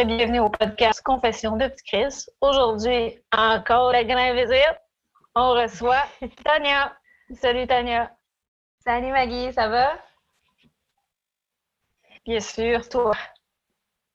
Et 0.00 0.04
bienvenue 0.06 0.40
au 0.40 0.48
podcast 0.48 1.02
Confession 1.02 1.58
de 1.58 1.68
Petit 1.68 1.84
Chris. 1.84 2.24
Aujourd'hui, 2.40 3.22
encore 3.36 3.92
la 3.92 4.02
grande 4.02 4.34
visite. 4.34 4.80
On 5.34 5.50
reçoit 5.50 6.04
Tania. 6.42 6.96
Salut 7.34 7.66
Tania. 7.66 8.10
Salut 8.82 9.12
Maggie, 9.12 9.52
ça 9.52 9.68
va? 9.68 9.92
Bien 12.24 12.40
sûr, 12.40 12.88
toi. 12.88 13.14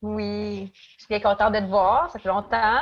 Oui, 0.01 0.71
je 0.73 1.03
suis 1.03 1.07
bien 1.07 1.19
contente 1.19 1.53
de 1.53 1.59
te 1.59 1.65
voir, 1.65 2.09
ça 2.09 2.17
fait 2.17 2.29
longtemps. 2.29 2.81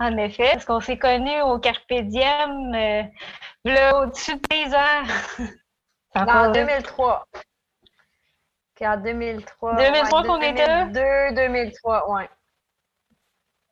En 0.00 0.16
effet, 0.16 0.50
parce 0.54 0.64
qu'on 0.64 0.80
s'est 0.80 0.98
connus 0.98 1.40
au 1.42 1.60
Carpe 1.60 1.92
Diem, 1.92 2.74
euh, 2.74 3.04
là, 3.64 4.00
au-dessus 4.00 4.34
de 4.34 4.48
10 4.50 4.74
ans. 4.74 5.04
En 6.16 6.50
2003. 6.50 7.28
Puis 8.84 8.92
en 8.92 8.98
2003. 8.98 9.76
2003 9.76 10.22
qu'on 10.24 10.42
était? 10.42 10.66
là? 10.66 10.84
2002, 10.84 11.34
2003, 11.34 12.12
ouais. 12.12 12.28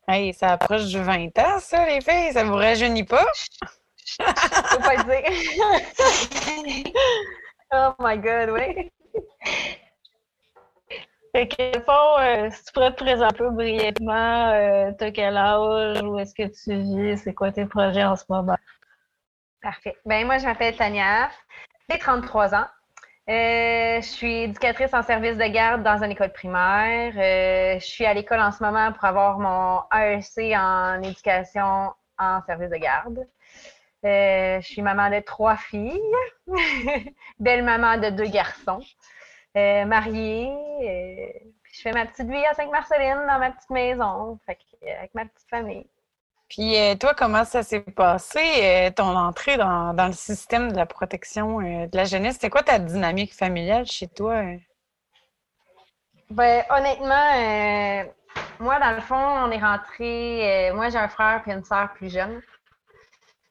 Hey, 0.08 0.32
ça 0.32 0.52
approche 0.52 0.86
du 0.86 1.02
20 1.02 1.38
ans, 1.38 1.58
ça, 1.58 1.84
les 1.84 2.00
filles. 2.00 2.32
Ça 2.32 2.44
vous 2.44 2.54
rajeunit 2.54 3.04
pas? 3.04 3.26
Faut 4.18 4.80
pas 4.80 4.94
le 4.94 5.04
dire. 5.04 6.92
oh 7.74 7.92
my 7.98 8.16
God, 8.16 8.50
oui. 8.52 8.90
Fait 11.34 11.48
que, 11.48 11.80
fond, 11.80 12.18
euh, 12.18 12.48
si 12.50 12.64
tu 12.64 12.72
pourrais 12.72 12.92
te 12.92 13.04
présenter 13.04 13.34
un 13.34 13.36
peu 13.36 13.50
brièvement, 13.50 14.48
euh, 14.52 14.92
t'as 14.98 15.10
quel 15.10 15.36
âge, 15.36 16.00
où 16.02 16.18
est-ce 16.18 16.34
que 16.34 16.44
tu 16.44 16.74
vis, 16.74 17.18
c'est 17.18 17.34
quoi 17.34 17.52
tes 17.52 17.66
projets 17.66 18.04
en 18.04 18.16
ce 18.16 18.24
moment? 18.30 18.56
Parfait. 19.60 19.94
Ben 20.06 20.24
moi, 20.24 20.38
je 20.38 20.46
m'appelle 20.46 20.74
Tania, 20.74 21.28
j'ai 21.90 21.98
33 21.98 22.54
ans. 22.54 22.66
Euh, 23.28 24.00
je 24.00 24.06
suis 24.06 24.42
éducatrice 24.42 24.92
en 24.94 25.02
service 25.02 25.36
de 25.36 25.44
garde 25.44 25.84
dans 25.84 26.02
une 26.02 26.10
école 26.10 26.32
primaire. 26.32 27.12
Euh, 27.16 27.78
je 27.78 27.86
suis 27.86 28.04
à 28.04 28.14
l'école 28.14 28.40
en 28.40 28.50
ce 28.50 28.64
moment 28.64 28.92
pour 28.92 29.04
avoir 29.04 29.38
mon 29.38 29.80
AEC 29.96 30.56
en 30.56 31.00
éducation 31.02 31.92
en 32.18 32.42
service 32.42 32.70
de 32.70 32.76
garde. 32.76 33.28
Euh, 34.04 34.60
je 34.60 34.66
suis 34.66 34.82
maman 34.82 35.08
de 35.08 35.20
trois 35.20 35.56
filles, 35.56 36.02
belle 37.38 37.62
maman 37.62 37.96
de 37.96 38.10
deux 38.10 38.26
garçons, 38.26 38.80
mariée. 39.54 40.50
je 41.72 41.80
fais 41.80 41.92
ma 41.92 42.06
petite 42.06 42.28
vie 42.28 42.44
à 42.44 42.54
Sainte-Marceline 42.54 43.24
dans 43.28 43.38
ma 43.38 43.52
petite 43.52 43.70
maison, 43.70 44.40
avec 44.48 45.14
ma 45.14 45.26
petite 45.26 45.48
famille. 45.48 45.86
Puis 46.54 46.74
toi, 46.98 47.14
comment 47.14 47.46
ça 47.46 47.62
s'est 47.62 47.80
passé, 47.80 48.92
ton 48.94 49.16
entrée 49.16 49.56
dans, 49.56 49.94
le 50.06 50.12
système 50.12 50.70
de 50.70 50.76
la 50.76 50.84
protection 50.84 51.60
de 51.60 51.96
la 51.96 52.04
jeunesse? 52.04 52.34
C'était 52.34 52.50
quoi 52.50 52.62
ta 52.62 52.78
dynamique 52.78 53.34
familiale 53.34 53.86
chez 53.86 54.06
toi? 54.06 54.42
Ben, 56.28 56.62
honnêtement, 56.68 58.12
moi, 58.60 58.78
dans 58.80 58.94
le 58.94 59.00
fond, 59.00 59.16
on 59.16 59.50
est 59.50 59.58
rentré. 59.58 60.70
moi, 60.74 60.90
j'ai 60.90 60.98
un 60.98 61.08
frère 61.08 61.42
et 61.46 61.52
une 61.52 61.64
sœur 61.64 61.90
plus 61.94 62.12
jeunes. 62.12 62.42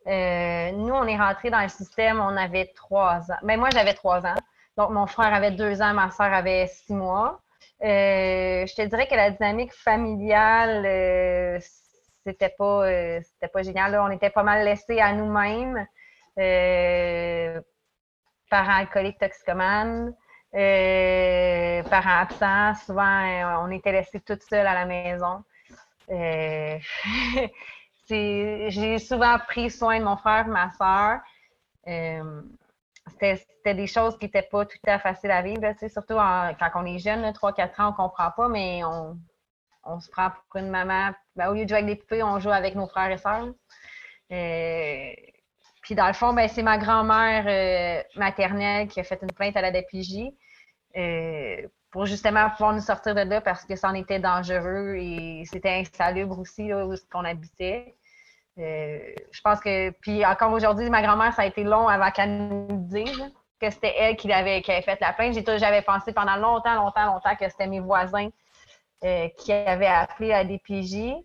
Euh, 0.08 0.72
nous, 0.72 0.94
on 0.94 1.06
est 1.06 1.18
rentré 1.18 1.50
dans 1.50 1.62
le 1.62 1.70
système, 1.70 2.20
on 2.20 2.36
avait 2.36 2.72
trois 2.76 3.20
ans. 3.32 3.38
Mais 3.44 3.56
ben, 3.56 3.60
moi, 3.60 3.70
j'avais 3.72 3.94
trois 3.94 4.26
ans. 4.26 4.36
Donc, 4.78 4.90
mon 4.92 5.06
frère 5.06 5.34
avait 5.34 5.52
deux 5.52 5.82
ans, 5.82 5.94
ma 5.94 6.10
soeur 6.12 6.34
avait 6.34 6.68
six 6.68 6.94
mois. 6.94 7.42
Euh, 7.84 8.66
je 8.66 8.76
te 8.76 8.82
dirais 8.84 9.08
que 9.08 9.16
la 9.16 9.32
dynamique 9.32 9.74
familiale, 9.74 10.86
euh, 10.86 11.60
c'était 12.26 12.54
pas, 12.58 12.86
c'était 13.22 13.48
pas 13.48 13.64
génial. 13.64 14.00
On 14.00 14.10
était 14.10 14.30
pas 14.30 14.44
mal 14.44 14.66
laissés 14.66 15.00
à 15.00 15.14
nous-mêmes. 15.14 15.86
parents 18.50 18.78
alcooliques 18.80 19.20
toxicomanes, 19.20 20.14
parents 20.52 22.22
absents. 22.22 22.76
Souvent, 22.86 23.64
on 23.66 23.72
était 23.72 23.92
laissés 23.92 24.20
toutes 24.20 24.44
seules 24.44 24.68
à 24.68 24.74
la 24.74 24.86
maison. 24.86 25.44
j'ai 28.10 29.00
souvent 29.00 29.38
pris 29.40 29.70
soin 29.70 30.00
de 30.00 30.04
mon 30.04 30.18
frère, 30.18 30.48
ma 30.48 30.72
soeur. 30.72 31.20
Euh, 31.88 32.42
c'était 33.08 33.76
des 33.76 33.88
choses 33.88 34.18
qui 34.18 34.26
n'étaient 34.26 34.48
pas 34.50 34.66
tout 34.66 34.78
à 34.86 35.00
fait 35.00 35.10
faciles 35.10 35.32
à 35.32 35.42
vivre, 35.42 35.62
surtout 35.90 36.16
quand 36.16 36.72
on 36.76 36.86
est 36.86 37.00
jeune, 37.00 37.24
3-4 37.32 37.82
ans, 37.82 37.88
on 37.88 37.92
ne 37.92 37.96
comprend 37.96 38.32
pas, 38.32 38.48
mais 38.48 38.84
on, 38.84 40.00
se 40.00 40.10
prend 40.10 40.30
pour 40.30 40.62
une 40.62 40.70
maman. 40.70 41.12
Ben, 41.36 41.50
au 41.50 41.54
lieu 41.54 41.64
de 41.64 41.70
jouer 41.70 41.80
avec 41.80 41.88
des 41.88 41.96
poupées, 41.96 42.24
on 42.24 42.40
joue 42.40 42.52
avec 42.52 42.76
nos 42.76 42.88
frères 42.88 43.12
et 43.12 43.18
sœurs. 43.18 43.48
Euh, 44.32 45.12
puis 45.82 45.96
dans 45.96 46.08
le 46.08 46.14
fond, 46.14 46.34
ben, 46.34 46.48
c'est 46.48 46.64
ma 46.64 46.78
grand-mère 46.78 47.46
euh, 47.48 48.04
maternelle 48.16 48.88
qui 48.88 49.00
a 49.00 49.04
fait 49.04 49.20
une 49.22 49.32
plainte 49.32 49.56
à 49.58 49.62
la 49.62 49.72
DPJ 49.72 50.32
pour 51.92 52.06
justement 52.06 52.50
pouvoir 52.52 52.74
nous 52.74 52.82
sortir 52.82 53.14
de 53.14 53.22
là 53.22 53.42
parce 53.42 53.66
que 53.66 53.76
ça 53.76 53.90
en 53.90 53.94
était 53.94 54.20
dangereux 54.20 54.96
et 54.98 55.44
c'était 55.46 55.82
insalubre 55.82 56.40
aussi 56.40 56.74
où 56.74 56.94
on 57.14 57.26
habitait. 57.26 57.96
Euh, 58.58 59.00
je 59.32 59.42
pense 59.42 59.60
que, 59.60 59.92
puis 60.02 60.26
encore 60.26 60.52
aujourd'hui, 60.52 60.90
ma 60.90 61.02
grand-mère, 61.02 61.34
ça 61.34 61.44
a 61.44 61.46
été 61.46 61.64
long 61.64 61.88
avant 61.88 62.12
qu'elle 62.12 62.48
nous 62.48 62.68
dise 62.88 63.32
que 63.60 63.70
c'était 63.70 63.94
elle 63.98 64.16
qui 64.16 64.32
avait, 64.32 64.62
qui 64.62 64.72
avait 64.72 64.82
fait 64.82 65.00
la 65.00 65.14
plainte. 65.14 65.36
J'avais 65.58 65.82
pensé 65.82 66.14
pendant 66.14 66.36
longtemps, 66.36 66.76
longtemps, 66.76 67.06
longtemps 67.06 67.36
que 67.36 67.48
c'était 67.50 67.68
mes 67.68 67.80
voisins 67.80 68.30
euh, 69.04 69.28
qui 69.38 69.52
avaient 69.52 69.88
appelé 69.88 70.32
à 70.34 70.44
DPJ. 70.44 71.16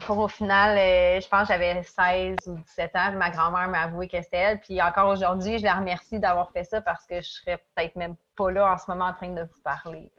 Pour 0.00 0.18
au 0.18 0.28
final, 0.28 0.78
euh, 0.78 1.20
je 1.20 1.28
pense 1.28 1.48
que 1.48 1.54
j'avais 1.54 1.82
16 1.82 2.36
ou 2.46 2.54
17 2.54 2.96
ans, 2.96 3.12
ma 3.12 3.30
grand-mère 3.30 3.68
m'a 3.68 3.82
avoué 3.82 4.08
que 4.08 4.20
c'était 4.22 4.36
elle. 4.36 4.60
Puis 4.60 4.80
encore 4.80 5.08
aujourd'hui, 5.08 5.58
je 5.58 5.64
la 5.64 5.74
remercie 5.74 6.20
d'avoir 6.20 6.52
fait 6.52 6.64
ça 6.64 6.80
parce 6.80 7.04
que 7.06 7.20
je 7.20 7.28
serais 7.28 7.58
peut-être 7.74 7.96
même 7.96 8.14
pas 8.36 8.50
là 8.50 8.72
en 8.72 8.78
ce 8.78 8.84
moment 8.88 9.06
en 9.06 9.14
train 9.14 9.30
de 9.30 9.42
vous 9.42 9.62
parler. 9.64 10.10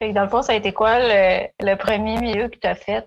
dans 0.00 0.22
le 0.22 0.28
fond, 0.28 0.42
ça 0.42 0.52
a 0.52 0.56
été 0.56 0.72
quoi 0.72 0.98
le, 0.98 1.46
le 1.60 1.74
premier 1.76 2.18
milieu 2.18 2.48
que 2.48 2.56
tu 2.56 2.66
as 2.66 2.74
fait? 2.74 3.06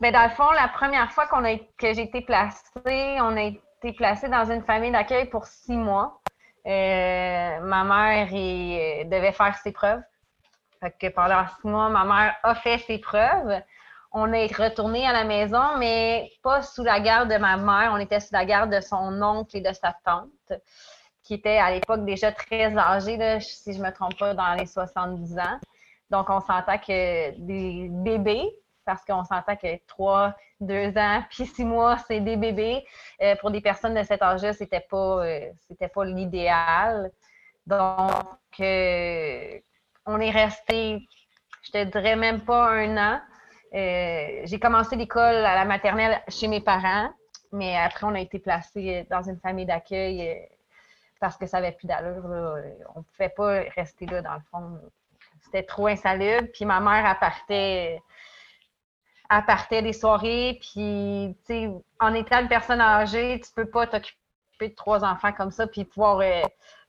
Bien, 0.00 0.10
dans 0.10 0.24
le 0.24 0.30
fond, 0.30 0.50
la 0.50 0.66
première 0.66 1.12
fois 1.12 1.28
qu'on 1.28 1.44
a, 1.44 1.56
que 1.56 1.94
j'ai 1.94 2.02
été 2.02 2.22
placée, 2.22 3.20
on 3.20 3.36
a 3.36 3.42
été 3.42 3.92
placé 3.96 4.28
dans 4.28 4.50
une 4.50 4.62
famille 4.64 4.90
d'accueil 4.90 5.26
pour 5.26 5.46
six 5.46 5.76
mois. 5.76 6.20
Euh, 6.66 7.60
ma 7.60 7.84
mère 7.84 8.26
devait 9.06 9.30
faire 9.30 9.56
ses 9.58 9.70
preuves. 9.70 10.02
Fait 10.82 10.90
que 10.98 11.14
pendant 11.14 11.46
six 11.46 11.68
mois, 11.68 11.88
ma 11.90 12.04
mère 12.04 12.34
a 12.42 12.56
fait 12.56 12.78
ses 12.78 12.98
preuves. 12.98 13.62
On 14.10 14.32
est 14.32 14.52
retourné 14.52 15.06
à 15.06 15.12
la 15.12 15.22
maison, 15.22 15.78
mais 15.78 16.28
pas 16.42 16.60
sous 16.60 16.82
la 16.82 16.98
garde 16.98 17.30
de 17.30 17.36
ma 17.36 17.56
mère. 17.56 17.92
On 17.94 17.98
était 17.98 18.18
sous 18.18 18.32
la 18.34 18.44
garde 18.44 18.74
de 18.74 18.80
son 18.80 19.22
oncle 19.22 19.56
et 19.56 19.60
de 19.60 19.72
sa 19.72 19.94
tante, 20.04 20.52
qui 21.22 21.34
étaient 21.34 21.58
à 21.58 21.70
l'époque 21.70 22.04
déjà 22.04 22.32
très 22.32 22.76
âgés, 22.76 23.38
si 23.40 23.72
je 23.72 23.78
ne 23.78 23.84
me 23.84 23.92
trompe 23.92 24.18
pas, 24.18 24.34
dans 24.34 24.54
les 24.54 24.66
70 24.66 25.38
ans. 25.38 25.60
Donc, 26.10 26.28
on 26.30 26.40
s'entend 26.40 26.78
que 26.78 27.30
des 27.38 27.86
bébés, 27.88 28.50
parce 28.84 29.04
qu'on 29.04 29.22
s'entend 29.22 29.54
que 29.54 29.78
trois, 29.86 30.34
deux 30.58 30.98
ans, 30.98 31.22
puis 31.30 31.46
six 31.46 31.64
mois, 31.64 31.96
c'est 32.08 32.18
des 32.18 32.36
bébés. 32.36 32.84
Euh, 33.22 33.36
pour 33.36 33.52
des 33.52 33.60
personnes 33.60 33.94
de 33.94 34.02
cet 34.02 34.20
âge-là, 34.20 34.52
c'était 34.52 34.84
pas, 34.90 35.24
euh, 35.24 35.52
pas 35.94 36.04
l'idéal. 36.04 37.12
Donc, 37.68 38.10
euh, 38.58 39.60
on 40.06 40.20
est 40.20 40.30
resté, 40.30 41.08
je 41.62 41.72
te 41.72 41.84
dirais 41.84 42.16
même 42.16 42.44
pas 42.44 42.70
un 42.70 42.96
an. 42.96 43.20
j'ai 43.72 44.58
commencé 44.60 44.96
l'école 44.96 45.36
à 45.36 45.54
la 45.54 45.64
maternelle 45.64 46.22
chez 46.28 46.48
mes 46.48 46.60
parents, 46.60 47.12
mais 47.52 47.76
après, 47.76 48.06
on 48.06 48.14
a 48.14 48.20
été 48.20 48.38
placé 48.38 49.06
dans 49.10 49.22
une 49.22 49.38
famille 49.38 49.66
d'accueil 49.66 50.48
parce 51.22 51.36
que 51.36 51.46
ça 51.46 51.60
n'avait 51.60 51.76
plus 51.76 51.86
d'allure. 51.86 52.24
On 52.94 52.98
ne 52.98 53.04
pouvait 53.04 53.28
pas 53.28 53.60
rester 53.76 54.06
là, 54.06 54.22
dans 54.22 54.34
le 54.34 54.40
fond. 54.50 54.80
C'était 55.44 55.62
trop 55.62 55.86
insalubre. 55.86 56.48
Puis 56.52 56.64
ma 56.64 56.80
mère, 56.80 57.06
à 57.06 57.14
partir 59.42 59.82
des 59.82 59.92
soirées, 59.92 60.58
puis 60.60 61.36
en 62.00 62.14
étant 62.14 62.40
une 62.40 62.48
personne 62.48 62.80
âgée, 62.80 63.40
tu 63.40 63.52
peux 63.54 63.70
pas 63.70 63.86
t'occuper 63.86 64.16
de 64.60 64.74
trois 64.74 65.04
enfants 65.04 65.32
comme 65.32 65.52
ça, 65.52 65.66
puis 65.66 65.84
pouvoir 65.84 66.18
euh, 66.20 66.42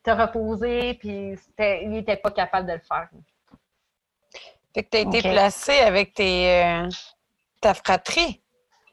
te 0.03 0.11
reposer, 0.11 0.95
puis 0.95 1.35
il 1.59 1.89
n'était 1.89 2.17
pas 2.17 2.31
capable 2.31 2.67
de 2.67 2.73
le 2.73 2.79
faire. 2.79 3.09
Fait 4.73 4.83
que 4.83 4.89
tu 4.89 4.97
as 4.97 5.01
été 5.01 5.21
placée 5.21 5.79
avec 5.79 6.13
tes, 6.13 6.63
euh, 6.63 6.89
ta 7.61 7.73
fratrie? 7.73 8.41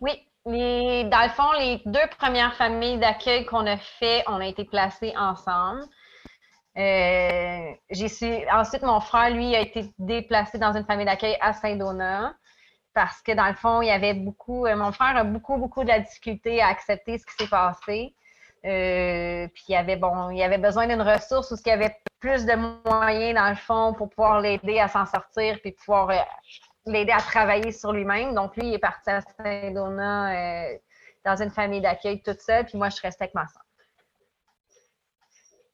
Oui. 0.01 0.27
Les, 0.47 1.05
dans 1.05 1.23
le 1.23 1.29
fond, 1.31 1.53
les 1.59 1.83
deux 1.85 2.09
premières 2.19 2.55
familles 2.55 2.99
d'accueil 2.99 3.45
qu'on 3.45 3.67
a 3.67 3.77
fait, 3.77 4.25
on 4.27 4.41
a 4.41 4.47
été 4.47 4.65
placés 4.65 5.12
ensemble. 5.17 5.83
Euh, 6.79 7.73
j'ai 7.91 8.47
ensuite, 8.51 8.83
mon 8.83 9.01
frère, 9.01 9.31
lui, 9.31 9.55
a 9.55 9.61
été 9.61 9.91
déplacé 9.99 10.57
dans 10.59 10.75
une 10.75 10.85
famille 10.85 11.05
d'accueil 11.05 11.37
à 11.41 11.53
Saint-Donat 11.53 12.35
parce 12.95 13.23
que 13.23 13.33
dans 13.33 13.47
le 13.47 13.55
fond, 13.55 13.83
il 13.83 13.89
y 13.89 13.91
avait 13.91 14.15
beaucoup, 14.15 14.67
euh, 14.67 14.77
mon 14.77 14.93
frère 14.93 15.17
a 15.17 15.25
beaucoup, 15.25 15.57
beaucoup 15.57 15.83
de 15.83 15.89
la 15.89 16.01
difficulté 16.01 16.61
à 16.61 16.69
accepter 16.69 17.19
ce 17.19 17.27
qui 17.27 17.45
s'est 17.45 17.51
passé. 17.51 18.15
Euh, 18.67 19.49
puis 19.55 19.65
il 19.69 19.75
avait 19.75 19.97
bon, 19.97 20.31
il 20.31 20.43
avait 20.43 20.59
besoin 20.59 20.87
d'une 20.87 21.01
ressource 21.01 21.51
où 21.51 21.57
il 21.65 21.69
y 21.69 21.73
avait 21.73 21.97
plus 22.21 22.45
de 22.45 22.55
moyens 22.55 23.35
dans 23.35 23.49
le 23.49 23.57
fond 23.57 23.95
pour 23.95 24.11
pouvoir 24.11 24.41
l'aider 24.41 24.79
à 24.79 24.89
s'en 24.89 25.07
sortir 25.07 25.59
puis 25.62 25.73
pouvoir 25.73 26.11
euh, 26.11 26.17
l'aider 26.85 27.12
à 27.12 27.21
travailler 27.21 27.73
sur 27.73 27.93
lui-même. 27.93 28.35
Donc 28.35 28.57
lui, 28.57 28.69
il 28.69 28.75
est 28.75 28.79
parti 28.79 29.09
à 29.11 29.23
Saint-Donat 29.23 30.77
dans 31.25 31.43
une 31.43 31.51
famille 31.51 31.81
d'accueil 31.81 32.23
toute 32.23 32.41
seule, 32.41 32.65
puis 32.65 32.79
moi 32.79 32.89
je 32.89 33.01
restais 33.01 33.25
avec 33.25 33.35
ma 33.35 33.47
soeur. 33.47 33.62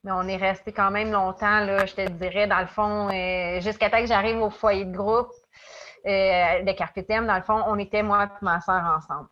Mais 0.05 0.13
on 0.13 0.23
est 0.29 0.37
resté 0.37 0.73
quand 0.73 0.91
même 0.91 1.11
longtemps, 1.11 1.61
là, 1.65 1.85
je 1.85 1.95
te 1.95 2.09
dirais, 2.09 2.47
dans 2.47 2.61
le 2.61 2.69
fond, 2.69 3.09
euh, 3.09 3.61
jusqu'à 3.61 3.91
temps 3.91 4.01
que 4.01 4.07
j'arrive 4.07 4.41
au 4.41 4.51
foyer 4.51 4.85
de 4.85 4.97
groupe 4.97 5.33
euh, 6.07 6.63
de 6.63 6.73
Carpétium, 6.73 7.27
dans 7.27 7.37
le 7.37 7.43
fond, 7.43 7.61
on 7.67 7.77
était 7.79 8.05
moi 8.05 8.25
et 8.25 8.45
ma 8.45 8.61
soeur 8.61 8.83
ensemble. 8.85 9.29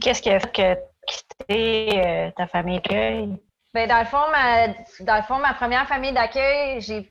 Qu'est-ce 0.00 0.28
a 0.30 0.38
fait 0.38 0.52
que 0.52 0.80
quitté 1.06 2.04
euh, 2.04 2.30
ta 2.36 2.46
famille 2.46 2.76
d'accueil? 2.76 3.36
Ben, 3.72 3.88
dans 3.88 3.98
le 3.98 4.06
fond, 4.06 4.30
ma, 4.30 4.68
dans 5.00 5.16
le 5.16 5.22
fond, 5.22 5.38
ma 5.38 5.54
première 5.54 5.86
famille 5.88 6.12
d'accueil, 6.12 6.80
j'ai 6.80 7.10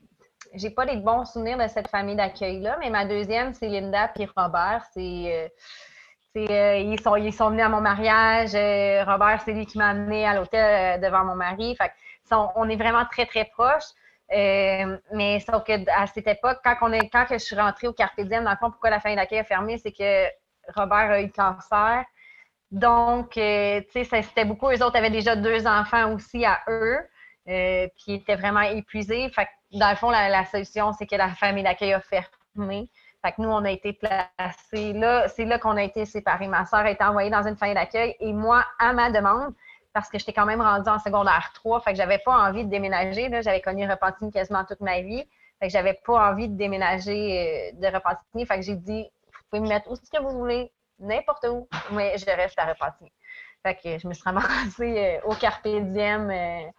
j'ai 0.55 0.69
pas 0.69 0.85
des 0.85 0.97
bons 0.97 1.25
souvenirs 1.25 1.57
de 1.57 1.67
cette 1.67 1.87
famille 1.87 2.15
d'accueil-là, 2.15 2.77
mais 2.79 2.91
ma 2.91 3.05
deuxième, 3.05 3.53
c'est 3.55 3.67
Linda 3.67 4.11
et 4.19 4.27
Robert. 4.37 4.85
C'est, 4.93 5.49
euh, 6.37 6.77
ils, 6.77 6.99
sont, 7.01 7.15
ils 7.15 7.33
sont 7.33 7.49
venus 7.49 7.65
à 7.65 7.69
mon 7.69 7.81
mariage. 7.81 8.53
Euh, 8.53 9.03
Robert, 9.03 9.41
c'est 9.43 9.53
lui 9.53 9.65
qui 9.65 9.79
m'a 9.79 9.89
amené 9.89 10.27
à 10.27 10.35
l'hôtel 10.35 11.01
devant 11.01 11.25
mon 11.25 11.35
mari. 11.35 11.75
On 12.29 12.69
est 12.69 12.75
vraiment 12.75 13.05
très, 13.05 13.25
très 13.25 13.45
proches. 13.45 13.89
mais 14.29 15.39
sauf 15.39 15.63
que 15.63 15.73
à 15.89 16.05
cette 16.07 16.27
époque, 16.27 16.59
quand, 16.63 16.75
on 16.81 16.91
est, 16.93 17.09
quand 17.09 17.25
je 17.31 17.37
suis 17.37 17.55
rentrée 17.55 17.87
au 17.87 17.93
Carpe 17.93 18.21
Diem, 18.21 18.43
dans 18.43 18.51
le 18.51 18.57
fond, 18.57 18.69
pourquoi 18.69 18.91
la 18.91 18.99
famille 18.99 19.17
d'accueil 19.17 19.39
a 19.39 19.43
fermé, 19.43 19.79
c'est 19.79 19.91
que 19.91 20.27
Robert 20.75 21.11
a 21.11 21.21
eu 21.21 21.25
le 21.25 21.31
cancer. 21.31 22.05
Donc, 22.73 23.37
euh, 23.37 23.81
tu 23.93 24.03
sais, 24.03 24.23
c'était 24.23 24.45
beaucoup. 24.45 24.67
Eux 24.71 24.83
autres 24.83 24.97
avaient 24.97 25.11
déjà 25.11 25.35
deux 25.35 25.67
enfants 25.67 26.11
aussi 26.11 26.43
à 26.43 26.59
eux, 26.67 26.97
euh, 27.47 27.87
puis 27.95 28.05
ils 28.07 28.15
étaient 28.15 28.35
vraiment 28.35 28.61
épuisés. 28.61 29.29
Fait 29.29 29.45
que, 29.45 29.77
dans 29.77 29.91
le 29.91 29.95
fond, 29.95 30.09
la, 30.09 30.43
solution, 30.45 30.91
c'est 30.91 31.05
que 31.05 31.15
la 31.15 31.29
famille 31.29 31.63
d'accueil 31.63 31.93
a 31.93 32.01
fermé. 32.01 32.89
Fait 33.23 33.31
que 33.31 33.43
nous, 33.43 33.49
on 33.49 33.63
a 33.63 33.69
été 33.69 33.93
placés 33.93 34.91
là. 34.93 35.27
C'est 35.27 35.45
là 35.45 35.59
qu'on 35.59 35.77
a 35.77 35.83
été 35.83 36.05
séparés. 36.05 36.47
Ma 36.47 36.65
soeur 36.65 36.79
a 36.79 36.89
été 36.89 37.03
envoyée 37.03 37.29
dans 37.29 37.47
une 37.47 37.55
famille 37.55 37.75
d'accueil 37.75 38.15
et 38.19 38.33
moi, 38.33 38.65
à 38.79 38.91
ma 38.93 39.11
demande, 39.11 39.53
parce 39.93 40.09
que 40.09 40.17
j'étais 40.17 40.33
quand 40.33 40.47
même 40.47 40.61
rendue 40.61 40.89
en 40.89 40.97
secondaire 40.97 41.51
3, 41.53 41.81
fait 41.81 41.91
que 41.91 41.97
j'avais 41.97 42.17
pas 42.17 42.35
envie 42.35 42.65
de 42.65 42.71
déménager. 42.71 43.29
J'avais 43.43 43.61
connu 43.61 43.87
Repentigny 43.87 44.31
quasiment 44.31 44.65
toute 44.65 44.81
ma 44.81 44.99
vie. 45.01 45.23
Fait 45.59 45.67
que 45.67 45.71
j'avais 45.71 45.99
pas 46.03 46.31
envie 46.31 46.49
de 46.49 46.57
déménager 46.57 47.71
euh, 47.75 47.79
de 47.79 47.93
Repentigny. 47.93 48.47
Fait 48.47 48.55
que 48.55 48.63
j'ai 48.63 48.75
dit, 48.75 49.03
vous 49.27 49.41
pouvez 49.51 49.61
me 49.61 49.67
mettre 49.67 49.91
où 49.91 49.95
ce 49.95 50.09
que 50.09 50.19
vous 50.19 50.31
voulez 50.31 50.71
n'importe 50.99 51.45
où, 51.49 51.67
mais 51.91 52.17
je 52.17 52.25
reste 52.25 52.57
à 52.59 52.65
repartir. 52.65 53.07
Fait 53.63 53.75
que 53.75 53.97
je 53.97 54.07
me 54.07 54.13
suis 54.13 54.23
ramassée 54.23 55.19
euh, 55.23 55.27
au 55.27 55.35
Carpe 55.35 55.67
Diem 55.67 56.29
euh, 56.29 56.69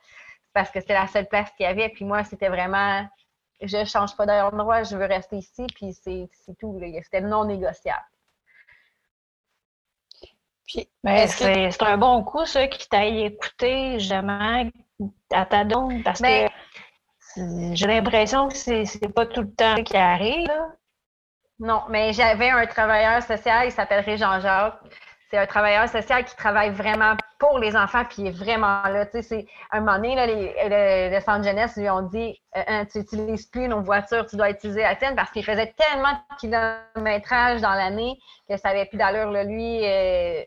parce 0.53 0.71
que 0.71 0.81
c'était 0.81 0.95
la 0.95 1.07
seule 1.07 1.27
place 1.27 1.51
qu'il 1.57 1.65
y 1.65 1.69
avait. 1.69 1.89
Puis 1.89 2.05
moi, 2.05 2.25
c'était 2.25 2.49
vraiment, 2.49 3.07
je 3.61 3.79
ne 3.79 3.85
change 3.85 4.17
pas 4.17 4.27
d'endroit, 4.27 4.83
je 4.83 4.97
veux 4.97 5.07
rester 5.07 5.37
ici, 5.37 5.67
puis 5.75 5.95
c'est 5.95 6.29
tout. 6.59 6.79
C'était 7.03 7.21
non 7.21 7.45
négociable. 7.45 8.05
Puis, 10.67 10.89
c'est 11.03 11.83
un 11.83 11.99
bon 11.99 12.25
coup, 12.25 12.47
ça, 12.47 12.67
qui 12.69 12.89
t'aille 12.89 13.25
écouté 13.25 13.99
jamais 13.99 14.73
à 15.31 15.45
ta 15.45 15.65
donne, 15.65 16.03
parce 16.03 16.21
que 16.21 16.49
j'ai 17.37 17.87
l'impression 17.87 18.49
que 18.49 18.55
c'est 18.55 19.15
pas 19.15 19.27
tout 19.27 19.43
le 19.43 19.53
temps 19.53 19.83
qui 19.83 19.97
arrive. 19.97 20.51
Non, 21.61 21.83
mais 21.89 22.13
j'avais 22.13 22.51
un 22.51 22.67
travailleur 22.67 23.23
social, 23.23 23.67
il 23.67 23.73
s'appellerait 23.73 24.17
Jean-Jacques. 24.17 24.79
C'est 25.31 25.39
un 25.39 25.47
travailleur 25.47 25.89
social 25.89 26.25
qui 26.25 26.37
travaille 26.37 26.71
vraiment 26.71 27.17
pour 27.39 27.59
les 27.59 27.77
enfants, 27.77 28.05
puis 28.05 28.23
il 28.23 28.27
est 28.29 28.31
vraiment 28.31 28.83
là. 28.83 29.07
Tu 29.07 29.19
un 29.73 29.81
moment 29.81 29.97
donné, 29.97 30.15
là, 30.15 30.27
les, 30.27 31.11
le, 31.11 31.21
centre 31.21 31.45
jeunesse 31.45 31.77
lui 31.77 31.89
ont 31.91 32.03
dit 32.03 32.41
euh, 32.57 32.63
hein, 32.67 32.85
Tu 32.87 32.99
n'utilises 32.99 33.47
plus 33.47 33.69
nos 33.69 33.81
voitures, 33.83 34.27
tu 34.27 34.37
dois 34.37 34.51
utiliser 34.51 34.83
la 34.83 34.97
tienne 34.97 35.17
parce 35.17 35.31
qu'il 35.31 35.45
faisait 35.45 35.75
tellement 35.77 36.13
de 36.13 36.37
kilométrage 36.39 37.61
dans 37.61 37.75
l'année 37.75 38.19
que 38.49 38.57
ça 38.57 38.69
n'avait 38.69 38.87
plus 38.87 38.99
d'allure. 38.99 39.31
Lui, 39.45 39.81
euh, 39.85 40.43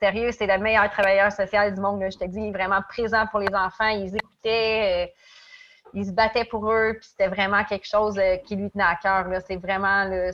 sérieux, 0.00 0.32
c'est 0.32 0.46
le 0.46 0.58
meilleur 0.58 0.90
travailleur 0.90 1.30
social 1.30 1.74
du 1.74 1.80
monde. 1.80 2.02
je 2.10 2.18
te 2.18 2.24
dis, 2.24 2.40
il 2.40 2.48
est 2.48 2.52
vraiment 2.52 2.82
présent 2.88 3.26
pour 3.28 3.40
les 3.40 3.54
enfants. 3.54 3.88
Ils 3.88 4.14
écoutaient. 4.16 5.06
Euh, 5.06 5.12
il 5.94 6.06
se 6.06 6.12
battait 6.12 6.44
pour 6.44 6.70
eux, 6.70 6.96
puis 6.98 7.08
c'était 7.08 7.28
vraiment 7.28 7.64
quelque 7.64 7.86
chose 7.86 8.18
euh, 8.18 8.36
qui 8.36 8.56
lui 8.56 8.70
tenait 8.70 8.84
à 8.84 8.96
cœur. 8.96 9.26
C'est 9.46 9.56
vraiment 9.56 10.04
le. 10.04 10.30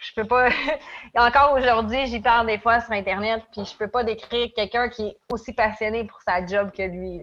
Je 0.00 0.14
peux 0.14 0.26
pas. 0.26 0.48
Encore 1.16 1.52
aujourd'hui, 1.54 2.06
j'y 2.06 2.20
parle 2.20 2.46
des 2.46 2.58
fois 2.58 2.80
sur 2.80 2.92
Internet, 2.92 3.42
puis 3.52 3.64
je 3.64 3.76
peux 3.76 3.88
pas 3.88 4.04
décrire 4.04 4.48
quelqu'un 4.54 4.88
qui 4.88 5.08
est 5.08 5.16
aussi 5.30 5.52
passionné 5.52 6.04
pour 6.04 6.20
sa 6.22 6.44
job 6.44 6.70
que 6.72 6.82
lui. 6.82 7.20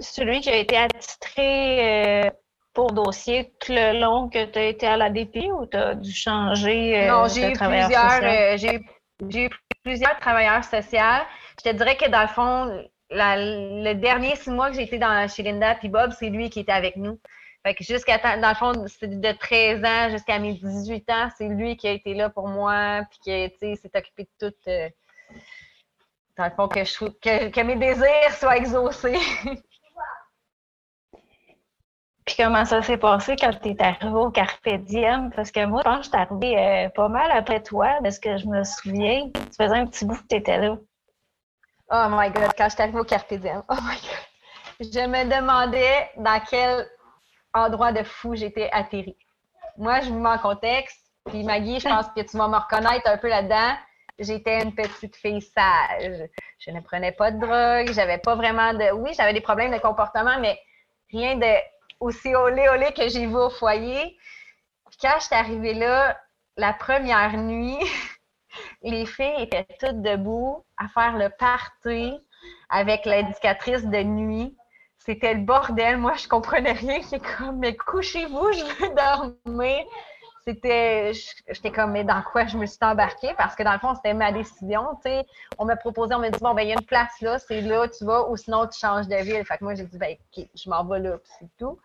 Celui 0.00 0.40
qui 0.40 0.50
a 0.50 0.56
été 0.56 0.76
attitré 0.76 2.24
euh, 2.24 2.30
pour 2.72 2.92
dossier 2.92 3.54
tout 3.60 3.72
le 3.72 4.00
long 4.00 4.28
que 4.28 4.44
tu 4.46 4.58
as 4.58 4.64
été 4.64 4.86
à 4.86 4.96
l'ADP 4.96 5.50
ou 5.52 5.66
tu 5.66 5.76
as 5.76 5.94
dû 5.94 6.12
changer 6.12 7.04
euh, 7.04 7.10
Non, 7.10 7.28
j'ai 7.28 7.50
eu 7.50 7.52
plusieurs. 7.52 8.58
j'ai 8.58 9.44
eu 9.44 9.50
plusieurs 9.84 10.18
travailleurs 10.18 10.64
sociaux. 10.64 10.98
Je 11.62 11.70
te 11.70 11.76
dirais 11.76 11.96
que 11.96 12.10
dans 12.10 12.22
le 12.22 12.28
fond, 12.28 12.84
le 13.14 13.92
dernier 13.94 14.36
six 14.36 14.50
mois 14.50 14.70
que 14.70 14.76
j'ai 14.76 14.82
été 14.82 14.98
dans, 14.98 15.28
chez 15.28 15.42
Linda 15.42 15.76
et 15.82 15.88
Bob, 15.88 16.12
c'est 16.18 16.30
lui 16.30 16.50
qui 16.50 16.60
était 16.60 16.72
avec 16.72 16.96
nous. 16.96 17.18
Fait 17.64 17.74
que 17.74 17.82
jusqu'à 17.82 18.18
dans 18.36 18.48
le 18.48 18.54
fond, 18.54 18.72
de 18.72 19.32
13 19.32 19.84
ans 19.84 20.10
jusqu'à 20.10 20.38
mes 20.38 20.52
18 20.52 21.10
ans, 21.10 21.28
c'est 21.38 21.48
lui 21.48 21.76
qui 21.76 21.88
a 21.88 21.92
été 21.92 22.12
là 22.12 22.28
pour 22.28 22.46
moi, 22.46 23.02
puis 23.10 23.18
qui 23.58 23.76
s'est 23.76 23.90
occupé 23.94 24.28
de 24.40 24.48
tout. 24.48 24.54
Euh, 24.68 24.90
dans 26.36 26.44
le 26.44 26.50
fond, 26.50 26.68
que, 26.68 26.84
je, 26.84 27.48
que, 27.48 27.60
mes 27.62 27.76
désirs 27.76 28.32
soient 28.38 28.56
exaucés. 28.56 29.18
Puis 32.26 32.36
comment 32.38 32.64
ça 32.64 32.82
s'est 32.82 32.96
passé 32.96 33.36
quand 33.38 33.52
tu 33.62 33.68
es 33.68 33.82
arrivé 33.82 34.14
au 34.14 34.30
Carpe 34.30 34.66
Diem? 34.66 35.30
Parce 35.36 35.50
que 35.50 35.64
moi, 35.66 35.82
je 35.84 35.90
pense 35.90 35.98
que 35.98 36.04
je 36.04 36.08
suis 36.08 36.18
arrivée 36.18 36.58
euh, 36.58 36.88
pas 36.88 37.08
mal 37.08 37.30
après 37.30 37.62
toi, 37.62 38.00
de 38.00 38.08
ce 38.10 38.18
que 38.18 38.38
je 38.38 38.46
me 38.46 38.64
souviens. 38.64 39.30
Tu 39.34 39.40
faisais 39.56 39.76
un 39.76 39.86
petit 39.86 40.06
bout 40.06 40.16
que 40.16 40.26
tu 40.28 40.36
étais 40.36 40.58
là. 40.58 40.76
Oh 41.96 42.08
my 42.10 42.28
God, 42.28 42.50
quand 42.58 42.64
je 42.64 42.74
suis 42.74 42.82
arrivée 42.82 42.98
au 42.98 43.04
Carpe 43.04 43.32
oh 43.32 43.36
my 43.82 43.94
God. 43.94 44.80
Je 44.80 45.06
me 45.06 45.24
demandais 45.32 46.10
dans 46.16 46.40
quel 46.40 46.88
endroit 47.54 47.92
de 47.92 48.02
fou 48.02 48.34
j'étais 48.34 48.68
atterrie. 48.72 49.16
Moi, 49.76 50.00
je 50.00 50.08
vous 50.08 50.18
mets 50.18 50.30
en 50.30 50.38
contexte, 50.38 50.98
puis 51.26 51.44
Maggie, 51.44 51.78
je 51.78 51.88
pense 51.88 52.06
que 52.08 52.22
tu 52.22 52.36
vas 52.36 52.48
me 52.48 52.56
reconnaître 52.56 53.08
un 53.08 53.16
peu 53.16 53.28
là-dedans. 53.28 53.76
J'étais 54.18 54.60
une 54.64 54.74
petite 54.74 55.14
fille 55.14 55.40
sage. 55.40 56.28
Je 56.58 56.70
ne 56.72 56.80
prenais 56.80 57.12
pas 57.12 57.30
de 57.30 57.38
drogue, 57.38 57.94
j'avais 57.94 58.18
pas 58.18 58.34
vraiment 58.34 58.74
de. 58.74 58.90
Oui, 58.94 59.12
j'avais 59.16 59.32
des 59.32 59.40
problèmes 59.40 59.70
de 59.70 59.78
comportement, 59.78 60.40
mais 60.40 60.58
rien 61.12 61.36
de 61.36 61.54
aussi 62.00 62.34
olé 62.34 62.68
olé 62.70 62.92
que 62.92 63.08
j'ai 63.08 63.26
vu 63.26 63.36
au 63.36 63.50
foyer. 63.50 64.18
Puis 64.90 64.98
quand 65.00 65.14
je 65.20 65.26
suis 65.26 65.34
arrivée 65.36 65.74
là, 65.74 66.18
la 66.56 66.72
première 66.72 67.36
nuit, 67.36 67.78
les 68.82 69.06
filles 69.06 69.42
étaient 69.42 69.66
toutes 69.80 70.02
debout 70.02 70.64
à 70.76 70.88
faire 70.88 71.16
le 71.16 71.28
party 71.30 72.18
avec 72.68 73.04
l'indicatrice 73.06 73.84
de 73.84 74.02
nuit. 74.02 74.56
C'était 74.98 75.34
le 75.34 75.40
bordel. 75.40 75.98
Moi, 75.98 76.14
je 76.14 76.28
comprenais 76.28 76.72
rien. 76.72 77.00
J'étais 77.02 77.20
comme, 77.36 77.58
mais 77.58 77.76
couchez-vous, 77.76 78.52
je 78.52 78.64
veux 78.64 78.94
dormir. 78.94 79.84
C'était, 80.46 81.12
j'étais 81.48 81.70
comme, 81.70 81.92
mais 81.92 82.04
dans 82.04 82.22
quoi 82.22 82.46
je 82.46 82.58
me 82.58 82.66
suis 82.66 82.78
embarquée? 82.82 83.32
Parce 83.38 83.54
que 83.54 83.62
dans 83.62 83.72
le 83.72 83.78
fond, 83.78 83.94
c'était 83.94 84.12
ma 84.12 84.30
décision. 84.30 84.88
On 85.58 85.64
m'a 85.64 85.76
proposé, 85.76 86.14
on 86.14 86.18
m'a 86.18 86.30
dit, 86.30 86.38
bon, 86.38 86.52
ben, 86.52 86.62
il 86.62 86.68
y 86.68 86.72
a 86.72 86.74
une 86.74 86.86
place 86.86 87.18
là, 87.22 87.38
c'est 87.38 87.62
là, 87.62 87.88
tu 87.88 88.04
vas, 88.04 88.28
ou 88.28 88.36
sinon, 88.36 88.66
tu 88.66 88.78
changes 88.78 89.08
de 89.08 89.16
ville. 89.16 89.44
Fait 89.46 89.56
que 89.56 89.64
moi, 89.64 89.74
j'ai 89.74 89.84
dit, 89.84 89.96
ben, 89.96 90.16
OK, 90.36 90.46
je 90.54 90.68
m'en 90.68 90.84
vais 90.84 91.00
là, 91.00 91.16
c'est 91.38 91.48
tout. 91.58 91.78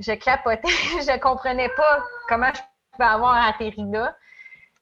Je 0.00 0.12
capotais. 0.12 0.62
je 0.68 1.20
comprenais 1.20 1.68
pas 1.70 2.02
comment 2.28 2.50
je 2.52 2.60
pouvais 2.92 3.08
avoir 3.08 3.36
atterri 3.46 3.84
là. 3.90 4.16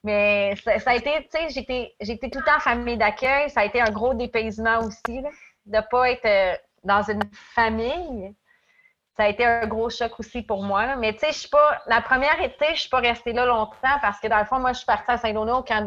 Mais 0.04 0.54
ça, 0.62 0.90
a 0.90 0.94
été, 0.94 1.10
tu 1.22 1.28
sais, 1.30 1.48
j'étais, 1.48 1.94
j'étais 1.98 2.28
tout 2.28 2.38
le 2.38 2.44
temps 2.44 2.56
en 2.56 2.60
famille 2.60 2.98
d'accueil. 2.98 3.48
Ça 3.48 3.60
a 3.60 3.64
été 3.64 3.80
un 3.80 3.90
gros 3.90 4.12
dépaysement 4.12 4.80
aussi, 4.80 5.22
là, 5.22 5.30
de 5.64 5.76
ne 5.78 5.80
pas 5.90 6.10
être 6.10 6.26
euh, 6.26 6.54
dans 6.84 7.02
une 7.02 7.22
famille. 7.32 8.34
Ça 9.16 9.24
a 9.24 9.28
été 9.28 9.46
un 9.46 9.66
gros 9.66 9.88
choc 9.88 10.12
aussi 10.20 10.42
pour 10.42 10.62
moi. 10.62 10.96
Mais 10.96 11.14
tu 11.14 11.20
sais, 11.20 11.32
je 11.32 11.38
suis 11.38 11.48
pas. 11.48 11.80
La 11.86 12.02
première 12.02 12.38
été, 12.42 12.66
je 12.74 12.80
suis 12.80 12.90
pas 12.90 12.98
restée 12.98 13.32
là 13.32 13.46
longtemps 13.46 13.98
parce 14.02 14.20
que 14.20 14.28
dans 14.28 14.38
le 14.38 14.44
fond, 14.44 14.58
moi, 14.58 14.72
je 14.72 14.78
suis 14.78 14.86
partie 14.86 15.10
à 15.10 15.16
Saint-Donat, 15.16 15.56
au 15.56 15.62
camp, 15.62 15.86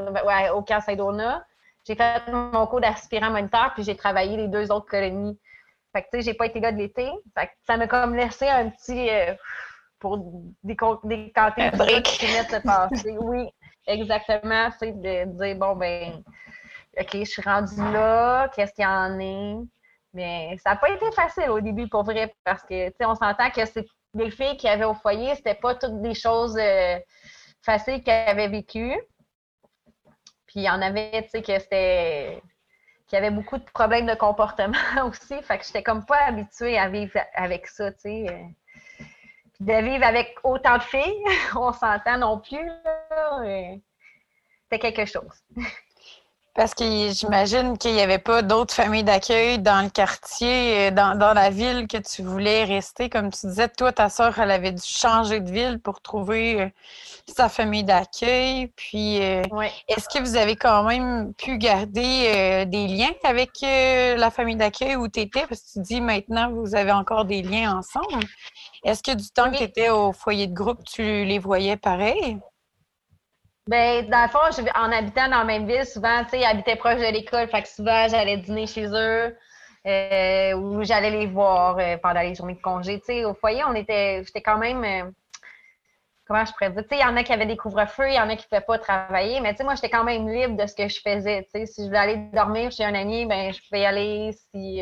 au 0.55 0.61
camp 0.63 0.81
Saint-Donat. 0.81 1.45
J'ai 1.85 1.95
fait 1.95 2.27
mon 2.31 2.65
cours 2.65 2.81
d'aspirant 2.81 3.29
moniteur, 3.29 3.71
puis 3.75 3.83
j'ai 3.83 3.95
travaillé 3.95 4.35
les 4.35 4.47
deux 4.47 4.71
autres 4.71 4.87
colonies. 4.89 5.39
Fait 5.93 6.01
que 6.01 6.07
tu 6.11 6.17
sais, 6.17 6.21
j'ai 6.23 6.33
pas 6.33 6.47
été 6.47 6.59
là 6.59 6.71
de 6.71 6.77
l'été. 6.77 7.07
Fait 7.37 7.47
que 7.47 7.53
ça 7.67 7.77
m'a 7.77 7.87
comme 7.87 8.15
laissé 8.15 8.47
un 8.47 8.69
petit. 8.69 9.09
Euh, 9.11 9.35
pour 9.99 10.19
décanter 10.63 11.71
tout 11.71 11.77
ça 11.77 12.01
qui 12.01 12.25
venait 12.25 12.43
de 12.43 12.49
se 12.49 12.61
passer. 12.61 13.17
Oui, 13.19 13.47
exactement, 13.87 14.69
c'est 14.77 14.91
de 14.91 15.25
dire, 15.25 15.55
bon, 15.55 15.75
ben, 15.75 16.23
OK, 16.99 17.09
je 17.13 17.23
suis 17.23 17.41
rendue 17.41 17.75
là, 17.77 18.49
qu'est-ce 18.55 18.73
qu'il 18.73 18.83
y 18.83 18.87
en 18.87 19.19
a? 19.19 19.63
Mais 20.13 20.57
ça 20.63 20.71
n'a 20.71 20.75
pas 20.77 20.89
été 20.89 21.11
facile 21.11 21.49
au 21.49 21.59
début, 21.59 21.87
pour 21.87 22.03
vrai, 22.03 22.33
parce 22.43 22.63
que, 22.63 22.89
tu 22.89 22.95
sais, 22.99 23.05
on 23.05 23.15
s'entend 23.15 23.49
que 23.49 23.65
c'est 23.65 23.85
les 24.13 24.31
filles 24.31 24.57
qui 24.57 24.67
avaient 24.67 24.85
au 24.85 24.93
foyer, 24.93 25.35
c'était 25.35 25.55
pas 25.55 25.75
toutes 25.75 26.01
des 26.01 26.15
choses 26.15 26.57
euh, 26.57 26.97
faciles 27.61 28.03
qu'elles 28.03 28.29
avaient 28.29 28.47
vécues. 28.47 28.99
Puis 30.47 30.61
il 30.61 30.63
y 30.63 30.69
en 30.69 30.81
avait, 30.81 31.23
tu 31.23 31.29
sais, 31.29 31.41
que 31.41 31.59
c'était 31.59 32.41
qu'il 33.07 33.15
y 33.15 33.19
avait 33.19 33.31
beaucoup 33.31 33.57
de 33.57 33.63
problèmes 33.73 34.05
de 34.05 34.15
comportement 34.15 34.77
aussi. 35.05 35.41
Fait 35.43 35.57
que 35.57 35.65
j'étais 35.65 35.83
comme 35.83 36.05
pas 36.05 36.25
habituée 36.25 36.77
à 36.77 36.89
vivre 36.89 37.19
avec 37.35 37.67
ça, 37.67 37.91
tu 37.91 37.99
sais. 38.01 38.45
De 39.59 39.73
vivre 39.81 40.05
avec 40.05 40.35
autant 40.43 40.77
de 40.77 40.83
filles, 40.83 41.23
on 41.55 41.73
s'entend 41.73 42.19
non 42.19 42.39
plus. 42.39 42.69
C'est 44.69 44.79
quelque 44.79 45.05
chose. 45.05 45.43
Parce 46.57 46.73
que 46.73 47.11
j'imagine 47.11 47.77
qu'il 47.77 47.93
n'y 47.93 48.01
avait 48.01 48.17
pas 48.17 48.41
d'autres 48.41 48.73
familles 48.73 49.03
d'accueil 49.03 49.59
dans 49.59 49.83
le 49.83 49.91
quartier, 49.91 50.87
euh, 50.87 50.91
dans, 50.91 51.15
dans, 51.15 51.33
la 51.33 51.51
ville 51.51 51.85
que 51.87 51.97
tu 51.97 52.23
voulais 52.23 52.63
rester. 52.63 53.09
Comme 53.11 53.29
tu 53.31 53.45
disais, 53.45 53.69
toi, 53.69 53.91
ta 53.91 54.09
soeur, 54.09 54.39
elle 54.39 54.49
avait 54.49 54.71
dû 54.71 54.81
changer 54.83 55.39
de 55.39 55.51
ville 55.51 55.79
pour 55.79 56.01
trouver 56.01 56.61
euh, 56.61 56.69
sa 57.27 57.47
famille 57.47 57.83
d'accueil. 57.83 58.71
Puis, 58.75 59.21
euh, 59.21 59.43
est-ce 59.87 60.09
que 60.09 60.19
vous 60.19 60.35
avez 60.35 60.55
quand 60.55 60.81
même 60.81 61.31
pu 61.35 61.59
garder 61.59 62.65
des 62.65 62.87
liens 62.87 63.13
avec 63.23 63.51
la 63.61 64.31
famille 64.31 64.55
d'accueil 64.55 64.95
où 64.95 65.07
tu 65.07 65.19
étais? 65.19 65.45
Parce 65.45 65.61
que 65.61 65.73
tu 65.73 65.81
dis 65.81 66.01
maintenant, 66.01 66.49
vous 66.49 66.73
avez 66.73 66.91
encore 66.91 67.25
des 67.25 67.43
liens 67.43 67.77
ensemble. 67.77 68.25
Est-ce 68.83 69.03
que 69.03 69.13
du 69.13 69.29
temps 69.29 69.51
que 69.51 69.57
tu 69.57 69.63
étais 69.63 69.91
au 69.91 70.11
foyer 70.11 70.47
de 70.47 70.55
groupe, 70.55 70.83
tu 70.83 71.03
les 71.03 71.37
voyais 71.37 71.77
pareil? 71.77 72.39
Ben, 73.67 74.09
dans 74.09 74.23
le 74.23 74.29
fond, 74.29 74.63
en 74.75 74.91
habitant 74.91 75.27
dans 75.29 75.39
la 75.39 75.43
même 75.43 75.67
ville, 75.67 75.85
souvent, 75.85 76.23
tu 76.23 76.31
sais, 76.31 76.39
ils 76.39 76.45
habitaient 76.45 76.77
proche 76.77 76.95
de 76.99 77.11
l'école. 77.11 77.49
Fait 77.49 77.61
que 77.61 77.67
souvent, 77.67 78.07
j'allais 78.07 78.37
dîner 78.37 78.65
chez 78.65 78.85
eux 78.87 79.37
euh, 79.85 80.53
ou 80.53 80.83
j'allais 80.83 81.11
les 81.11 81.27
voir 81.27 81.77
euh, 81.77 81.97
pendant 81.97 82.21
les 82.21 82.33
journées 82.33 82.55
de 82.55 82.61
congé. 82.61 82.99
Tu 82.99 83.05
sais, 83.07 83.25
au 83.25 83.33
foyer, 83.33 83.63
on 83.65 83.75
était, 83.75 84.23
j'étais 84.25 84.41
quand 84.41 84.57
même, 84.57 84.83
euh, 84.85 85.11
comment 86.25 86.45
je 86.45 86.53
pourrais 86.53 86.71
dire, 86.71 86.83
tu 86.83 86.89
sais, 86.89 86.97
il 86.97 87.01
y 87.01 87.05
en 87.05 87.17
a 87.17 87.23
qui 87.23 87.33
avaient 87.33 87.45
des 87.45 87.57
couvre-feux, 87.57 88.07
il 88.07 88.15
y 88.15 88.19
en 88.19 88.29
a 88.29 88.37
qui 88.37 88.45
ne 88.45 88.49
pouvaient 88.49 88.65
pas 88.65 88.79
travailler, 88.79 89.41
mais 89.41 89.51
tu 89.51 89.57
sais, 89.57 89.63
moi, 89.65 89.75
j'étais 89.75 89.89
quand 89.89 90.05
même 90.05 90.29
libre 90.29 90.55
de 90.55 90.65
ce 90.65 90.73
que 90.73 90.87
je 90.87 91.01
faisais. 91.01 91.43
Tu 91.53 91.59
sais, 91.59 91.65
si 91.65 91.81
je 91.81 91.87
voulais 91.87 91.99
aller 91.99 92.17
dormir 92.33 92.71
chez 92.71 92.85
un 92.85 92.95
ami, 92.95 93.25
ben, 93.25 93.53
je 93.53 93.59
pouvais 93.67 93.81
y 93.81 93.85
aller. 93.85 94.31
Si, 94.53 94.81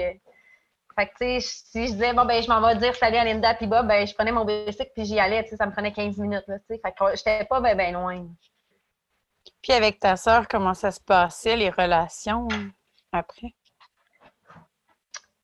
fait 0.98 1.08
que, 1.08 1.12
tu 1.12 1.18
sais, 1.18 1.40
si 1.42 1.88
je 1.88 1.94
disais, 1.94 2.14
bon, 2.14 2.26
ben, 2.26 2.42
je 2.42 2.48
m'en 2.48 2.62
vais 2.66 2.76
dire 2.76 2.96
salut 2.96 3.18
à 3.18 3.26
Linda 3.26 3.56
puis 3.56 3.68
Bob, 3.68 3.88
ben, 3.88 4.06
je 4.06 4.14
prenais 4.14 4.32
mon 4.32 4.46
bicycle 4.46 4.92
puis 4.96 5.06
j'y 5.06 5.20
allais, 5.20 5.44
tu 5.44 5.50
sais, 5.50 5.56
ça 5.58 5.66
me 5.66 5.72
prenait 5.72 5.92
15 5.92 6.18
minutes, 6.20 6.44
tu 6.46 6.54
sais. 6.70 6.80
Fait 6.80 6.92
que 6.92 7.16
j'étais 7.16 7.46
pas 7.46 7.60
ben, 7.60 7.76
ben 7.76 7.94
loin. 7.94 8.28
Puis 9.66 9.74
avec 9.74 10.00
ta 10.00 10.16
sœur, 10.16 10.48
comment 10.48 10.76
ça 10.76 10.92
se 10.92 11.00
passait, 11.00 11.56
les 11.56 11.72
relations 11.72 12.48
après? 13.12 13.56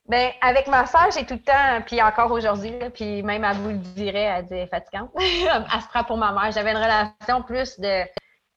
Bien, 0.08 0.30
avec 0.42 0.68
ma 0.68 0.86
sœur, 0.86 1.10
j'ai 1.12 1.26
tout 1.26 1.34
le 1.34 1.42
temps, 1.42 1.82
puis 1.88 2.00
encore 2.04 2.32
aujourd'hui, 2.32 2.78
puis 2.94 3.24
même 3.24 3.44
à 3.44 3.54
vous 3.54 3.70
le 3.70 3.78
dirait, 3.78 4.20
elle 4.20 4.46
dit 4.46 4.68
fatigante. 4.70 5.10
elle 5.20 5.82
se 5.82 5.88
prend 5.88 6.04
pour 6.04 6.18
ma 6.18 6.34
mère. 6.34 6.52
J'avais 6.52 6.70
une 6.70 6.78
relation 6.78 7.42
plus 7.42 7.80
de 7.80 8.04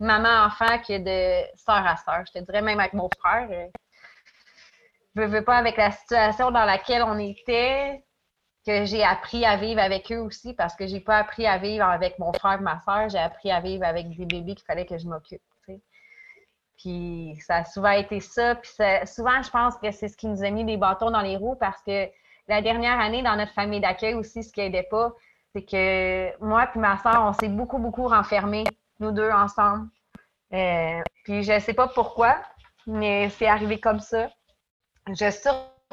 maman-enfant 0.01 0.81
que 0.87 0.99
de 0.99 1.47
sœur 1.57 1.87
à 1.87 1.97
sœur. 1.97 2.25
Je 2.27 2.39
te 2.39 2.45
dirais 2.45 2.61
même 2.61 2.79
avec 2.79 2.93
mon 2.93 3.09
frère. 3.19 3.49
Je 5.17 5.23
veux 5.23 5.45
pas 5.45 5.57
avec 5.57 5.79
la 5.79 5.93
situation 5.93 6.51
dans 6.51 6.67
laquelle 6.67 7.05
on 7.05 7.19
était, 7.19 8.05
que 8.67 8.85
j'ai 8.85 9.03
appris 9.03 9.47
à 9.47 9.57
vivre 9.57 9.81
avec 9.81 10.13
eux 10.13 10.19
aussi 10.19 10.53
parce 10.53 10.77
que 10.77 10.87
j'ai 10.87 11.01
pas 11.01 11.17
appris 11.17 11.47
à 11.47 11.57
vivre 11.57 11.87
avec 11.87 12.19
mon 12.19 12.35
frère 12.35 12.61
et 12.61 12.63
ma 12.63 12.83
soeur, 12.83 13.09
j'ai 13.09 13.17
appris 13.17 13.51
à 13.51 13.61
vivre 13.61 13.85
avec 13.85 14.15
des 14.15 14.27
bébés 14.27 14.57
qu'il 14.57 14.67
fallait 14.67 14.85
que 14.85 14.99
je 14.99 15.07
m'occupe. 15.07 15.41
Puis 16.85 17.39
ça 17.41 17.57
a 17.57 17.65
souvent 17.65 17.93
été 17.93 18.21
ça. 18.21 18.57
Puis 18.57 18.71
souvent, 19.07 19.43
je 19.43 19.51
pense 19.51 19.77
que 19.79 19.91
c'est 19.91 20.09
ce 20.09 20.17
qui 20.19 20.27
nous 20.27 20.45
a 20.45 20.51
mis 20.51 20.67
des 20.67 20.77
bâtons 20.77 21.11
dans 21.11 21.23
les 21.23 21.39
roues 21.39 21.57
parce 21.57 21.81
que 21.81 22.09
la 22.47 22.61
dernière 22.61 23.01
année, 23.01 23.23
dans 23.23 23.37
notre 23.37 23.55
famille 23.55 23.81
d'accueil 23.81 24.13
aussi, 24.13 24.43
ce 24.43 24.53
qui 24.53 24.61
aidait 24.61 24.87
pas, 24.91 25.15
c'est 25.55 25.63
que 25.63 26.45
moi 26.45 26.69
et 26.75 26.79
ma 26.79 26.99
soeur, 26.99 27.23
on 27.23 27.33
s'est 27.33 27.49
beaucoup, 27.49 27.79
beaucoup 27.79 28.07
renfermés, 28.07 28.65
nous 29.01 29.13
deux 29.13 29.31
ensemble. 29.31 29.89
Euh, 30.53 31.01
puis 31.25 31.43
je 31.43 31.59
sais 31.59 31.73
pas 31.73 31.89
pourquoi, 31.89 32.37
mais 32.87 33.31
c'est 33.31 33.47
arrivé 33.47 33.81
comme 33.81 34.01
ça. 34.01 34.29
Je 35.09 35.31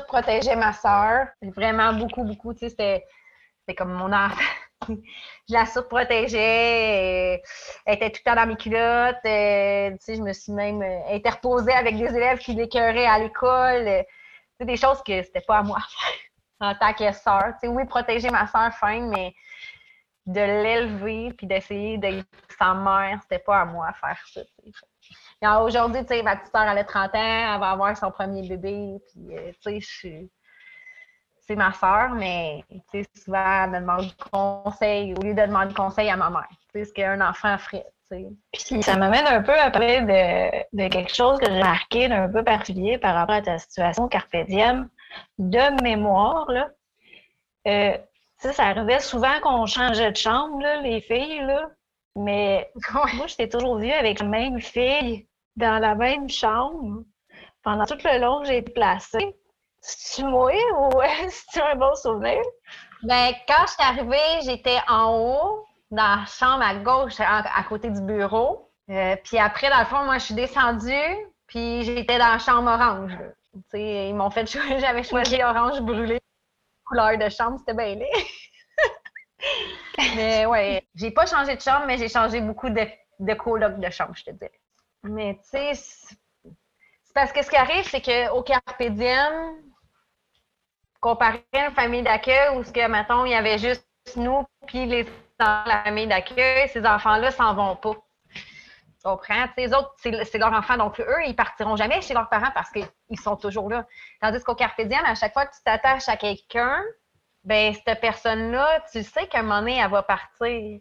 protéger 0.08 0.58
ma 0.58 0.74
soeur. 0.74 1.28
Vraiment 1.42 1.94
beaucoup, 1.94 2.24
beaucoup. 2.24 2.54
Tu 2.54 2.70
sais, 2.70 2.70
c'était 2.70 3.76
comme 3.78 3.94
mon 3.94 4.12
enfant. 4.12 4.42
Je 4.88 4.96
la 5.54 5.66
surprotégeais. 5.66 7.42
Elle 7.86 7.96
était 7.96 8.10
tout 8.10 8.22
le 8.26 8.32
temps 8.32 8.36
dans 8.36 8.48
mes 8.48 8.56
culottes. 8.56 9.18
tu 9.24 10.06
sais, 10.06 10.16
je 10.16 10.22
me 10.22 10.34
suis 10.34 10.52
même 10.52 10.82
euh, 10.82 11.16
interposée 11.16 11.74
avec 11.74 11.98
des 11.98 12.16
élèves 12.16 12.40
qui 12.40 12.54
l'écœuraient 12.54 13.06
à 13.06 13.20
l'école. 13.20 14.06
C'est 14.60 14.66
des 14.66 14.78
choses 14.78 15.02
que 15.04 15.22
c'était 15.24 15.42
pas 15.42 15.60
à 15.60 15.64
moi 15.64 15.80
en 16.60 16.76
tant 16.76 16.94
que 16.94 17.12
sœur. 17.12 17.54
Tu 17.54 17.60
sais, 17.62 17.68
oui, 17.68 17.86
protéger 17.86 18.30
ma 18.30 18.48
soeur, 18.48 18.74
fin, 18.74 19.02
mais 19.02 19.34
de 20.28 20.40
l'élever 20.40 21.34
puis 21.34 21.48
d'essayer 21.48 21.98
d'être 21.98 22.28
sa 22.58 22.74
mère, 22.74 23.20
c'était 23.24 23.40
pas 23.40 23.62
à 23.62 23.66
moi 23.66 23.92
faire 23.94 24.20
ça. 24.28 24.42
Aujourd'hui, 25.64 26.02
tu 26.02 26.10
sais, 26.10 26.22
ma 26.22 26.36
petite 26.36 26.52
soeur, 26.52 26.64
elle 26.64 26.78
a 26.78 26.84
30 26.84 27.16
ans, 27.16 27.54
elle 27.56 27.60
va 27.60 27.72
avoir 27.72 27.98
son 27.98 28.12
premier 28.12 28.48
bébé, 28.48 28.98
puis, 29.12 29.36
euh, 29.36 29.52
tu 29.64 29.82
sais, 29.82 30.30
c'est 31.48 31.56
ma 31.56 31.74
soeur, 31.74 32.12
mais, 32.12 32.64
tu 32.70 33.04
sais, 33.04 33.10
souvent, 33.16 33.64
elle 33.64 33.72
me 33.72 33.80
demande 33.80 34.16
conseil 34.32 35.14
au 35.16 35.22
lieu 35.22 35.34
de 35.34 35.42
demander 35.42 35.74
conseil 35.74 36.10
à 36.10 36.16
ma 36.16 36.30
mère. 36.30 36.48
Tu 36.50 36.80
sais, 36.80 36.86
ce 36.86 36.94
qu'un 36.94 37.20
enfant 37.22 37.58
ferait, 37.58 37.86
tu 38.10 38.18
sais. 38.18 38.28
Puis 38.52 38.84
ça 38.84 38.96
m'amène 38.96 39.26
un 39.28 39.42
peu 39.42 39.58
à 39.58 39.72
parler 39.72 40.02
de, 40.02 40.88
quelque 40.90 41.14
chose 41.14 41.40
que 41.40 41.52
j'ai 41.52 41.60
marqué 41.60 42.08
d'un 42.08 42.30
peu 42.30 42.44
particulier 42.44 42.98
par 42.98 43.16
rapport 43.16 43.36
à 43.36 43.42
ta 43.42 43.58
situation 43.58 44.08
carpédienne 44.08 44.90
de 45.40 45.82
mémoire, 45.84 46.50
là. 46.52 46.70
Euh, 47.68 47.98
ça, 48.38 48.54
ça 48.54 48.66
arrivait 48.66 49.00
souvent 49.00 49.40
qu'on 49.42 49.66
changeait 49.66 50.12
de 50.12 50.18
chambre, 50.18 50.62
là, 50.62 50.82
les 50.82 51.02
filles, 51.02 51.42
là. 51.46 51.70
Mais 52.16 52.72
moi, 52.94 53.28
j'étais 53.28 53.50
toujours 53.50 53.78
vue 53.78 53.92
avec 53.92 54.20
la 54.20 54.28
même 54.28 54.60
fille 54.62 55.28
dans 55.56 55.80
la 55.80 55.96
même 55.96 56.30
chambre 56.30 57.04
pendant 57.64 57.86
tout 57.86 57.98
le 58.04 58.20
long 58.20 58.42
que 58.42 58.48
j'ai 58.48 58.58
été 58.58 58.72
C'est-tu 59.82 60.24
moi 60.26 60.52
ou 60.78 61.02
c'est-tu 61.30 61.60
un 61.62 61.76
bon 61.76 61.94
souvenir? 61.96 62.42
Ben, 63.04 63.34
quand 63.48 63.66
je 63.66 63.72
suis 63.74 63.84
arrivée, 63.84 64.42
j'étais 64.44 64.78
en 64.88 65.18
haut, 65.18 65.66
dans 65.90 66.22
la 66.22 66.26
chambre 66.26 66.64
à 66.64 66.76
gauche, 66.76 67.20
à, 67.20 67.64
côté 67.68 67.90
du 67.90 68.02
bureau. 68.02 68.72
Euh, 68.90 69.16
puis 69.24 69.38
après, 69.38 69.70
dans 69.70 69.80
le 69.80 69.86
fond, 69.86 70.04
moi, 70.04 70.18
je 70.18 70.26
suis 70.26 70.36
descendue, 70.36 71.16
puis 71.48 71.84
j'étais 71.84 72.18
dans 72.20 72.32
la 72.32 72.40
chambre 72.40 72.70
orange. 72.72 73.18
ils 73.74 74.14
m'ont 74.14 74.30
fait 74.30 74.46
choisir, 74.46 74.80
j'avais 74.80 75.04
choisi 75.04 75.42
orange 75.44 75.82
brûlé. 75.82 76.20
Couleur 76.86 77.18
de 77.18 77.30
chambre, 77.30 77.58
c'était 77.60 77.74
bien 77.74 77.96
laid. 77.96 78.08
mais 80.16 80.46
ouais, 80.46 80.88
j'ai 80.96 81.12
pas 81.12 81.26
changé 81.26 81.56
de 81.56 81.62
chambre, 81.62 81.86
mais 81.88 81.98
j'ai 81.98 82.10
changé 82.10 82.40
beaucoup 82.42 82.70
de, 82.70 82.86
de 83.20 83.34
colocs 83.34 83.80
de 83.80 83.90
chambre, 83.90 84.14
je 84.16 84.26
te 84.26 84.32
dirais. 84.32 84.60
Mais 85.04 85.40
tu 85.44 85.50
sais, 85.50 85.74
c'est 85.74 87.14
parce 87.14 87.32
que 87.32 87.44
ce 87.44 87.50
qui 87.50 87.56
arrive, 87.56 87.88
c'est 87.90 88.02
qu'au 88.02 88.44
Carpe 88.44 88.84
Diem, 88.84 89.71
comparé 91.02 91.44
à 91.54 91.68
une 91.68 91.74
famille 91.74 92.04
d'accueil 92.04 92.56
où, 92.56 92.64
ce 92.64 92.72
que, 92.72 92.88
mettons, 92.88 93.26
il 93.26 93.32
y 93.32 93.36
avait 93.36 93.58
juste 93.58 93.86
nous 94.16 94.46
puis 94.68 94.86
les 94.86 95.04
enfants 95.40 95.64
la 95.66 95.84
famille 95.84 96.08
d'accueil, 96.08 96.70
ces 96.70 96.86
enfants-là 96.86 97.32
s'en 97.32 97.54
vont 97.54 97.76
pas. 97.76 97.96
Tu 98.34 99.04
comprends? 99.04 99.46
les 99.58 99.74
autres, 99.74 99.92
c'est 99.98 100.38
leurs 100.38 100.54
enfants, 100.54 100.78
donc 100.78 101.00
eux, 101.00 101.26
ils 101.26 101.36
partiront 101.36 101.76
jamais 101.76 102.02
chez 102.02 102.14
leurs 102.14 102.30
parents 102.30 102.52
parce 102.54 102.70
qu'ils 102.70 103.20
sont 103.20 103.36
toujours 103.36 103.70
là. 103.70 103.86
Tandis 104.22 104.44
qu'au 104.44 104.54
Carpe 104.54 104.80
à 104.80 105.16
chaque 105.16 105.34
fois 105.34 105.48
que 105.48 105.56
tu 105.56 105.64
t'attaches 105.66 106.08
à 106.08 106.18
quelqu'un, 106.18 106.80
ben 107.44 107.74
cette 107.74 108.00
personne-là, 108.00 108.84
tu 108.92 109.02
sais 109.02 109.26
qu'à 109.26 109.40
un 109.40 109.42
moment 109.42 109.60
donné, 109.60 109.80
elle 109.80 109.90
va 109.90 110.04
partir 110.04 110.80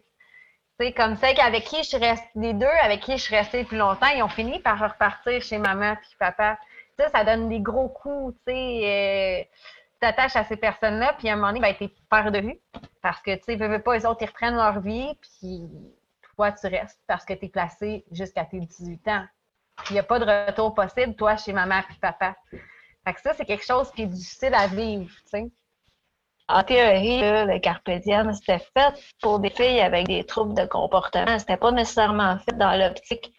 comme 0.89 1.15
celle 1.17 1.39
avec 1.39 1.65
qui 1.65 1.77
je 1.77 1.89
suis 1.89 1.97
restée, 1.97 2.29
les 2.35 2.53
deux 2.53 2.65
avec 2.81 3.01
qui 3.01 3.11
je 3.17 3.21
suis 3.21 3.35
restée 3.35 3.63
plus 3.63 3.77
longtemps, 3.77 4.07
ils 4.15 4.23
ont 4.23 4.27
fini 4.27 4.59
par 4.59 4.79
repartir 4.79 5.41
chez 5.41 5.59
maman 5.59 5.95
puis 5.95 6.09
papa. 6.17 6.57
Ça, 6.97 7.09
ça 7.09 7.23
donne 7.23 7.49
des 7.49 7.59
gros 7.59 7.89
coups, 7.89 8.35
tu 8.47 8.53
sais. 8.53 8.81
Euh, 8.83 9.43
t'attaches 10.01 10.35
à 10.35 10.43
ces 10.43 10.57
personnes-là, 10.57 11.13
puis 11.17 11.29
à 11.29 11.33
un 11.33 11.35
moment 11.35 11.53
donné, 11.53 11.61
ben, 11.61 11.75
t'es 11.75 12.41
vue. 12.41 12.59
Parce 13.01 13.21
que, 13.21 13.35
tu 13.35 13.43
sais, 13.43 13.55
veux, 13.55 13.81
pas, 13.81 13.95
les 13.95 14.05
autres, 14.05 14.21
ils 14.21 14.27
reprennent 14.27 14.55
leur 14.55 14.79
vie, 14.81 15.13
puis 15.21 15.69
toi, 16.35 16.51
tu 16.51 16.67
restes 16.67 16.99
parce 17.07 17.23
que 17.23 17.33
tu 17.33 17.45
es 17.45 17.49
placé 17.49 18.05
jusqu'à 18.11 18.45
tes 18.45 18.59
18 18.59 19.07
ans. 19.07 19.25
Il 19.89 19.93
n'y 19.93 19.99
a 19.99 20.03
pas 20.03 20.19
de 20.19 20.25
retour 20.25 20.73
possible, 20.73 21.15
toi, 21.15 21.37
chez 21.37 21.53
maman 21.53 21.81
puis 21.87 21.97
papa. 21.99 22.35
Fait 22.51 23.13
que 23.13 23.21
ça, 23.21 23.33
c'est 23.33 23.45
quelque 23.45 23.65
chose 23.65 23.91
qui 23.91 24.03
est 24.03 24.07
difficile 24.07 24.53
à 24.53 24.67
vivre, 24.67 25.09
tu 25.23 25.29
sais 25.29 25.51
en 26.51 26.63
théorie, 26.63 27.21
le 27.21 27.59
carpe 27.59 27.89
c'était 28.33 28.59
fait 28.59 28.93
pour 29.21 29.39
des 29.39 29.49
filles 29.49 29.81
avec 29.81 30.07
des 30.07 30.23
troubles 30.23 30.53
de 30.53 30.65
comportement. 30.65 31.39
C'était 31.39 31.57
pas 31.57 31.71
nécessairement 31.71 32.37
fait 32.39 32.57
dans 32.57 32.77
l'optique 32.77 33.33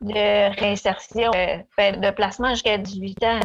de 0.00 0.60
réinsertion, 0.60 1.30
euh, 1.34 1.58
ben, 1.76 2.00
de 2.00 2.10
placement 2.10 2.50
jusqu'à 2.50 2.76
18 2.76 3.24
ans. 3.24 3.40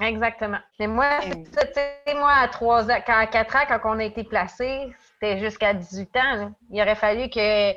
Exactement. 0.00 0.58
Mais 0.78 0.86
moi, 0.86 1.20
moi, 2.14 2.32
à 2.32 2.48
3 2.48 2.90
ans, 2.90 3.00
à 3.06 3.26
4 3.26 3.56
ans, 3.56 3.60
quand 3.68 3.96
on 3.96 3.98
a 3.98 4.04
été 4.04 4.24
placés, 4.24 4.92
c'était 5.14 5.38
jusqu'à 5.38 5.72
18 5.72 6.16
ans. 6.16 6.52
Il 6.70 6.80
aurait 6.80 6.94
fallu 6.94 7.30
que 7.30 7.72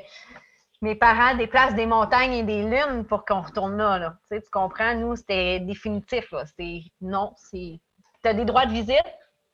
mes 0.82 0.94
parents 0.94 1.34
déplacent 1.34 1.74
des 1.74 1.86
montagnes 1.86 2.34
et 2.34 2.42
des 2.42 2.62
lunes 2.62 3.04
pour 3.04 3.24
qu'on 3.24 3.40
retourne 3.40 3.76
là. 3.76 4.14
Tu, 4.30 4.40
comprends? 4.52 4.94
Nous, 4.94 5.16
c'était 5.16 5.60
définitif. 5.60 6.32
C'est 6.56 6.82
non, 7.00 7.32
c'est. 7.36 7.80
Tu 8.22 8.28
as 8.28 8.34
des 8.34 8.44
droits 8.44 8.66
de 8.66 8.72
visite, 8.72 9.06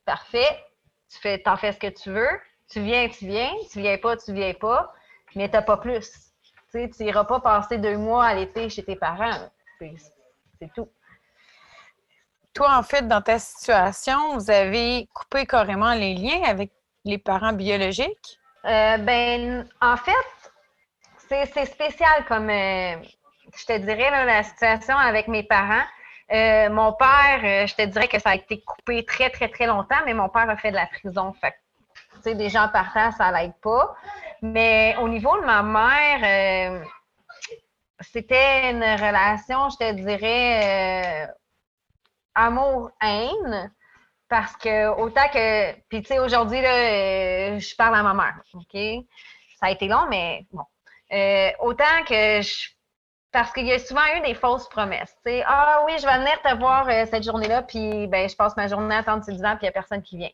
parfait 0.05 0.63
tu 1.09 1.19
fais, 1.19 1.39
t'en 1.39 1.57
fais 1.57 1.71
ce 1.71 1.79
que 1.79 1.87
tu 1.87 2.11
veux. 2.11 2.39
Tu 2.69 2.81
viens, 2.81 3.07
tu 3.07 3.25
viens. 3.27 3.51
Tu 3.71 3.79
viens 3.79 3.97
pas, 3.97 4.17
tu 4.17 4.33
viens 4.33 4.53
pas. 4.53 4.93
Mais 5.35 5.49
t'as 5.49 5.61
pas 5.61 5.77
plus. 5.77 6.09
Tu 6.41 6.51
sais, 6.69 6.89
tu 6.89 7.03
iras 7.03 7.23
pas 7.23 7.39
passer 7.39 7.77
deux 7.77 7.97
mois 7.97 8.25
à 8.25 8.35
l'été 8.35 8.69
chez 8.69 8.83
tes 8.83 8.95
parents. 8.95 9.49
C'est 9.79 10.73
tout. 10.73 10.89
Toi, 12.57 12.75
en 12.75 12.81
fait, 12.81 13.07
dans 13.07 13.21
ta 13.21 13.37
situation, 13.37 14.33
vous 14.33 14.49
avez 14.49 15.07
coupé 15.13 15.45
carrément 15.45 15.93
les 15.93 16.15
liens 16.15 16.41
avec 16.43 16.71
les 17.05 17.19
parents 17.19 17.53
biologiques? 17.53 18.39
Euh, 18.65 18.97
ben, 18.97 19.69
en 19.79 19.95
fait, 19.95 20.11
c'est 21.29 21.65
spécial 21.65 22.25
comme, 22.27 22.49
euh, 22.49 22.95
je 23.55 23.63
te 23.63 23.77
dirais, 23.77 24.25
la 24.25 24.41
situation 24.41 24.97
avec 24.97 25.27
mes 25.27 25.43
parents, 25.43 25.85
euh, 26.33 26.71
mon 26.71 26.93
père, 26.93 27.67
je 27.67 27.75
te 27.75 27.83
dirais 27.83 28.07
que 28.07 28.19
ça 28.19 28.31
a 28.31 28.35
été 28.35 28.59
coupé 28.61 29.05
très, 29.05 29.29
très, 29.29 29.49
très 29.49 29.67
longtemps, 29.67 30.01
mais 30.07 30.15
mon 30.15 30.27
père 30.27 30.49
a 30.49 30.57
fait 30.57 30.71
de 30.71 30.77
la 30.77 30.87
prison. 30.87 31.35
Fait 31.39 31.53
tu 31.93 32.21
sais, 32.23 32.33
des 32.33 32.49
gens 32.49 32.69
partant, 32.69 33.11
ça 33.11 33.31
l'aide 33.33 33.53
pas. 33.61 33.95
Mais 34.41 34.95
au 34.99 35.07
niveau 35.07 35.39
de 35.39 35.45
ma 35.45 35.61
mère, 35.61 36.81
c'était 37.99 38.71
une 38.71 38.81
relation, 38.81 39.69
je 39.69 39.77
te 39.77 39.91
dirais, 39.91 41.27
amour-haine. 42.37 43.71
Parce 44.29 44.55
que 44.57 44.89
autant 44.99 45.27
que. 45.33 45.73
Puis, 45.89 46.01
tu 46.01 46.07
sais, 46.07 46.19
aujourd'hui, 46.19 46.61
là, 46.61 47.57
je 47.57 47.75
parle 47.75 47.95
à 47.95 48.03
ma 48.03 48.13
mère. 48.13 48.41
OK? 48.53 49.05
Ça 49.59 49.67
a 49.67 49.71
été 49.71 49.87
long, 49.87 50.05
mais 50.09 50.45
bon. 50.51 50.63
autant 51.59 52.03
que 52.07 52.41
je 52.41 52.69
parce 53.37 53.51
qu'il 53.51 53.67
y 53.67 53.71
a 53.71 53.79
souvent 53.79 54.01
eu 54.15 54.21
des 54.21 54.33
fausses 54.33 54.67
promesses. 54.69 55.15
sais, 55.25 55.43
ah 55.45 55.83
oui, 55.85 55.93
je 55.99 56.07
vais 56.07 56.17
venir 56.17 56.41
te 56.41 56.55
voir 56.57 56.87
euh, 56.89 57.05
cette 57.05 57.23
journée-là, 57.23 57.61
puis 57.61 58.07
ben, 58.07 58.27
je 58.27 58.35
passe 58.35 58.55
ma 58.57 58.67
journée 58.67 58.95
à 58.95 58.99
attendre 58.99 59.23
sur 59.23 59.31
le 59.31 59.37
divan, 59.37 59.51
puis 59.51 59.59
il 59.61 59.65
n'y 59.65 59.69
a 59.69 59.73
personne 59.73 60.01
qui 60.01 60.17
vient. 60.17 60.31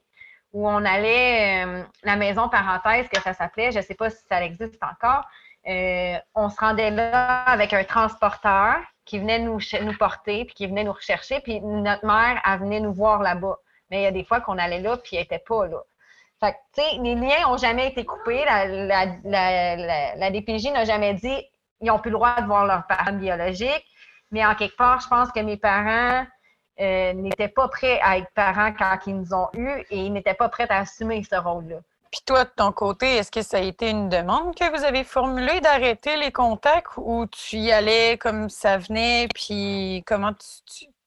Ou 0.53 0.67
on 0.69 0.85
allait, 0.85 1.65
euh, 1.65 1.83
la 2.03 2.15
maison 2.15 2.47
parenthèse, 2.47 3.07
que 3.09 3.19
ça 3.21 3.33
s'appelait, 3.33 3.71
je 3.71 3.79
ne 3.79 3.83
sais 3.83 3.95
pas 3.95 4.09
si 4.09 4.23
ça 4.29 4.43
existe 4.43 4.81
encore, 4.83 5.25
euh, 5.67 6.17
on 6.35 6.49
se 6.49 6.57
rendait 6.57 6.91
là 6.91 7.43
avec 7.43 7.73
un 7.73 7.83
transporteur 7.83 8.77
qui 9.05 9.19
venait 9.19 9.39
nous, 9.39 9.59
nous 9.81 9.97
porter, 9.97 10.45
puis 10.45 10.53
qui 10.53 10.67
venait 10.67 10.83
nous 10.83 10.93
rechercher, 10.93 11.39
puis 11.41 11.59
notre 11.61 12.05
mère, 12.05 12.41
elle 12.45 12.59
venait 12.59 12.79
nous 12.79 12.93
voir 12.93 13.21
là-bas. 13.21 13.57
Mais 13.89 14.01
il 14.01 14.03
y 14.03 14.07
a 14.07 14.11
des 14.11 14.23
fois 14.23 14.41
qu'on 14.41 14.57
allait 14.57 14.79
là, 14.79 14.97
puis 14.97 15.17
elle 15.17 15.23
n'était 15.23 15.43
pas 15.45 15.67
là. 15.67 15.81
Fait 16.39 16.53
que, 16.53 16.57
tu 16.73 16.81
sais, 16.81 17.01
les 17.01 17.15
liens 17.15 17.47
n'ont 17.47 17.57
jamais 17.57 17.87
été 17.87 18.05
coupés. 18.05 18.43
La, 18.45 18.65
la, 18.65 19.05
la, 19.23 20.15
la 20.15 20.31
DPJ 20.31 20.71
n'a 20.71 20.85
jamais 20.85 21.13
dit 21.13 21.45
ils 21.83 21.87
n'ont 21.87 21.99
plus 21.99 22.11
le 22.11 22.15
droit 22.15 22.41
de 22.41 22.47
voir 22.47 22.65
leurs 22.65 22.87
parents 22.87 23.13
biologiques. 23.13 23.85
Mais 24.31 24.45
en 24.45 24.55
quelque 24.55 24.75
part, 24.77 24.99
je 25.01 25.07
pense 25.07 25.31
que 25.31 25.41
mes 25.41 25.57
parents 25.57 26.25
euh, 26.79 27.13
n'étaient 27.13 27.49
pas 27.49 27.67
prêts 27.67 27.99
à 28.01 28.17
être 28.17 28.31
parents 28.33 28.73
quand 28.73 28.97
ils 29.05 29.15
nous 29.15 29.33
ont 29.33 29.49
eus 29.53 29.85
et 29.91 29.97
ils 29.97 30.11
n'étaient 30.11 30.33
pas 30.33 30.49
prêts 30.49 30.65
à 30.69 30.79
assumer 30.79 31.21
ce 31.23 31.35
rôle-là. 31.35 31.77
Puis 32.13 32.21
toi, 32.27 32.43
de 32.43 32.51
ton 32.55 32.71
côté, 32.71 33.15
est-ce 33.15 33.31
que 33.31 33.41
ça 33.41 33.57
a 33.57 33.61
été 33.61 33.89
une 33.89 34.07
demande 34.07 34.53
que 34.53 34.69
vous 34.69 34.83
avez 34.83 35.03
formulée 35.03 35.59
d'arrêter 35.61 36.15
les 36.15 36.31
contacts 36.31 36.91
ou 36.97 37.25
tu 37.25 37.55
y 37.55 37.71
allais 37.71 38.19
comme 38.19 38.49
ça 38.49 38.77
venait, 38.77 39.27
puis 39.33 40.03
comment 40.05 40.29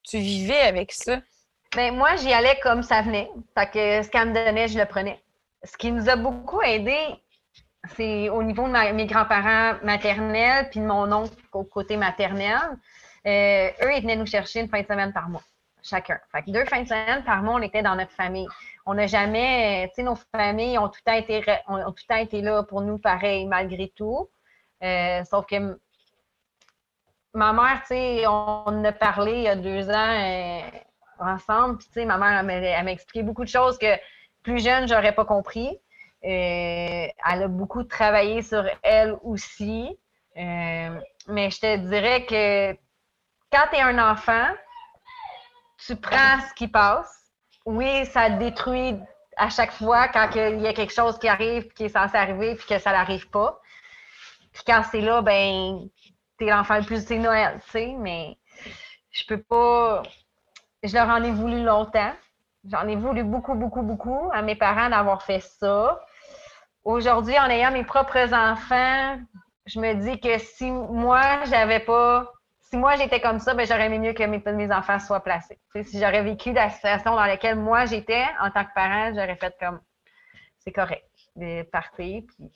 tu, 0.05 0.19
vivais 0.19 0.63
avec 0.63 0.91
ça? 0.91 1.19
Bien, 1.77 1.93
moi, 1.93 2.17
j'y 2.17 2.33
allais 2.33 2.59
comme 2.61 2.83
ça 2.83 3.03
venait. 3.03 3.31
Fait 3.57 3.71
que 3.71 4.03
ce 4.03 4.11
qu'elle 4.11 4.31
me 4.31 4.35
donnait, 4.35 4.67
je 4.67 4.77
le 4.77 4.85
prenais. 4.85 5.23
Ce 5.63 5.77
qui 5.77 5.93
nous 5.93 6.09
a 6.09 6.17
beaucoup 6.17 6.61
aidé, 6.63 6.99
c'est 7.97 8.29
au 8.29 8.43
niveau 8.43 8.67
de 8.67 8.93
mes 8.93 9.07
grands-parents 9.07 9.77
maternels 9.85 10.71
puis 10.73 10.81
de 10.81 10.87
mon 10.87 11.13
oncle 11.13 11.37
au 11.53 11.63
côté 11.63 11.97
maternel. 11.97 12.59
Euh, 13.27 13.71
eux, 13.81 13.95
ils 13.95 14.03
venaient 14.03 14.17
nous 14.17 14.27
chercher 14.27 14.59
une 14.59 14.69
fin 14.69 14.81
de 14.81 14.87
semaine 14.89 15.13
par 15.13 15.29
mois, 15.29 15.45
chacun. 15.85 16.19
Fait 16.33 16.43
que 16.43 16.51
deux 16.51 16.65
fins 16.65 16.83
de 16.83 16.89
semaine 16.89 17.23
par 17.23 17.45
mois, 17.45 17.55
on 17.55 17.63
était 17.63 17.83
dans 17.83 17.95
notre 17.95 18.11
famille. 18.11 18.49
On 18.88 18.95
n'a 18.95 19.09
jamais, 19.09 19.88
tu 19.88 19.97
sais, 19.97 20.02
nos 20.05 20.14
familles 20.33 20.78
ont 20.78 20.88
tout, 20.88 21.00
le 21.05 21.11
temps 21.11 21.19
été, 21.19 21.45
ont, 21.66 21.93
tout 21.93 22.05
le 22.09 22.23
été 22.23 22.40
là 22.40 22.62
pour 22.62 22.83
nous 22.83 22.99
pareil, 22.99 23.45
malgré 23.45 23.88
tout. 23.88 24.31
Euh, 24.85 25.25
sauf 25.25 25.45
que 25.47 25.78
ma 27.35 27.52
mère, 27.52 27.81
tu 27.81 27.88
sais, 27.88 28.26
on 28.28 28.85
a 28.85 28.93
parlé 28.93 29.33
il 29.33 29.43
y 29.43 29.49
a 29.49 29.57
deux 29.57 29.90
ans 29.90 29.93
euh, 29.93 30.61
ensemble. 31.18 31.79
Puis, 31.79 31.88
tu 31.88 31.92
sais, 31.94 32.05
ma 32.05 32.16
mère, 32.16 32.49
elle 32.49 32.85
m'a 32.85 32.92
expliqué 32.92 33.25
beaucoup 33.25 33.44
de 33.44 33.49
choses 33.49 33.77
que 33.77 33.99
plus 34.44 34.62
jeune, 34.62 34.87
j'aurais 34.87 35.14
pas 35.14 35.25
compris. 35.25 35.68
Euh, 36.25 37.09
elle 37.29 37.42
a 37.42 37.49
beaucoup 37.49 37.83
travaillé 37.83 38.42
sur 38.42 38.64
elle 38.83 39.16
aussi. 39.22 39.99
Mais 40.37 41.51
je 41.51 41.59
te 41.61 41.77
dirais 41.77 42.25
que 42.25 42.72
quand 43.51 43.66
tu 43.70 43.77
es 43.77 43.81
un 43.81 44.12
enfant, 44.12 44.49
tu 45.79 45.96
prends 45.96 46.40
ce 46.49 46.55
qui 46.55 46.68
passe. 46.68 47.26
Oui, 47.66 48.07
ça 48.07 48.31
détruit 48.31 48.96
à 49.37 49.50
chaque 49.50 49.72
fois 49.72 50.09
quand 50.09 50.31
il 50.35 50.61
y 50.61 50.66
a 50.68 50.72
quelque 50.72 50.92
chose 50.92 51.18
qui 51.18 51.29
arrive, 51.29 51.68
qui 51.72 51.85
est 51.85 51.88
censé 51.88 52.16
arriver, 52.16 52.55
puis 52.55 52.66
que 52.66 52.79
ça 52.79 52.92
n'arrive 52.92 53.29
pas. 53.29 53.61
Puis 54.52 54.62
quand 54.66 54.83
c'est 54.90 55.00
là, 55.00 55.20
ben, 55.20 55.88
t'es 56.38 56.46
l'enfant 56.46 56.79
le 56.79 56.85
plus, 56.85 57.05
c'est 57.05 57.18
Noël, 57.18 57.61
tu 57.64 57.70
sais, 57.70 57.94
mais 57.98 58.38
je 59.11 59.24
peux 59.26 59.42
pas. 59.42 60.02
Je 60.83 60.94
leur 60.94 61.09
en 61.09 61.22
ai 61.24 61.31
voulu 61.33 61.62
longtemps. 61.62 62.12
J'en 62.64 62.87
ai 62.88 62.96
voulu 62.96 63.24
beaucoup, 63.24 63.55
beaucoup, 63.55 63.83
beaucoup 63.83 64.31
à 64.33 64.42
mes 64.42 64.57
parents 64.57 64.88
d'avoir 64.88 65.22
fait 65.22 65.40
ça. 65.40 66.00
Aujourd'hui, 66.85 67.38
en 67.38 67.48
ayant 67.50 67.72
mes 67.72 67.85
propres 67.85 68.33
enfants, 68.33 69.18
je 69.66 69.81
me 69.81 69.94
dis 69.94 70.20
que 70.20 70.38
si 70.38 70.70
moi, 70.70 71.44
j'avais 71.46 71.81
pas. 71.81 72.33
Si 72.68 72.76
moi, 72.76 72.96
j'étais 72.96 73.20
comme 73.20 73.38
ça, 73.38 73.55
ben, 73.55 73.64
j'aurais 73.64 73.87
aimé 73.87 74.00
mieux 74.00 74.12
que 74.12 74.24
mes, 74.24 74.42
mes 74.52 74.72
enfants 74.72 74.98
soient 74.98 75.22
placés. 75.22 75.59
si 75.85 76.00
j'aurais 76.00 76.22
vécu 76.22 76.52
la 76.52 76.68
situation 76.68 77.12
dans 77.12 77.24
laquelle 77.24 77.57
moi, 77.57 77.87
j'étais 77.87 78.24
en 78.40 78.50
tant 78.50 78.64
que 78.64 78.74
parent, 78.74 79.12
j'aurais 79.14 79.37
fait 79.37 79.55
comme 79.61 79.81
c'est 80.59 80.72
correct 80.72 81.09
de 81.37 81.62
partir. 81.62 82.22
Puis... 82.26 82.50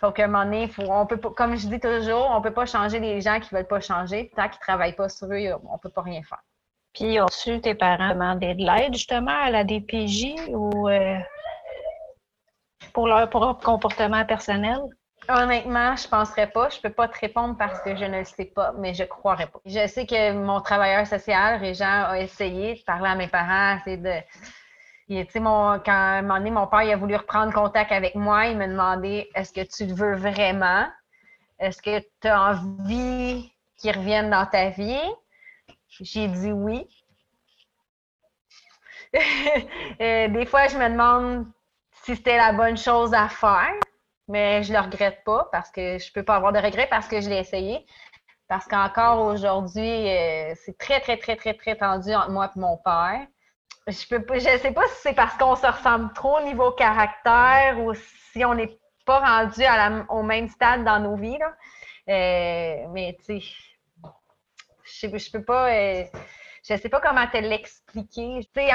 Faut 0.00 0.10
qu'à 0.10 0.24
un 0.24 0.26
moment 0.26 0.44
donné, 0.44 0.68
on 0.78 1.06
peut 1.06 1.16
comme 1.16 1.54
je 1.54 1.68
dis 1.68 1.78
toujours, 1.78 2.28
on 2.32 2.42
peut 2.42 2.52
pas 2.52 2.66
changer 2.66 2.98
les 2.98 3.20
gens 3.20 3.38
qui 3.38 3.54
veulent 3.54 3.68
pas 3.68 3.80
changer. 3.80 4.32
Tant 4.34 4.48
qu'ils 4.48 4.58
travaillent 4.58 4.96
pas 4.96 5.08
sur 5.08 5.28
eux, 5.28 5.52
on 5.70 5.78
peut 5.78 5.88
pas 5.88 6.02
rien 6.02 6.22
faire. 6.24 6.42
Puis, 6.92 7.20
ont-tu 7.20 7.60
tes 7.60 7.74
parents 7.74 8.10
demandé 8.10 8.54
de 8.54 8.64
l'aide 8.64 8.94
justement 8.94 9.30
à 9.30 9.50
la 9.50 9.64
DPJ 9.64 10.34
ou 10.48 10.88
euh, 10.88 11.18
pour 12.92 13.06
leur 13.06 13.30
propre 13.30 13.64
comportement 13.64 14.24
personnel? 14.24 14.80
Honnêtement, 15.28 15.96
je 15.96 16.04
ne 16.04 16.10
penserais 16.10 16.48
pas. 16.48 16.68
Je 16.68 16.76
ne 16.76 16.82
peux 16.82 16.90
pas 16.90 17.08
te 17.08 17.18
répondre 17.18 17.56
parce 17.56 17.80
que 17.80 17.96
je 17.96 18.04
ne 18.04 18.18
le 18.18 18.24
sais 18.24 18.44
pas, 18.44 18.72
mais 18.78 18.94
je 18.94 19.02
ne 19.02 19.08
croirais 19.08 19.46
pas. 19.46 19.60
Je 19.64 19.86
sais 19.86 20.06
que 20.06 20.32
mon 20.32 20.60
travailleur 20.60 21.06
social, 21.06 21.58
Régent, 21.60 22.04
a 22.06 22.18
essayé 22.20 22.74
de 22.74 22.82
parler 22.82 23.08
à 23.08 23.14
mes 23.14 23.28
parents, 23.28 23.78
de. 23.86 24.20
Il, 25.08 25.26
mon, 25.36 25.78
quand 25.84 25.92
à 25.92 26.18
un 26.18 26.22
moment 26.22 26.38
donné, 26.38 26.50
mon 26.50 26.66
père 26.66 26.82
il 26.82 26.92
a 26.92 26.96
voulu 26.96 27.14
reprendre 27.14 27.52
contact 27.52 27.92
avec 27.92 28.14
moi, 28.14 28.46
il 28.46 28.56
m'a 28.56 28.66
demandé 28.66 29.28
est-ce 29.34 29.52
que 29.52 29.60
tu 29.60 29.84
le 29.84 29.94
veux 29.94 30.14
vraiment? 30.16 30.86
Est-ce 31.58 31.82
que 31.82 32.00
tu 32.22 32.28
as 32.28 32.52
envie 32.52 33.52
qu'il 33.76 33.96
revienne 33.96 34.30
dans 34.30 34.46
ta 34.46 34.70
vie? 34.70 34.98
J'ai 35.88 36.28
dit 36.28 36.52
oui. 36.52 36.86
Euh, 40.00 40.26
des 40.28 40.44
fois, 40.44 40.66
je 40.66 40.76
me 40.76 40.88
demande 40.88 41.46
si 42.02 42.16
c'était 42.16 42.36
la 42.36 42.52
bonne 42.52 42.76
chose 42.76 43.14
à 43.14 43.28
faire, 43.28 43.72
mais 44.28 44.62
je 44.62 44.72
le 44.72 44.80
regrette 44.80 45.22
pas 45.24 45.48
parce 45.52 45.70
que 45.70 45.98
je 45.98 46.12
peux 46.12 46.22
pas 46.22 46.36
avoir 46.36 46.52
de 46.52 46.58
regrets 46.58 46.86
parce 46.88 47.08
que 47.08 47.20
je 47.20 47.28
l'ai 47.28 47.38
essayé. 47.38 47.84
Parce 48.48 48.66
qu'encore 48.66 49.24
aujourd'hui, 49.26 50.08
euh, 50.08 50.54
c'est 50.64 50.76
très, 50.78 51.00
très, 51.00 51.16
très, 51.16 51.36
très, 51.36 51.54
très 51.54 51.76
tendu 51.76 52.14
entre 52.14 52.30
moi 52.30 52.50
et 52.54 52.58
mon 52.58 52.76
père. 52.76 53.26
Je 53.86 53.92
je 53.92 54.58
sais 54.58 54.72
pas 54.72 54.86
si 54.88 54.94
c'est 55.02 55.14
parce 55.14 55.36
qu'on 55.36 55.56
se 55.56 55.66
ressemble 55.66 56.12
trop 56.14 56.38
au 56.38 56.42
niveau 56.42 56.70
caractère 56.72 57.78
ou 57.80 57.92
si 57.94 58.44
on 58.44 58.54
n'est 58.54 58.78
pas 59.04 59.20
rendu 59.20 59.62
au 60.08 60.22
même 60.22 60.48
stade 60.48 60.84
dans 60.84 61.00
nos 61.00 61.16
vies. 61.16 61.38
Euh, 62.08 62.86
mais 62.90 63.16
tu 63.18 63.40
sais, 63.40 63.46
je, 64.84 65.18
je 65.18 65.30
peux 65.30 65.42
pas. 65.42 65.70
Euh, 65.72 66.04
je 66.66 66.76
sais 66.76 66.88
pas 66.88 67.00
comment 67.00 67.26
te 67.26 67.36
l'expliquer. 67.36 68.40
Tu 68.54 68.62
sais, 68.62 68.70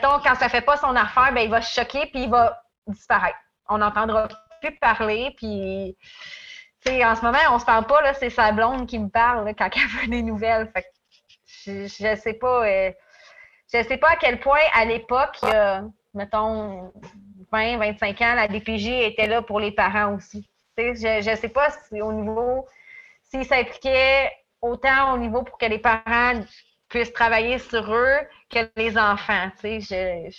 quand 0.00 0.34
ça 0.34 0.48
fait 0.48 0.62
pas 0.62 0.76
son 0.76 0.96
affaire, 0.96 1.32
ben, 1.32 1.42
il 1.42 1.50
va 1.50 1.60
se 1.60 1.78
choquer 1.78 2.06
puis 2.06 2.24
il 2.24 2.30
va 2.30 2.62
disparaître. 2.86 3.38
On 3.68 3.78
n'entendra 3.78 4.28
plus 4.70 4.78
parler, 4.78 5.34
puis 5.36 5.96
en 7.04 7.14
ce 7.14 7.22
moment, 7.22 7.38
on 7.50 7.58
se 7.58 7.64
parle 7.64 7.86
pas, 7.86 8.02
là, 8.02 8.14
c'est 8.14 8.30
sa 8.30 8.52
blonde 8.52 8.86
qui 8.86 8.98
me 8.98 9.08
parle 9.08 9.54
quand 9.56 9.70
elle 9.76 10.00
veut 10.00 10.08
des 10.08 10.22
nouvelles. 10.22 10.70
Je, 11.66 11.86
sais 11.88 12.34
pas. 12.34 12.66
Euh, 12.66 12.92
je 13.72 13.82
sais 13.82 13.96
pas 13.96 14.10
à 14.10 14.16
quel 14.16 14.38
point 14.40 14.60
à 14.74 14.84
l'époque, 14.84 15.38
mettons, 16.12 16.92
20, 17.50 17.78
25 17.78 18.20
ans, 18.20 18.34
la 18.34 18.48
DPJ 18.48 18.88
était 18.88 19.26
là 19.26 19.42
pour 19.42 19.60
les 19.60 19.72
parents 19.72 20.14
aussi. 20.14 20.48
je 20.76 21.30
ne 21.30 21.36
sais 21.36 21.48
pas 21.48 21.70
si 21.70 22.02
au 22.02 22.12
niveau, 22.12 22.66
s'ils 23.22 23.46
s'impliquaient 23.46 24.30
autant 24.60 25.14
au 25.14 25.18
niveau 25.18 25.42
pour 25.42 25.58
que 25.58 25.66
les 25.66 25.78
parents 25.78 26.40
puissent 26.88 27.12
travailler 27.12 27.58
sur 27.58 27.92
eux 27.92 28.18
que 28.50 28.70
les 28.76 28.96
enfants. 28.98 29.50
Je, 29.62 29.80
je, 29.80 30.30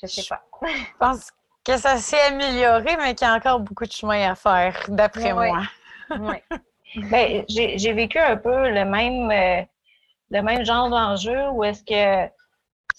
je 0.00 0.06
sais 0.06 0.24
pas. 0.28 0.42
Je 0.62 0.96
pense 0.98 1.30
que 1.64 1.78
ça 1.78 1.96
s'est 1.96 2.20
amélioré, 2.20 2.96
mais 2.98 3.14
qu'il 3.14 3.26
y 3.26 3.30
a 3.30 3.34
encore 3.34 3.60
beaucoup 3.60 3.86
de 3.86 3.92
chemin 3.92 4.30
à 4.30 4.34
faire, 4.34 4.84
d'après 4.88 5.32
moi. 5.32 5.62
Oui. 6.10 6.36
ben, 7.10 7.44
j'ai 7.48 7.92
vécu 7.92 8.18
un 8.18 8.36
peu 8.36 8.70
le 8.70 8.84
même, 8.84 9.30
euh, 9.30 9.64
le 10.30 10.42
même 10.42 10.64
genre 10.64 10.90
d'enjeu 10.90 11.48
où 11.50 11.64
est-ce 11.64 11.82
que 11.82 12.30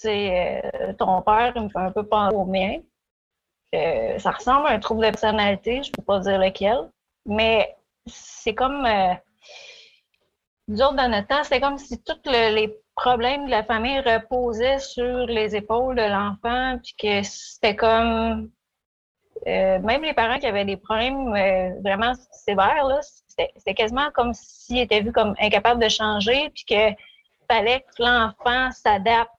euh, 0.06 0.94
ton 0.98 1.22
père 1.22 1.54
me 1.56 1.70
fait 1.70 1.80
un 1.80 1.92
peu 1.92 2.06
penser 2.06 2.36
au 2.36 2.46
mien. 2.46 2.80
Euh, 3.74 4.18
ça 4.20 4.32
ressemble 4.32 4.68
à 4.68 4.72
un 4.72 4.80
trouble 4.80 5.06
de 5.06 5.12
personnalité, 5.12 5.84
je 5.84 5.90
ne 5.90 5.94
peux 5.94 6.04
pas 6.04 6.20
dire 6.20 6.40
lequel, 6.40 6.90
mais 7.26 7.76
c'est 8.08 8.56
comme. 8.56 8.88
nous 10.68 10.82
autres, 10.82 10.96
dans 10.96 11.10
notre 11.10 11.28
temps, 11.28 11.44
c'est 11.44 11.60
comme 11.60 11.78
si 11.78 12.02
toutes 12.02 12.26
les 12.28 12.76
problème 12.96 13.46
de 13.46 13.52
la 13.52 13.64
famille 13.64 14.00
reposait 14.00 14.80
sur 14.80 15.26
les 15.28 15.56
épaules 15.56 15.96
de 15.96 16.02
l'enfant, 16.02 16.80
puis 16.82 16.96
que 16.98 17.24
c'était 17.24 17.76
comme 17.76 18.50
euh, 19.48 19.80
même 19.80 20.02
les 20.02 20.14
parents 20.14 20.40
qui 20.40 20.48
avaient 20.48 20.66
des 20.66 20.78
problèmes 20.78 21.34
euh, 21.36 21.70
vraiment 21.84 22.14
sévères, 22.32 22.88
c'était 23.28 23.74
quasiment 23.74 24.10
comme 24.14 24.34
s'il 24.34 24.80
était 24.80 25.02
vu 25.02 25.12
comme 25.12 25.36
incapable 25.40 25.84
de 25.84 25.90
changer, 25.90 26.50
puis 26.52 26.64
qu'il 26.66 26.96
fallait 27.50 27.82
que 27.82 28.04
l'enfant 28.04 28.72
s'adapte 28.72 29.32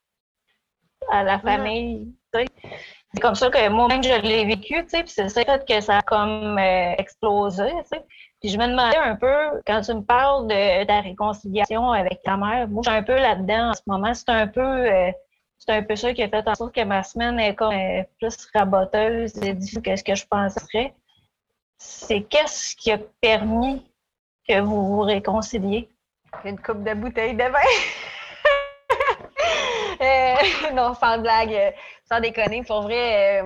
à 1.11 1.23
la 1.23 1.39
famille. 1.39 2.13
C'est 2.33 3.21
comme 3.21 3.35
ça 3.35 3.49
que 3.49 3.69
moi-même, 3.69 4.03
je 4.03 4.21
l'ai 4.21 4.45
vécu, 4.45 4.85
puis 4.85 5.03
c'est 5.07 5.29
ça 5.29 5.45
que 5.45 5.81
ça 5.81 5.99
a 5.99 6.03
comme 6.03 6.59
euh, 6.59 6.95
explosé, 6.99 7.71
tu 7.91 7.99
sais. 7.99 8.05
Je 8.47 8.57
me 8.59 8.69
demandais 8.69 8.97
un 8.97 9.17
peu, 9.17 9.61
quand 9.67 9.81
tu 9.81 9.93
me 9.93 10.03
parles 10.03 10.47
de, 10.47 10.85
ta 10.85 11.01
réconciliation 11.01 11.91
avec 11.91 12.23
ta 12.23 12.37
mère, 12.37 12.69
moi, 12.69 12.83
je 12.85 12.91
suis 12.91 12.99
un 12.99 13.03
peu 13.03 13.17
là-dedans 13.17 13.71
en 13.71 13.75
ce 13.75 13.83
moment. 13.87 14.15
C'est 14.15 14.29
un 14.29 14.47
peu... 14.47 14.61
Euh, 14.61 15.11
un 15.69 15.83
peu 15.83 15.97
ça 15.97 16.15
qui 16.15 16.23
a 16.23 16.29
fait 16.29 16.47
en 16.47 16.55
sorte 16.55 16.73
que 16.73 16.85
ma 16.85 17.03
semaine 17.03 17.41
est 17.41 17.57
comme 17.57 17.75
euh, 17.75 18.05
plus 18.21 18.37
raboteuse 18.55 19.37
et 19.43 19.53
difficile 19.53 19.83
que 19.83 19.97
ce 19.97 20.05
que 20.05 20.15
je 20.15 20.25
penserais. 20.25 20.95
C'est 21.79 22.23
qu'est-ce 22.23 22.77
qui 22.77 22.93
a 22.93 22.99
permis 23.21 23.85
que 24.49 24.61
vous 24.61 24.87
vous 24.87 25.01
réconciliez? 25.01 25.89
Une 26.45 26.61
coupe 26.61 26.85
de 26.85 26.95
bouteilles 26.95 27.35
de 27.35 27.43
vin. 27.43 27.59
euh, 30.71 30.73
non, 30.73 30.95
sans 30.95 31.19
blague, 31.19 31.75
sans 32.09 32.21
déconner. 32.21 32.63
Pour 32.63 32.83
vrai, 32.83 33.43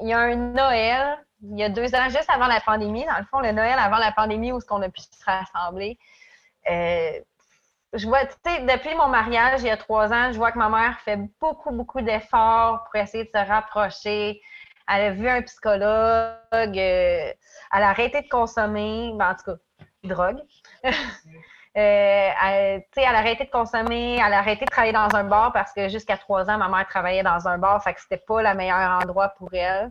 il 0.00 0.08
y 0.08 0.12
a 0.12 0.20
un 0.20 0.36
Noël, 0.36 1.18
il 1.50 1.58
y 1.58 1.62
a 1.62 1.68
deux 1.68 1.94
ans, 1.94 2.08
juste 2.08 2.28
avant 2.28 2.46
la 2.46 2.60
pandémie, 2.60 3.04
dans 3.04 3.18
le 3.18 3.24
fond, 3.24 3.40
le 3.40 3.52
Noël 3.52 3.78
avant 3.78 3.98
la 3.98 4.12
pandémie 4.12 4.52
où 4.52 4.58
on 4.70 4.82
a 4.82 4.88
pu 4.88 5.00
se 5.00 5.24
rassembler. 5.24 5.98
Euh, 6.70 7.20
je 7.92 8.06
vois, 8.08 8.24
tu 8.24 8.34
sais, 8.44 8.60
depuis 8.62 8.94
mon 8.96 9.08
mariage, 9.08 9.60
il 9.60 9.66
y 9.66 9.70
a 9.70 9.76
trois 9.76 10.12
ans, 10.12 10.32
je 10.32 10.36
vois 10.36 10.52
que 10.52 10.58
ma 10.58 10.68
mère 10.68 10.98
fait 11.00 11.18
beaucoup, 11.40 11.70
beaucoup 11.70 12.00
d'efforts 12.00 12.84
pour 12.84 13.00
essayer 13.00 13.24
de 13.24 13.30
se 13.32 13.46
rapprocher. 13.46 14.40
Elle 14.88 15.02
a 15.02 15.10
vu 15.10 15.28
un 15.28 15.42
psychologue, 15.42 15.86
euh, 16.52 17.32
elle 17.72 17.82
a 17.82 17.88
arrêté 17.88 18.22
de 18.22 18.28
consommer, 18.28 19.12
ben, 19.14 19.30
en 19.30 19.34
tout 19.34 19.52
cas, 19.52 19.84
drogue. 20.02 20.40
Euh, 21.76 22.30
elle, 22.44 22.84
elle, 22.94 23.04
a 23.04 23.18
arrêté 23.18 23.46
de 23.46 23.50
consommer, 23.50 24.14
elle 24.24 24.32
a 24.32 24.38
arrêté 24.38 24.64
de 24.64 24.70
travailler 24.70 24.92
dans 24.92 25.12
un 25.12 25.24
bar 25.24 25.52
parce 25.52 25.72
que 25.72 25.88
jusqu'à 25.88 26.16
trois 26.16 26.48
ans, 26.48 26.56
ma 26.56 26.68
mère 26.68 26.86
travaillait 26.86 27.24
dans 27.24 27.48
un 27.48 27.58
bar, 27.58 27.82
fait 27.82 27.94
que 27.94 28.00
c'était 28.00 28.22
pas 28.24 28.44
le 28.44 28.56
meilleur 28.56 29.02
endroit 29.02 29.30
pour 29.30 29.52
elle. 29.52 29.90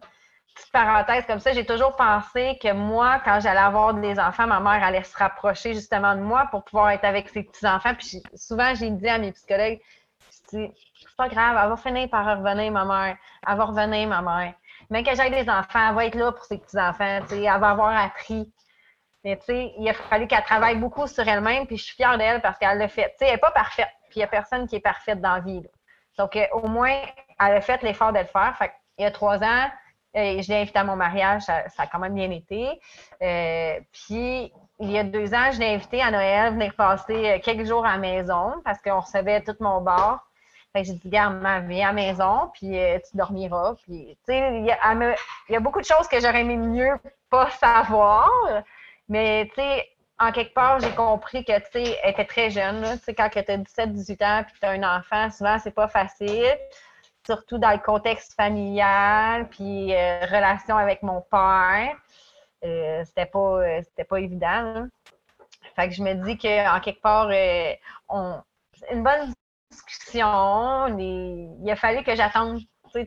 Petite 0.56 0.72
parenthèse 0.72 1.26
comme 1.26 1.40
ça, 1.40 1.52
j'ai 1.54 1.66
toujours 1.66 1.96
pensé 1.96 2.60
que 2.62 2.72
moi, 2.74 3.20
quand 3.26 3.40
j'allais 3.40 3.60
avoir 3.60 3.94
des 3.94 4.20
enfants, 4.20 4.46
ma 4.46 4.60
mère 4.60 4.84
allait 4.84 5.04
se 5.04 5.18
rapprocher 5.18 5.74
justement 5.74 6.16
de 6.16 6.22
moi 6.22 6.48
pour 6.52 6.64
pouvoir 6.64 6.92
être 6.92 7.06
avec 7.06 7.30
ses 7.30 7.44
petits-enfants. 7.44 7.96
Puis 7.96 8.22
souvent, 8.36 8.76
j'ai 8.76 8.92
dit 8.92 9.10
à 9.10 9.18
mes 9.18 9.32
psychologues, 9.32 9.80
c'est 10.50 10.72
pas 11.18 11.28
grave, 11.28 11.58
elle 11.62 11.70
va 11.70 11.78
finir 11.78 12.10
par 12.10 12.26
revenir, 12.26 12.72
ma 12.72 12.86
mère. 12.86 13.18
Elle 13.48 13.58
va 13.58 13.66
revenir, 13.66 14.08
ma 14.08 14.22
mère. 14.22 14.54
Même 14.90 15.04
que 15.04 15.16
j'aille 15.16 15.32
des 15.32 15.50
enfants, 15.50 15.90
elle 15.90 15.96
va 15.96 16.06
être 16.06 16.16
là 16.16 16.32
pour 16.32 16.46
ses 16.46 16.60
petits-enfants, 16.60 17.22
elle 17.32 17.60
va 17.60 17.70
avoir 17.70 17.96
appris 17.98 18.52
mais 19.24 19.38
tu 19.38 19.46
sais, 19.46 19.74
il 19.78 19.88
a 19.88 19.94
fallu 19.94 20.28
qu'elle 20.28 20.44
travaille 20.44 20.76
beaucoup 20.76 21.08
sur 21.08 21.26
elle-même, 21.28 21.66
puis 21.66 21.78
je 21.78 21.86
suis 21.86 21.96
fière 21.96 22.18
d'elle 22.18 22.42
parce 22.42 22.58
qu'elle 22.58 22.78
l'a 22.78 22.90
fait. 22.90 23.10
Tu 23.12 23.20
sais, 23.20 23.26
elle 23.28 23.32
n'est 23.34 23.38
pas 23.38 23.52
parfaite, 23.52 23.90
puis 24.10 24.18
il 24.18 24.20
n'y 24.20 24.24
a 24.24 24.28
personne 24.28 24.68
qui 24.68 24.76
est 24.76 24.82
parfaite 24.82 25.22
dans 25.22 25.36
la 25.36 25.40
vie. 25.40 25.62
Donc, 26.18 26.36
euh, 26.36 26.46
au 26.52 26.68
moins, 26.68 26.94
elle 27.40 27.56
a 27.56 27.62
fait 27.62 27.82
l'effort 27.84 28.12
de 28.12 28.20
le 28.20 28.26
faire. 28.26 28.56
Fait 28.58 28.74
il 28.98 29.04
y 29.04 29.06
a 29.06 29.12
trois 29.12 29.42
ans, 29.42 29.72
je 30.16 30.48
l'ai 30.48 30.62
invitée 30.62 30.80
à 30.80 30.84
mon 30.84 30.96
mariage, 30.96 31.44
ça, 31.44 31.64
a 31.78 31.88
quand 31.88 32.00
même 32.00 32.16
bien 32.16 32.32
été. 32.32 32.80
Euh, 33.22 33.80
puis, 33.92 34.52
il 34.80 34.92
y 34.92 35.00
a 35.00 35.04
deux 35.04 35.34
ans, 35.34 35.52
je 35.52 35.60
l'ai 35.60 35.74
invitée 35.74 36.02
à 36.02 36.12
Noël, 36.12 36.54
venir 36.54 36.74
passer 36.76 37.42
quelques 37.44 37.66
jours 37.66 37.86
à 37.86 37.94
la 37.94 37.98
maison 37.98 38.54
parce 38.64 38.82
qu'on 38.82 39.00
recevait 39.00 39.42
tout 39.42 39.56
mon 39.60 39.82
bar. 39.82 40.28
Fait 40.74 40.82
que 40.82 40.88
j'ai 40.88 40.94
dit, 40.94 41.10
garde, 41.10 41.36
viens 41.68 41.90
à 41.90 41.92
la 41.92 41.94
maison, 41.94 42.50
puis 42.54 42.72
tu 42.72 43.18
dormiras. 43.18 43.76
Puis, 43.84 44.18
tu 44.26 44.34
sais, 44.34 44.60
il 44.60 44.66
y, 44.66 45.56
a 45.56 45.60
beaucoup 45.60 45.80
de 45.80 45.86
choses 45.86 46.08
que 46.08 46.20
j'aurais 46.20 46.42
aimé 46.42 46.58
mieux 46.58 46.98
pas 47.30 47.50
savoir. 47.52 48.30
Mais, 49.08 49.46
tu 49.50 49.62
sais, 49.62 49.88
en 50.20 50.32
quelque 50.32 50.54
part, 50.54 50.80
j'ai 50.80 50.92
compris 50.92 51.44
que, 51.44 51.58
tu 51.60 51.66
sais, 51.72 51.98
elle 52.04 52.12
était 52.12 52.26
très 52.26 52.50
jeune. 52.50 52.84
Tu 53.00 53.04
sais, 53.04 53.14
quand 53.14 53.30
tu 53.30 53.40
as 53.40 53.44
17-18 53.44 54.24
ans 54.24 54.44
puis 54.44 54.54
que 54.54 54.60
tu 54.60 54.66
as 54.66 54.70
un 54.70 54.98
enfant, 54.98 55.30
souvent, 55.30 55.58
c'est 55.60 55.74
pas 55.74 55.88
facile. 55.88 56.58
Surtout 57.26 57.58
dans 57.58 57.72
le 57.72 57.78
contexte 57.78 58.34
familial, 58.34 59.48
puis 59.50 59.94
euh, 59.94 60.26
relation 60.26 60.76
avec 60.76 61.04
mon 61.04 61.22
père. 61.22 61.96
Euh, 62.66 63.04
c'était 63.06 63.26
pas, 63.26 63.40
euh, 63.40 63.82
pas 64.10 64.20
évident. 64.20 64.88
Fait 65.76 65.88
que 65.88 65.96
je 65.96 66.04
me 66.04 66.14
dis 66.14 66.38
qu'en 66.38 66.80
quelque 66.82 67.02
part, 67.02 67.30
on, 68.10 68.42
une 68.92 69.04
bonne 69.04 69.34
discussion. 69.72 70.98
il 70.98 71.70
a 71.72 71.76
fallu 71.76 72.04
que 72.04 72.16
j'attende 72.16 72.60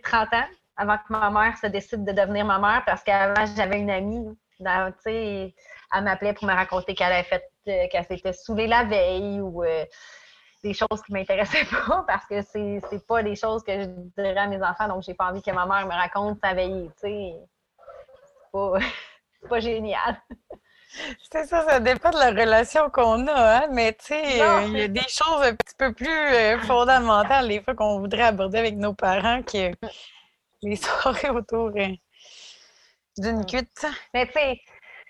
30 0.02 0.32
ans 0.32 0.46
avant 0.76 0.96
que 0.96 1.04
ma 1.10 1.30
mère 1.30 1.56
se 1.58 1.66
décide 1.66 2.04
de 2.04 2.12
devenir 2.12 2.44
ma 2.44 2.58
mère 2.58 2.82
parce 2.84 3.02
qu'avant, 3.04 3.46
j'avais 3.54 3.78
une 3.78 3.90
amie. 3.90 4.36
Dans, 4.58 4.90
elle 5.04 5.52
m'appelait 6.02 6.32
pour 6.32 6.48
me 6.48 6.54
raconter 6.54 6.94
qu'elle 6.94 7.12
avait 7.12 7.24
fait, 7.24 7.44
qu'elle 7.64 8.04
s'était 8.06 8.32
saoulée 8.32 8.66
la 8.66 8.84
veille 8.84 9.40
ou 9.42 9.62
des 10.68 10.74
choses 10.74 11.02
qui 11.04 11.12
m'intéressaient 11.12 11.64
pas 11.86 12.04
parce 12.06 12.26
que 12.26 12.42
c'est, 12.42 12.80
c'est 12.90 13.06
pas 13.06 13.22
des 13.22 13.36
choses 13.36 13.62
que 13.62 13.72
je 13.72 13.86
dirais 14.16 14.36
à 14.36 14.46
mes 14.46 14.62
enfants, 14.62 14.88
donc 14.88 15.02
j'ai 15.02 15.14
pas 15.14 15.30
envie 15.30 15.42
que 15.42 15.50
ma 15.50 15.66
mère 15.66 15.86
me 15.86 15.92
raconte 15.92 16.38
sa 16.42 16.54
veille, 16.54 16.90
tu 16.94 17.08
sais. 17.08 17.34
C'est 18.20 18.52
pas, 18.52 18.78
pas 19.48 19.60
génial. 19.60 20.20
C'est 21.30 21.44
ça, 21.44 21.62
ça 21.68 21.80
dépend 21.80 22.10
de 22.10 22.18
la 22.18 22.30
relation 22.30 22.88
qu'on 22.88 23.26
a, 23.26 23.56
hein? 23.58 23.68
mais 23.70 23.92
tu 23.92 24.06
sais, 24.06 24.40
euh, 24.40 24.62
il 24.66 24.78
y 24.78 24.82
a 24.82 24.88
des 24.88 25.00
choses 25.00 25.42
un 25.42 25.54
petit 25.54 25.74
peu 25.76 25.92
plus 25.92 26.58
fondamentales, 26.66 27.48
des 27.48 27.60
fois, 27.60 27.74
qu'on 27.74 27.98
voudrait 27.98 28.22
aborder 28.22 28.58
avec 28.58 28.76
nos 28.76 28.94
parents 28.94 29.42
que 29.42 29.72
les 30.62 30.76
soirées 30.76 31.30
autour 31.30 31.70
d'une 31.72 33.44
cuite. 33.44 33.86
Mais 34.14 34.26
tu 34.26 34.32
sais, 34.32 34.60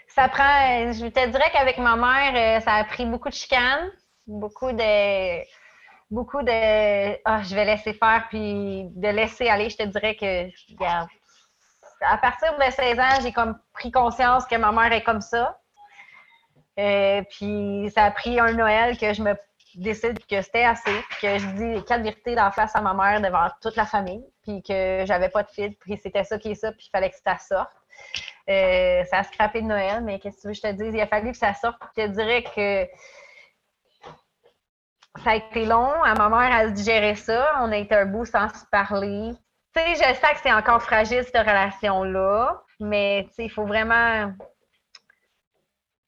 ça 0.08 0.28
prend, 0.28 0.92
je 0.92 1.06
te 1.08 1.26
dirais 1.26 1.50
qu'avec 1.52 1.78
ma 1.78 1.94
mère, 1.94 2.58
euh, 2.58 2.60
ça 2.64 2.74
a 2.74 2.84
pris 2.84 3.04
beaucoup 3.04 3.28
de 3.28 3.34
chicanes, 3.34 3.90
beaucoup 4.26 4.72
de, 4.72 5.42
beaucoup 6.10 6.42
de, 6.42 7.18
ah, 7.24 7.42
je 7.42 7.54
vais 7.54 7.64
laisser 7.64 7.94
faire, 7.94 8.26
puis 8.28 8.84
de 8.94 9.08
laisser 9.08 9.48
aller. 9.48 9.70
Je 9.70 9.76
te 9.76 9.82
dirais 9.84 10.16
que, 10.16 10.48
à 12.02 12.18
partir 12.18 12.56
de 12.56 12.70
16 12.70 12.98
ans, 12.98 13.20
j'ai 13.22 13.32
comme 13.32 13.58
pris 13.72 13.90
conscience 13.90 14.46
que 14.46 14.56
ma 14.56 14.72
mère 14.72 14.92
est 14.92 15.02
comme 15.02 15.20
ça. 15.20 15.58
Euh, 16.78 17.22
puis 17.30 17.90
ça 17.94 18.04
a 18.04 18.10
pris 18.10 18.38
un 18.38 18.52
Noël 18.52 18.98
que 18.98 19.14
je 19.14 19.22
me 19.22 19.34
décide 19.76 20.18
que 20.26 20.42
c'était 20.42 20.64
assez, 20.64 21.00
que 21.20 21.38
je 21.38 21.46
dis 21.52 21.84
quatre 21.84 22.02
vérités 22.02 22.34
d'en 22.34 22.50
face 22.50 22.74
à 22.74 22.80
ma 22.80 22.94
mère 22.94 23.20
devant 23.20 23.48
toute 23.62 23.76
la 23.76 23.86
famille, 23.86 24.24
puis 24.42 24.62
que 24.62 25.04
j'avais 25.06 25.28
pas 25.28 25.42
de 25.42 25.50
fil, 25.50 25.74
puis 25.76 25.98
c'était 26.02 26.24
ça 26.24 26.38
qui 26.38 26.50
est 26.50 26.54
ça, 26.54 26.72
puis 26.72 26.86
il 26.86 26.90
fallait 26.90 27.10
que 27.10 27.16
ça 27.24 27.38
sorte. 27.38 27.72
Euh, 28.48 29.04
ça 29.04 29.18
a 29.18 29.24
scrappé 29.24 29.62
de 29.62 29.66
Noël, 29.66 30.02
mais 30.02 30.18
qu'est-ce 30.18 30.36
que 30.36 30.40
tu 30.42 30.46
veux 30.48 30.52
que 30.52 30.58
je 30.58 30.62
te 30.62 30.72
dise? 30.72 30.94
Il 30.94 31.00
a 31.00 31.06
fallu 31.06 31.32
que 31.32 31.38
ça 31.38 31.54
sorte. 31.54 31.80
Je 31.96 32.02
te 32.02 32.08
dirais 32.08 32.42
que 32.42 32.86
ça 35.22 35.30
a 35.30 35.34
été 35.36 35.64
long. 35.64 36.02
À 36.02 36.14
ma 36.14 36.28
mère, 36.28 36.56
à 36.56 36.66
digérer 36.68 37.14
ça. 37.14 37.54
On 37.60 37.72
a 37.72 37.76
été 37.76 37.94
un 37.94 38.06
bout 38.06 38.24
sans 38.24 38.48
se 38.48 38.64
parler. 38.70 39.32
Tu 39.74 39.82
sais, 39.82 39.94
je 39.94 40.14
sais 40.14 40.32
que 40.32 40.40
c'est 40.42 40.52
encore 40.52 40.82
fragile, 40.82 41.22
cette 41.24 41.36
relation-là, 41.36 42.62
mais 42.80 43.24
tu 43.28 43.34
sais, 43.34 43.44
il 43.44 43.50
faut 43.50 43.66
vraiment. 43.66 44.32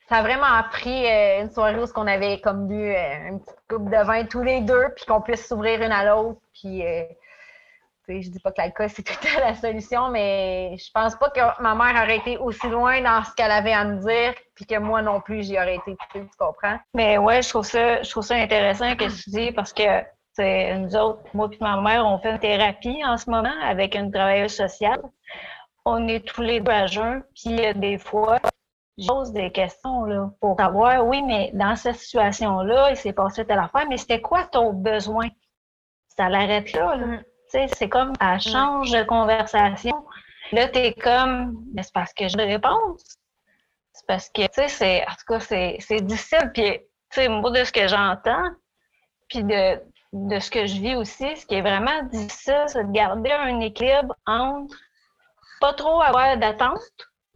Ça 0.08 0.16
a 0.16 0.22
vraiment 0.22 0.46
appris 0.46 1.04
euh, 1.06 1.42
une 1.42 1.50
soirée 1.50 1.78
où 1.78 1.84
on 1.96 2.06
avait 2.06 2.40
comme 2.40 2.66
bu 2.66 2.94
euh, 2.94 3.28
une 3.28 3.40
petite 3.40 3.58
coupe 3.68 3.90
de 3.90 4.06
vin 4.06 4.24
tous 4.24 4.42
les 4.42 4.62
deux, 4.62 4.86
puis 4.96 5.04
qu'on 5.04 5.20
puisse 5.20 5.46
s'ouvrir 5.46 5.82
une 5.82 5.92
à 5.92 6.04
l'autre, 6.06 6.40
puis 6.54 6.82
je 8.08 8.30
dis 8.30 8.40
pas 8.40 8.52
que 8.52 8.60
l'alcool, 8.60 8.88
c'est 8.90 9.02
tout 9.04 9.28
à 9.36 9.40
la 9.40 9.54
solution, 9.54 10.08
mais 10.10 10.76
je 10.78 10.90
pense 10.92 11.14
pas 11.16 11.30
que 11.30 11.62
ma 11.62 11.74
mère 11.74 12.02
aurait 12.02 12.16
été 12.16 12.38
aussi 12.38 12.68
loin 12.68 13.00
dans 13.02 13.22
ce 13.24 13.34
qu'elle 13.34 13.50
avait 13.50 13.72
à 13.72 13.84
me 13.84 14.00
dire, 14.00 14.34
puis 14.54 14.66
que 14.66 14.78
moi 14.78 15.02
non 15.02 15.20
plus, 15.20 15.44
j'y 15.44 15.56
aurais 15.56 15.76
été 15.76 15.96
tu 16.12 16.26
comprends? 16.38 16.78
Mais 16.94 17.18
ouais, 17.18 17.42
je 17.42 17.48
trouve 17.48 17.64
ça, 17.64 18.02
je 18.02 18.10
trouve 18.10 18.24
ça 18.24 18.36
intéressant 18.36 18.96
que 18.96 19.04
tu 19.04 19.30
dis 19.30 19.52
parce 19.52 19.72
que 19.72 20.02
nous 20.76 20.94
autres, 20.96 21.22
moi 21.34 21.48
et 21.52 21.58
ma 21.60 21.80
mère, 21.80 22.06
on 22.06 22.18
fait 22.18 22.30
une 22.30 22.38
thérapie 22.38 23.02
en 23.04 23.16
ce 23.16 23.28
moment 23.28 23.54
avec 23.62 23.94
une 23.94 24.10
travailleuse 24.10 24.54
sociale. 24.54 25.02
On 25.84 26.06
est 26.06 26.24
tous 26.26 26.42
les 26.42 26.60
deux 26.60 26.72
à 26.72 26.86
jeun, 26.86 27.24
puis 27.34 27.56
des 27.74 27.98
fois, 27.98 28.38
je 28.98 29.06
pose 29.06 29.32
des 29.32 29.50
questions 29.50 30.04
là, 30.04 30.30
pour 30.40 30.56
savoir, 30.58 31.06
oui, 31.06 31.22
mais 31.22 31.50
dans 31.54 31.76
cette 31.76 31.96
situation-là, 31.96 32.90
il 32.90 32.96
s'est 32.96 33.12
passé 33.12 33.44
telle 33.44 33.58
affaire, 33.58 33.86
mais 33.88 33.96
c'était 33.96 34.20
quoi 34.20 34.44
ton 34.44 34.72
besoin? 34.72 35.28
Ça 36.16 36.28
l'arrête 36.28 36.72
là. 36.72 36.96
là. 36.96 37.20
C'est 37.48 37.88
comme, 37.88 38.12
elle 38.20 38.40
change 38.40 38.90
de 38.90 39.02
conversation. 39.04 40.04
Là, 40.52 40.68
tu 40.68 40.78
es 40.78 40.92
comme, 40.92 41.64
mais 41.74 41.82
c'est 41.82 41.92
parce 41.92 42.12
que 42.12 42.28
je 42.28 42.36
réponse. 42.36 43.02
C'est 43.92 44.06
parce 44.06 44.28
que, 44.28 44.42
tu 44.42 44.48
sais, 44.52 44.68
c'est, 44.68 45.02
en 45.02 45.12
tout 45.12 45.34
cas, 45.34 45.40
c'est 45.40 46.00
difficile. 46.02 46.50
Puis, 46.54 46.72
tu 46.72 46.80
sais, 47.10 47.28
moi, 47.28 47.50
de 47.50 47.64
ce 47.64 47.72
que 47.72 47.88
j'entends, 47.88 48.50
puis 49.28 49.42
de, 49.44 49.80
de 50.12 50.38
ce 50.38 50.50
que 50.50 50.66
je 50.66 50.80
vis 50.80 50.94
aussi, 50.94 51.36
ce 51.36 51.46
qui 51.46 51.56
est 51.56 51.60
vraiment 51.60 52.02
difficile, 52.04 52.64
c'est 52.66 52.84
de 52.84 52.92
garder 52.92 53.32
un 53.32 53.60
équilibre 53.60 54.14
entre 54.26 54.74
pas 55.60 55.74
trop 55.74 56.00
avoir 56.00 56.36
d'attente, 56.36 56.78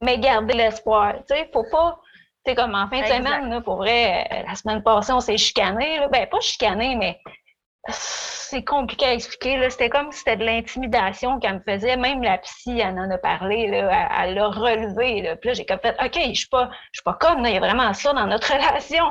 mais 0.00 0.18
garder 0.18 0.54
l'espoir. 0.54 1.14
Tu 1.28 1.34
sais, 1.34 1.50
faut 1.52 1.64
pas, 1.70 1.98
tu 2.44 2.50
sais, 2.50 2.54
comme 2.54 2.74
en 2.74 2.88
fin 2.88 3.00
de 3.00 3.06
semaine, 3.06 3.50
là, 3.50 3.60
pour 3.60 3.76
vrai, 3.76 4.28
euh, 4.32 4.48
la 4.48 4.54
semaine 4.54 4.82
passée, 4.82 5.12
on 5.12 5.20
s'est 5.20 5.38
chicané. 5.38 6.06
Ben, 6.10 6.26
pas 6.28 6.40
chicané, 6.40 6.94
mais 6.96 7.20
c'est 7.88 8.64
compliqué 8.64 9.06
à 9.06 9.14
expliquer. 9.14 9.68
C'était 9.70 9.88
comme 9.88 10.12
si 10.12 10.18
c'était 10.18 10.36
de 10.36 10.44
l'intimidation 10.44 11.40
qu'elle 11.40 11.54
me 11.54 11.60
faisait. 11.60 11.96
Même 11.96 12.22
la 12.22 12.38
psy, 12.38 12.78
elle 12.78 12.98
en 12.98 13.10
a 13.10 13.18
parlé, 13.18 13.66
là, 13.68 14.08
elle 14.22 14.34
l'a 14.34 14.48
relevé. 14.48 15.22
Là. 15.22 15.36
Puis 15.36 15.48
là, 15.48 15.54
j'ai 15.54 15.64
comme 15.64 15.80
fait 15.80 15.96
OK, 16.02 16.18
je 16.28 16.38
suis 16.38 16.48
pas, 16.48 16.70
je 16.92 16.98
suis 16.98 17.04
pas 17.04 17.14
comme, 17.14 17.44
il 17.44 17.54
y 17.54 17.56
a 17.56 17.60
vraiment 17.60 17.92
ça 17.94 18.12
dans 18.12 18.26
notre 18.26 18.52
relation. 18.52 19.04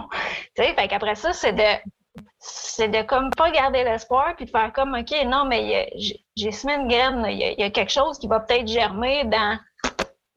Tu 0.55 0.63
sais, 0.63 0.73
fait 0.73 0.87
qu'après 0.87 1.15
ça, 1.15 1.33
c'est 1.33 1.53
de 1.53 1.91
c'est 2.39 2.89
de 2.89 3.01
comme 3.03 3.29
pas 3.31 3.51
garder 3.51 3.83
l'espoir 3.83 4.35
puis 4.35 4.45
de 4.45 4.49
faire 4.49 4.71
comme 4.73 4.95
OK, 4.95 5.11
non, 5.25 5.45
mais 5.45 5.91
j'ai 6.35 6.51
semé 6.51 6.73
une 6.73 6.87
graine, 6.87 7.25
il 7.29 7.37
y, 7.37 7.63
a, 7.63 7.69
quelque 7.69 7.91
chose 7.91 8.17
qui 8.19 8.27
va 8.27 8.39
peut-être 8.39 8.67
germer 8.67 9.23
dans 9.25 9.57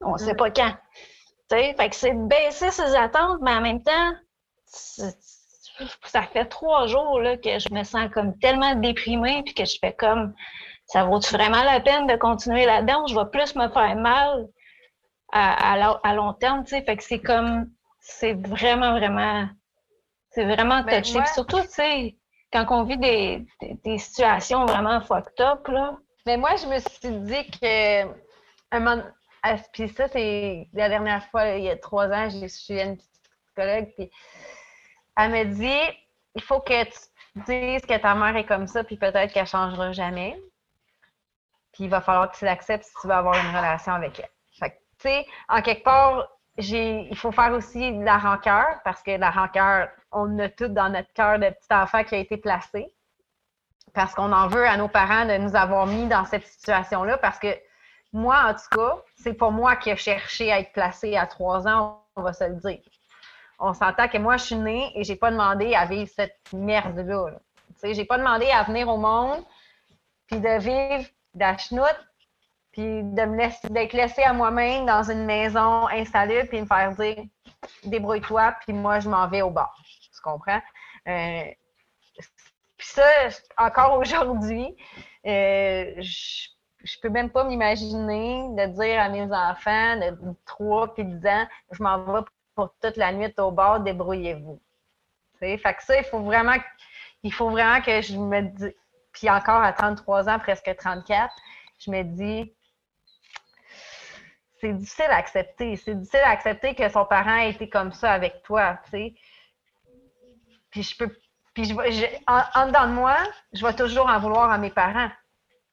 on 0.01 0.17
sait 0.19 0.35
pas 0.35 0.51
quand. 0.51 0.73
Tu 1.51 1.57
sais, 1.57 1.75
fait 1.75 1.89
que 1.89 1.97
c'est 1.97 2.13
de 2.13 2.27
baisser 2.27 2.71
ses 2.71 2.95
attentes, 2.95 3.39
mais 3.43 3.53
en 3.53 3.61
même 3.61 3.83
temps, 3.83 4.13
ça 6.05 6.23
fait 6.23 6.47
trois 6.47 6.87
jours 6.87 7.21
là, 7.21 7.37
que 7.37 7.59
je 7.59 7.73
me 7.73 7.83
sens 7.85 8.09
comme 8.13 8.39
tellement 8.39 8.75
déprimée 8.75 9.43
puis 9.45 9.55
que 9.55 9.65
je 9.65 9.79
fais 9.81 9.93
comme 9.93 10.35
ça 10.87 11.05
vaut-tu 11.05 11.33
vraiment 11.35 11.63
la 11.63 11.81
peine 11.81 12.07
de 12.07 12.17
continuer 12.17 12.67
là-dedans? 12.67 13.07
Je 13.07 13.15
vais 13.15 13.27
plus 13.31 13.55
me 13.57 13.69
faire 13.69 13.97
mal 13.97 14.49
à, 15.33 16.15
long 16.15 16.33
terme, 16.35 16.65
tu 16.65 16.71
sais. 16.71 16.83
Fait 16.83 16.97
que 16.97 17.03
c'est 17.03 17.21
comme 17.21 17.71
c'est 18.01 18.35
vraiment, 18.35 18.93
vraiment 18.93 19.49
c'est 20.31 20.45
vraiment 20.45 20.83
ben, 20.83 21.03
touché. 21.03 21.21
Surtout, 21.33 21.61
tu 21.63 21.69
sais, 21.69 22.17
quand 22.53 22.67
on 22.71 22.85
vit 22.85 22.99
des, 22.99 23.99
situations 23.99 24.67
vraiment 24.67 25.01
fucked 25.01 25.41
up, 25.41 25.67
là. 25.69 25.97
Mais 26.27 26.37
moi, 26.37 26.57
je 26.57 26.67
me 26.67 26.79
suis 26.79 27.21
dit 27.21 27.51
que 27.51 28.05
un 28.71 28.81
moment, 28.81 29.03
ah, 29.43 29.57
puis 29.73 29.89
ça, 29.89 30.09
c'est 30.09 30.69
la 30.73 30.89
dernière 30.89 31.25
fois, 31.31 31.51
il 31.51 31.65
y 31.65 31.71
a 31.71 31.77
trois 31.77 32.09
ans, 32.09 32.29
j'ai 32.31 32.49
suis 32.49 32.81
une 32.81 32.97
psychologue, 32.97 33.93
puis 33.97 34.11
elle 35.17 35.31
m'a 35.31 35.45
dit 35.45 35.81
il 36.35 36.43
faut 36.43 36.61
que 36.61 36.85
tu 36.85 36.99
dises 37.47 37.83
que 37.83 37.97
ta 37.97 38.15
mère 38.15 38.37
est 38.37 38.47
comme 38.47 38.67
ça, 38.67 38.85
puis 38.85 38.97
peut-être 38.97 39.33
qu'elle 39.33 39.47
changera 39.47 39.93
jamais. 39.93 40.41
Puis 41.73 41.85
il 41.85 41.91
va 41.91 42.01
falloir 42.01 42.31
que 42.31 42.37
tu 42.37 42.45
l'acceptes 42.45 42.85
si 42.85 42.93
tu 43.01 43.07
veux 43.07 43.15
avoir 43.15 43.35
une 43.35 43.49
relation 43.49 43.93
avec 43.93 44.21
elle. 44.21 44.31
Fait 44.59 44.71
que, 44.71 44.75
tu 44.75 45.09
sais, 45.09 45.27
en 45.49 45.61
quelque 45.63 45.83
part, 45.83 46.29
il 46.57 47.17
faut 47.17 47.33
faire 47.33 47.53
aussi 47.53 47.93
de 47.93 48.05
la 48.05 48.19
rancœur, 48.19 48.67
parce 48.85 49.03
que 49.03 49.13
la 49.13 49.31
rancœur, 49.31 49.89
on 50.13 50.39
a 50.39 50.49
tout 50.49 50.69
dans 50.69 50.89
notre 50.89 51.13
cœur 51.13 51.39
de 51.39 51.51
petit 51.51 51.73
enfant 51.73 52.05
qui 52.05 52.15
a 52.15 52.19
été 52.19 52.37
placé. 52.37 52.93
Parce 53.93 54.15
qu'on 54.15 54.33
en 54.33 54.49
veut 54.49 54.67
à 54.67 54.77
nos 54.77 54.89
parents 54.89 55.25
de 55.25 55.37
nous 55.37 55.55
avoir 55.55 55.87
mis 55.87 56.07
dans 56.09 56.25
cette 56.25 56.47
situation-là. 56.47 57.19
Parce 57.19 57.39
que 57.39 57.57
moi, 58.13 58.45
en 58.47 58.55
tout 58.55 58.77
cas, 58.77 59.03
c'est 59.17 59.35
pas 59.35 59.51
moi 59.51 59.77
qui 59.77 59.91
ai 59.91 59.97
cherché 59.97 60.53
à 60.53 60.61
être 60.61 60.73
placé 60.73 61.17
à 61.17 61.27
trois 61.27 61.67
ans, 61.69 62.05
on 62.17 62.23
va 62.23 62.33
se 62.33 62.45
le 62.45 62.55
dire 62.57 62.81
on 63.65 63.73
s'entend 63.73 64.09
que 64.09 64.19
moi, 64.19 64.37
je 64.37 64.45
suis 64.45 64.57
née 64.57 64.93
et 64.95 65.05
j'ai 65.05 65.17
pas 65.17 65.31
demandé 65.31 65.75
à 65.75 65.87
vivre 65.87 66.11
cette 66.15 66.37
merde-là. 66.53 67.31
Tu 67.31 67.75
sais, 67.77 67.95
j'ai 67.95 68.05
pas 68.05 68.19
demandé 68.19 68.47
à 68.51 68.63
venir 68.63 68.89
au 68.89 68.99
monde, 68.99 69.43
puis 70.27 70.39
de 70.39 70.59
vivre 70.59 71.09
de 71.35 72.25
puis 72.73 73.03
de 73.03 73.25
me 73.25 73.37
laisser, 73.37 73.69
d'être 73.69 73.93
laissée 73.93 74.23
à 74.23 74.33
moi-même 74.33 74.85
dans 74.85 75.09
une 75.09 75.25
maison 75.25 75.89
installée, 75.89 76.45
puis 76.45 76.61
me 76.61 76.67
faire 76.67 76.95
dire 76.95 77.25
débrouille-toi, 77.85 78.55
puis 78.61 78.73
moi, 78.73 79.01
je 79.01 79.09
m'en 79.09 79.27
vais 79.29 79.43
au 79.43 79.51
bar. 79.51 79.75
Tu 80.13 80.21
comprends? 80.23 80.61
Euh, 81.09 81.45
puis 82.77 82.87
ça, 82.87 83.03
encore 83.57 83.97
aujourd'hui, 83.99 84.77
euh, 85.27 85.95
je, 85.99 86.49
je 86.83 86.99
peux 87.01 87.09
même 87.09 87.31
pas 87.31 87.45
m'imaginer 87.45 88.49
de 88.51 88.67
dire 88.75 89.01
à 89.01 89.09
mes 89.09 89.33
enfants 89.33 89.97
de 89.97 90.35
3 90.45 90.95
puis 90.95 91.05
10 91.05 91.27
ans, 91.27 91.47
je 91.71 91.83
m'en 91.83 91.99
vais 92.05 92.25
pour 92.55 92.75
toute 92.81 92.97
la 92.97 93.13
nuit 93.13 93.33
au 93.39 93.51
bord, 93.51 93.81
débrouillez-vous. 93.81 94.61
Fait 95.39 95.59
que 95.59 95.85
ça, 95.85 95.99
il 95.99 96.05
faut 96.05 96.21
vraiment 96.21 96.57
il 97.23 97.33
faut 97.33 97.51
vraiment 97.51 97.81
que 97.81 98.01
je 98.01 98.17
me 98.17 98.43
dis 98.43 98.75
puis 99.13 99.31
encore 99.31 99.63
à 99.63 99.73
33 99.73 100.29
ans, 100.29 100.39
presque 100.39 100.75
34, 100.77 101.33
je 101.79 101.91
me 101.91 102.03
dis 102.03 102.53
c'est 104.61 104.73
difficile 104.73 105.07
à 105.11 105.17
accepter. 105.17 105.77
C'est 105.77 105.95
difficile 105.95 106.23
à 106.25 106.31
accepter 106.31 106.75
que 106.75 106.89
son 106.89 107.05
parent 107.05 107.37
ait 107.37 107.51
été 107.51 107.69
comme 107.69 107.93
ça 107.93 108.13
avec 108.13 108.43
toi. 108.43 108.79
Puis 110.71 110.83
je 110.83 110.97
peux 110.97 111.15
puis 111.53 111.67
je, 111.67 112.07
en, 112.27 112.67
dedans 112.67 112.89
de 112.89 112.93
moi, 112.93 113.17
je 113.53 113.65
vais 113.65 113.75
toujours 113.75 114.07
en 114.07 114.19
vouloir 114.19 114.51
à 114.51 114.59
mes 114.59 114.71
parents. 114.71 115.09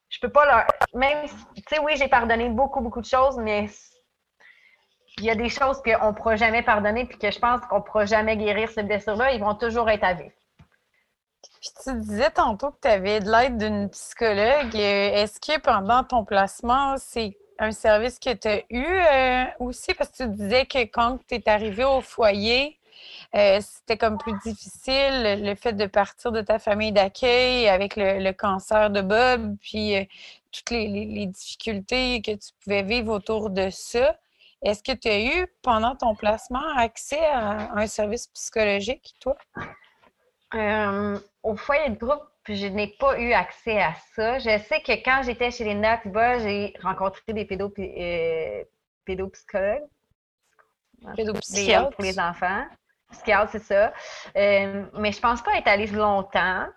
Je 0.10 0.20
peux 0.20 0.30
pas 0.30 0.46
leur 0.46 0.68
même 0.94 1.28
tu 1.56 1.64
sais 1.70 1.80
oui, 1.80 1.94
j'ai 1.96 2.08
pardonné 2.08 2.50
beaucoup 2.50 2.82
beaucoup 2.82 3.02
de 3.02 3.06
choses, 3.06 3.38
mais 3.38 3.68
il 5.18 5.26
y 5.26 5.30
a 5.30 5.36
des 5.36 5.50
choses 5.50 5.82
qu'on 5.82 6.08
ne 6.08 6.16
pourra 6.16 6.36
jamais 6.36 6.64
pardonner 6.64 7.06
puis 7.06 7.18
que 7.18 7.32
je 7.32 7.40
pense 7.40 7.62
qu'on 7.70 7.78
ne 7.78 7.82
pourra 7.82 8.06
jamais 8.06 8.38
guérir 8.38 8.70
ces 8.70 8.84
blessures-là, 8.84 9.34
ils 9.34 9.40
vont 9.40 9.56
toujours 9.56 9.90
être 9.90 10.04
à 10.04 10.14
vivre. 10.14 10.32
Puis 11.62 11.70
tu 11.84 11.94
disais 12.00 12.32
tantôt 12.32 12.72
que 12.72 12.78
tu 12.82 12.88
avais 12.88 13.20
de 13.20 13.30
l'aide 13.30 13.58
d'une 13.58 13.90
psychologue. 13.90 14.76
Euh, 14.76 15.14
est-ce 15.14 15.40
que 15.40 15.60
pendant 15.60 16.04
ton 16.04 16.26
placement, 16.26 16.96
c'est 16.98 17.38
un 17.60 17.72
service 17.72 18.20
que 18.20 18.34
tu 18.34 18.48
as 18.48 18.62
eu 18.72 18.84
euh, 18.84 19.46
aussi? 19.60 19.94
Parce 19.94 20.10
que 20.10 20.24
tu 20.24 20.30
disais 20.30 20.66
que 20.66 20.80
quand 20.86 21.20
tu 21.28 21.36
es 21.36 21.50
arrivé 21.50 21.84
au 21.84 22.02
foyer, 22.02 22.80
euh, 23.36 23.60
c'était 23.62 23.98
comme 23.98 24.18
plus 24.18 24.34
difficile 24.44 25.44
le 25.44 25.56
fait 25.56 25.74
de 25.74 25.86
partir 25.86 26.32
de 26.32 26.42
ta 26.42 26.58
famille 26.58 26.92
d'accueil 26.92 27.68
avec 27.68 27.96
le, 27.96 28.32
cancer 28.32 28.90
de 28.90 29.02
Bob, 29.02 29.56
puis 29.62 30.08
toutes 30.52 30.72
les, 30.72 31.28
difficultés 31.28 32.22
que 32.22 32.32
tu 32.32 32.54
pouvais 32.64 32.84
vivre 32.84 33.14
autour 33.14 33.52
de 33.52 33.70
ça. 33.70 34.18
Est-ce 34.64 34.84
que 34.84 34.92
tu 34.92 35.08
as 35.08 35.20
eu, 35.20 35.48
pendant 35.64 35.96
ton 35.96 36.16
placement, 36.16 36.76
accès 36.78 37.26
à 37.26 37.74
un 37.74 37.88
service 37.88 38.28
psychologique, 38.28 39.14
toi? 39.20 39.36
Euh, 40.54 41.18
au 41.42 41.56
foyer 41.56 41.90
de 41.90 41.96
groupe, 41.96 42.24
je 42.48 42.68
n'ai 42.68 42.96
pas 43.00 43.20
eu 43.20 43.34
accès 43.34 43.82
à 43.82 43.94
ça. 44.16 44.38
Je 44.40 44.60
sais 44.60 44.82
que 44.82 44.92
quand 45.04 45.22
j'étais 45.24 45.50
chez 45.50 45.64
Linda 45.64 45.98
Tiba, 45.98 46.40
j'ai 46.40 46.74
rencontré 46.82 47.22
des 47.34 47.48
euh, 47.52 48.64
pédopsychologues. 49.06 49.88
Pédopsychiatres. 51.16 51.96
Pour 51.96 52.04
les 52.04 52.20
enfants. 52.20 52.66
Psychiatres, 53.12 53.52
c'est 53.54 53.64
ça. 53.64 53.94
Euh, 54.36 54.86
mais 54.94 55.12
je 55.12 55.20
pense 55.20 55.42
pas 55.42 55.58
être 55.58 55.68
allée 55.68 55.88
longtemps. 55.88 56.68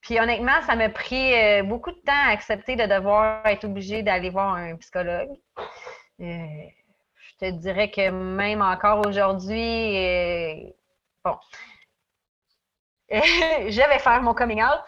Puis 0.00 0.18
honnêtement, 0.18 0.62
ça 0.62 0.76
m'a 0.76 0.88
pris 0.88 1.34
euh, 1.34 1.62
beaucoup 1.62 1.90
de 1.90 1.98
temps 1.98 2.12
à 2.12 2.30
accepter 2.30 2.76
de 2.76 2.84
devoir 2.86 3.46
être 3.46 3.64
obligée 3.64 4.02
d'aller 4.02 4.30
voir 4.30 4.54
un 4.54 4.76
psychologue. 4.76 5.30
Euh, 6.20 6.36
je 7.14 7.36
te 7.38 7.50
dirais 7.50 7.90
que 7.90 8.10
même 8.10 8.62
encore 8.62 9.06
aujourd'hui, 9.06 9.96
euh, 9.96 10.70
bon, 11.24 11.36
je 13.10 13.88
vais 13.88 13.98
faire 13.98 14.22
mon 14.22 14.34
coming 14.34 14.62
out. 14.62 14.80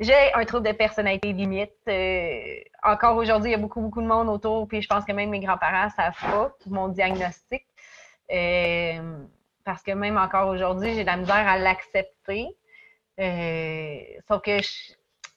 J'ai 0.00 0.32
un 0.34 0.44
trouble 0.44 0.66
de 0.66 0.72
personnalité 0.72 1.32
limite. 1.32 1.72
encore 2.84 3.16
aujourd'hui, 3.16 3.50
il 3.50 3.52
y 3.52 3.56
a 3.56 3.58
beaucoup, 3.58 3.80
beaucoup 3.80 4.02
de 4.02 4.06
monde 4.06 4.28
autour, 4.28 4.66
puis 4.68 4.80
je 4.80 4.88
pense 4.88 5.04
que 5.04 5.12
même 5.12 5.30
mes 5.30 5.40
grands-parents 5.40 5.90
savent 5.90 6.20
pas 6.20 6.52
mon 6.66 6.88
diagnostic. 6.88 7.66
parce 9.64 9.82
que 9.82 9.92
même 9.92 10.16
encore 10.16 10.48
aujourd'hui, 10.48 10.94
j'ai 10.94 11.02
de 11.02 11.06
la 11.06 11.16
misère 11.16 11.48
à 11.48 11.58
l'accepter. 11.58 12.57
Euh, 13.18 14.00
sauf 14.28 14.42
que 14.42 14.58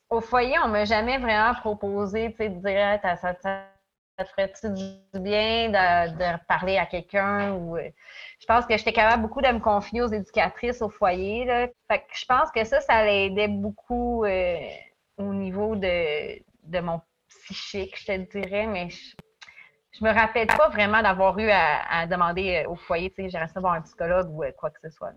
au 0.09 0.21
foyer, 0.21 0.57
on 0.63 0.67
ne 0.67 0.73
m'a 0.73 0.85
jamais 0.85 1.17
vraiment 1.17 1.53
proposé 1.55 2.29
de 2.29 2.47
dire 2.47 2.99
ah, 3.03 3.15
ça, 3.15 3.33
te 3.33 4.23
ferait-tu 4.23 4.69
du 4.69 5.19
bien 5.19 5.69
de, 5.69 6.45
parler 6.47 6.77
à 6.77 6.85
quelqu'un 6.85 7.53
ou 7.53 7.77
euh, 7.77 7.89
je 8.39 8.45
pense 8.45 8.65
que 8.65 8.77
j'étais 8.77 8.93
capable 8.93 9.23
beaucoup 9.23 9.41
de 9.41 9.47
me 9.47 9.59
confier 9.59 10.01
aux 10.01 10.11
éducatrices 10.11 10.81
au 10.81 10.89
foyer. 10.89 11.45
Là. 11.45 11.67
Fait 11.89 12.05
je 12.13 12.25
pense 12.25 12.51
que 12.51 12.63
ça, 12.63 12.81
ça 12.81 13.03
l'aidait 13.03 13.47
beaucoup 13.47 14.25
euh, 14.25 14.57
au 15.17 15.33
niveau 15.33 15.75
de, 15.75 16.79
mon 16.81 17.01
psychique, 17.29 17.97
je 17.99 18.05
te 18.07 18.39
dirais, 18.39 18.67
mais 18.67 18.89
je, 18.89 19.15
je 19.93 20.03
me 20.03 20.11
rappelle 20.11 20.47
pas 20.47 20.69
vraiment 20.69 21.01
d'avoir 21.01 21.39
eu 21.39 21.49
à, 21.49 22.05
demander 22.05 22.65
au 22.67 22.75
foyer, 22.75 23.09
tu 23.09 23.29
sais, 23.29 23.37
resté 23.37 23.59
voir 23.59 23.73
un 23.73 23.81
psychologue 23.81 24.29
ou 24.29 24.43
quoi 24.57 24.69
que 24.69 24.79
ce 24.83 24.89
soit. 24.89 25.13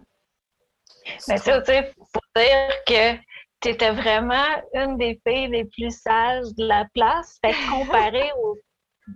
Mais 1.29 1.39
ça, 1.39 1.61
tu 1.61 1.73
sais, 1.73 1.93
pour 1.97 2.23
dire 2.37 2.85
que 2.87 3.17
tu 3.61 3.69
étais 3.71 3.91
vraiment 3.91 4.47
une 4.75 4.97
des 4.97 5.21
filles 5.27 5.49
les 5.49 5.65
plus 5.65 5.91
sages 5.91 6.55
de 6.57 6.67
la 6.67 6.87
place, 6.95 7.39
fait 7.45 7.55
comparé 7.71 8.31
aux 8.43 8.57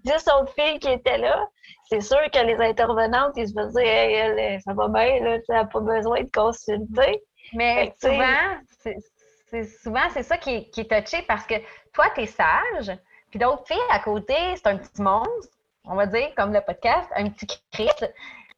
dix 0.05 0.29
autres 0.29 0.53
filles 0.55 0.79
qui 0.79 0.88
étaient 0.88 1.18
là, 1.18 1.46
c'est 1.88 2.01
sûr 2.01 2.20
que 2.33 2.38
les 2.44 2.57
intervenantes, 2.57 3.33
ils 3.37 3.48
se 3.48 3.55
faisaient 3.55 3.87
hey, 3.87 4.14
elle, 4.14 4.61
ça 4.61 4.74
va 4.74 4.88
bien, 4.88 5.20
là, 5.20 5.38
tu 5.38 5.51
n'as 5.51 5.64
pas 5.64 5.81
besoin 5.81 6.22
de 6.22 6.31
consulter. 6.33 7.22
Mais 7.55 7.94
souvent, 8.01 8.61
c'est 8.81 9.64
souvent 9.64 10.09
c'est 10.11 10.22
ça 10.22 10.37
qui 10.37 10.55
est, 10.55 10.70
qui 10.70 10.83
est 10.83 11.03
touché 11.03 11.22
parce 11.27 11.46
que 11.46 11.55
toi, 11.94 12.11
tu 12.14 12.22
es 12.22 12.27
sage, 12.27 12.92
puis 13.31 13.38
d'autres 13.38 13.66
filles 13.66 13.79
à 13.90 14.01
côté, 14.01 14.35
c'est 14.57 14.66
un 14.66 14.77
petit 14.77 15.03
monstre, 15.03 15.57
on 15.85 15.94
va 15.94 16.07
dire, 16.07 16.31
comme 16.37 16.53
le 16.53 16.61
podcast, 16.61 17.09
un 17.14 17.31
petit 17.31 17.46
Christ. 17.72 18.12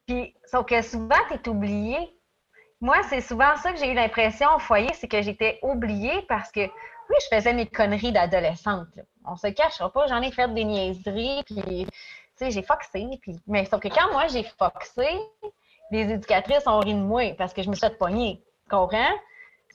Puis, 0.07 0.35
sauf 0.45 0.67
que 0.67 0.83
souvent, 0.83 1.17
tu 1.29 1.35
es 1.35 1.49
oublié. 1.49 2.17
Moi, 2.83 2.97
c'est 3.11 3.21
souvent 3.21 3.57
ça 3.57 3.73
que 3.73 3.79
j'ai 3.79 3.91
eu 3.91 3.95
l'impression 3.95 4.49
au 4.57 4.59
foyer, 4.59 4.89
c'est 4.95 5.09
que 5.09 5.21
j'étais 5.21 5.59
oubliée 5.63 6.23
parce 6.29 6.51
que, 6.51 6.61
oui, 6.61 7.17
je 7.31 7.37
faisais 7.37 7.53
mes 7.53 7.67
conneries 7.67 8.13
d'adolescente. 8.13 8.89
On 9.27 9.37
se 9.37 9.49
cachera 9.49 9.93
pas, 9.93 10.07
j'en 10.07 10.23
ai 10.23 10.33
fait 10.33 10.53
des 10.55 10.65
niaiseries, 10.65 11.43
puis, 11.45 11.87
tu 11.87 11.87
sais, 12.37 12.51
j'ai 12.51 12.63
foxé. 12.63 13.07
Puis... 13.21 13.37
Mais 13.47 13.67
sauf 13.67 13.81
que 13.81 13.89
quand 13.89 14.11
moi, 14.13 14.29
j'ai 14.29 14.45
foxé, 14.45 15.09
les 15.91 16.11
éducatrices 16.11 16.67
ont 16.67 16.79
ri 16.79 16.95
de 16.95 17.01
moi 17.01 17.35
parce 17.37 17.53
que 17.53 17.63
je 17.63 17.69
me 17.69 17.75
suis 17.75 17.87
fait 17.87 17.99
pogner. 17.99 18.43
Comprends? 18.71 19.13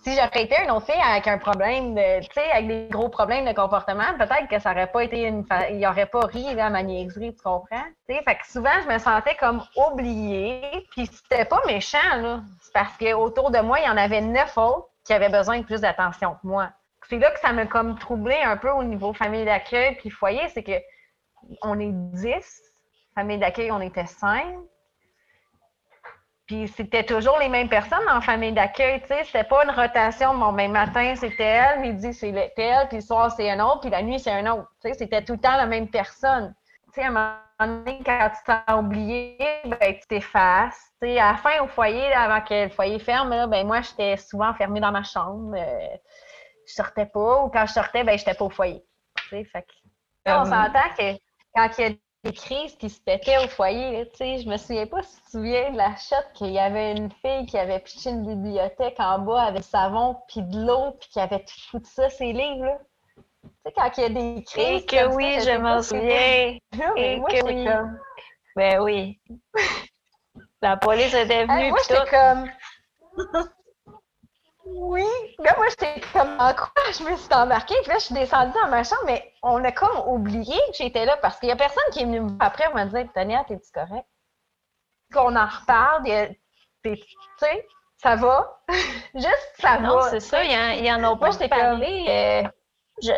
Si 0.05 0.13
j'aurais 0.13 0.43
été 0.43 0.55
une 0.63 0.69
autre 0.69 0.85
fille 0.85 1.01
avec 1.01 1.27
un 1.27 1.39
problème, 1.39 1.95
tu 1.95 2.27
sais, 2.31 2.51
avec 2.51 2.67
des 2.67 2.87
gros 2.91 3.09
problèmes 3.09 3.43
de 3.43 3.53
comportement, 3.53 4.15
peut-être 4.19 4.47
que 4.47 4.59
ça 4.59 4.71
aurait 4.71 4.91
pas 4.91 5.03
été 5.03 5.23
une. 5.23 5.43
Il 5.71 5.85
aurait 5.87 6.05
pas 6.05 6.19
ri 6.27 6.47
à 6.59 6.69
ma 6.69 6.83
niaiserie, 6.83 7.33
tu 7.33 7.41
comprends? 7.41 7.83
Tu 8.07 8.13
sais, 8.13 8.21
fait 8.21 8.35
que 8.35 8.47
souvent, 8.47 8.69
je 8.83 8.93
me 8.93 8.99
sentais 8.99 9.35
comme 9.39 9.63
oubliée, 9.75 10.85
puis 10.91 11.07
c'était 11.07 11.45
pas 11.45 11.59
méchant, 11.65 12.17
là. 12.17 12.41
C'est 12.61 12.71
parce 12.71 12.95
qu'autour 12.97 13.49
de 13.49 13.57
moi, 13.59 13.79
il 13.79 13.85
y 13.85 13.89
en 13.89 13.97
avait 13.97 14.21
neuf 14.21 14.55
autres 14.59 14.89
qui 15.03 15.13
avaient 15.13 15.29
besoin 15.29 15.57
de 15.59 15.63
plus 15.63 15.81
d'attention 15.81 16.33
que 16.33 16.47
moi. 16.47 16.69
C'est 17.09 17.17
là 17.17 17.31
que 17.31 17.39
ça 17.39 17.51
m'a 17.51 17.65
comme 17.65 17.97
troublé 17.97 18.35
un 18.43 18.57
peu 18.57 18.69
au 18.69 18.83
niveau 18.83 19.11
famille 19.13 19.45
d'accueil 19.45 19.95
puis 19.95 20.11
foyer, 20.11 20.47
c'est 20.49 20.63
que 20.63 20.79
on 21.63 21.79
est 21.79 21.91
dix, 21.91 22.61
famille 23.15 23.39
d'accueil, 23.39 23.71
on 23.71 23.81
était 23.81 24.05
cinq. 24.05 24.55
Puis 26.45 26.67
c'était 26.67 27.03
toujours 27.03 27.39
les 27.39 27.49
mêmes 27.49 27.69
personnes 27.69 28.07
en 28.07 28.21
famille 28.21 28.51
d'accueil, 28.51 29.01
tu 29.01 29.07
sais. 29.07 29.23
C'était 29.23 29.43
pas 29.43 29.63
une 29.63 29.71
rotation. 29.71 30.37
Bon, 30.37 30.53
ben, 30.53 30.71
matin, 30.71 31.15
c'était 31.15 31.43
elle, 31.43 31.79
midi, 31.79 32.13
c'est 32.13 32.29
elle, 32.29 32.87
puis 32.87 32.97
le 32.97 33.01
soir, 33.01 33.31
c'est 33.31 33.49
un 33.49 33.59
autre, 33.59 33.81
puis 33.81 33.89
la 33.89 34.03
nuit, 34.03 34.19
c'est 34.19 34.31
un 34.31 34.45
autre. 34.53 34.69
Tu 34.81 34.89
sais, 34.89 34.93
c'était 34.93 35.23
tout 35.23 35.33
le 35.33 35.39
temps 35.39 35.57
la 35.57 35.65
même 35.65 35.87
personne. 35.87 36.53
Tu 36.93 37.01
sais, 37.01 37.03
à 37.03 37.07
un 37.07 37.11
moment 37.11 37.35
donné, 37.59 37.99
quand 38.05 38.29
tu 38.29 38.41
t'as 38.45 38.77
oublié, 38.77 39.37
ben, 39.65 39.95
tu 39.95 40.07
t'effaces. 40.07 40.91
Tu 41.01 41.07
sais, 41.07 41.19
à 41.19 41.31
la 41.31 41.37
fin, 41.37 41.63
au 41.63 41.67
foyer, 41.67 42.13
avant 42.13 42.41
que 42.41 42.65
le 42.65 42.69
foyer 42.69 42.99
ferme, 42.99 43.31
là, 43.31 43.47
ben, 43.47 43.65
moi, 43.65 43.81
j'étais 43.81 44.15
souvent 44.17 44.49
enfermée 44.49 44.79
dans 44.79 44.91
ma 44.91 45.03
chambre. 45.03 45.55
Euh, 45.57 45.97
je 46.67 46.73
sortais 46.73 47.07
pas, 47.07 47.43
ou 47.43 47.49
quand 47.49 47.65
je 47.65 47.73
sortais, 47.73 48.03
ben, 48.03 48.19
j'étais 48.19 48.35
pas 48.35 48.45
au 48.45 48.51
foyer. 48.51 48.83
Tu 49.17 49.29
sais, 49.29 49.43
fait 49.45 49.63
que, 49.63 50.31
on 50.31 50.41
euh, 50.41 50.45
s'entend 50.45 50.89
que 50.95 51.13
quand 51.55 51.69
il 51.79 51.81
y 51.81 51.85
a 51.85 51.89
des 52.25 52.33
crises 52.33 52.75
qui 52.77 52.89
se 52.89 52.99
pétaient 52.99 53.37
au 53.37 53.47
foyer. 53.47 54.09
Tu 54.11 54.17
sais, 54.17 54.39
je 54.39 54.49
me 54.49 54.57
souviens 54.57 54.87
pas 54.87 55.03
si 55.03 55.15
tu 55.15 55.21
te 55.21 55.29
souviens 55.31 55.71
de 55.71 55.77
la 55.77 55.95
chute 55.95 56.25
qu'il 56.33 56.51
y 56.51 56.59
avait 56.59 56.91
une 56.93 57.11
fille 57.11 57.45
qui 57.45 57.57
avait 57.57 57.79
piché 57.79 58.09
une 58.09 58.25
bibliothèque 58.25 58.99
en 58.99 59.19
bas 59.19 59.43
avec 59.43 59.63
savon 59.63 60.17
puis 60.27 60.41
de 60.41 60.65
l'eau 60.65 60.91
puis 60.99 61.09
qui 61.09 61.19
avait 61.19 61.39
tout 61.39 61.61
foutu 61.69 61.89
ça, 61.89 62.09
ses 62.09 62.33
livres. 62.33 62.65
Là. 62.65 62.79
Tu 63.15 63.51
sais, 63.65 63.73
quand 63.75 63.91
il 63.97 64.01
y 64.01 64.05
a 64.05 64.09
des 64.09 64.43
crises. 64.43 64.81
Et 64.81 64.85
que 64.85 65.15
oui, 65.15 65.37
je 65.41 65.57
m'en 65.57 65.81
souviens. 65.81 66.57
Et 66.95 67.17
moi, 67.17 67.29
que 67.29 67.45
oui. 67.45 67.65
Comme... 67.65 67.99
Ben 68.55 68.81
oui. 68.81 69.19
La 70.61 70.77
police 70.77 71.13
était 71.13 71.45
venue. 71.45 71.69
moi, 71.69 71.79
j'étais 71.87 72.09
comme. 72.09 73.45
Oui. 74.65 75.05
Là, 75.39 75.53
moi, 75.57 75.67
j'étais 75.69 76.01
comme 76.11 76.33
en 76.39 76.53
quoi? 76.53 76.69
Je 76.97 77.03
me 77.03 77.15
suis 77.15 77.33
embarquée. 77.33 77.75
Puis 77.81 77.89
là, 77.89 77.99
je 77.99 78.05
suis 78.05 78.15
descendue 78.15 78.53
dans 78.61 78.69
ma 78.69 78.83
chambre, 78.83 79.03
mais 79.05 79.33
on 79.43 79.63
a 79.63 79.71
comme 79.71 80.07
oublié 80.07 80.57
que 80.69 80.77
j'étais 80.77 81.05
là 81.05 81.17
parce 81.17 81.39
qu'il 81.39 81.47
n'y 81.47 81.53
a 81.53 81.55
personne 81.55 81.83
qui 81.91 82.01
est 82.01 82.05
venu 82.05 82.21
me 82.21 82.29
voir 82.29 82.41
après 82.41 82.73
me 82.73 82.85
dire 82.89 83.07
Tania, 83.13 83.43
t'es-tu 83.43 83.71
correct? 83.71 84.07
Qu'on 85.13 85.35
en 85.35 85.45
reparle. 85.45 86.03
Tu 86.83 86.97
sais, 87.37 87.67
ça 87.97 88.15
va. 88.15 88.59
Juste, 89.13 89.53
ça 89.59 89.79
non, 89.79 90.01
c'est 90.09 90.19
ça. 90.19 90.43
Il 90.43 90.85
y, 90.85 90.91
en 90.91 91.03
a 91.03 91.15
pas. 91.15 91.31
Je 91.31 91.37
t'ai 91.37 91.47
parlé. 91.47 92.05
Euh, 92.09 93.13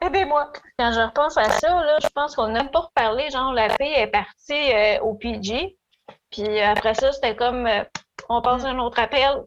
Aidez-moi. 0.00 0.52
Quand 0.78 0.92
je 0.92 1.00
repense 1.00 1.36
à 1.36 1.50
ça, 1.50 1.68
là, 1.84 1.98
je 2.00 2.08
pense 2.08 2.34
qu'on 2.34 2.48
n'a 2.48 2.64
pas 2.64 2.80
reparlé. 2.80 3.30
Genre, 3.30 3.52
la 3.52 3.68
fille 3.70 3.94
est 3.94 4.08
partie 4.08 4.72
euh, 4.72 5.00
au 5.00 5.14
PG. 5.14 5.76
Puis 6.30 6.60
après 6.60 6.94
ça, 6.94 7.12
c'était 7.12 7.36
comme 7.36 7.66
euh, 7.66 7.84
on 8.28 8.42
passe 8.42 8.64
à 8.64 8.68
un 8.68 8.78
autre 8.78 8.98
appel. 8.98 9.44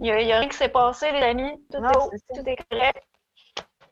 Il 0.00 0.04
n'y 0.04 0.12
a, 0.12 0.16
rien 0.16 0.48
qui 0.48 0.56
s'est 0.56 0.68
passé, 0.68 1.10
les 1.12 1.22
amis. 1.22 1.66
Tout, 1.70 1.80
est, 2.46 2.56
correct. 2.70 3.04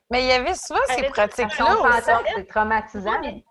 Mais 0.09 0.23
il 0.23 0.27
y 0.27 0.31
avait 0.31 0.55
souvent 0.55 0.79
ces 0.87 1.03
pratiques-là 1.03 2.01
C'est 2.35 2.47
traumatisant. 2.47 3.21
Il 3.21 3.43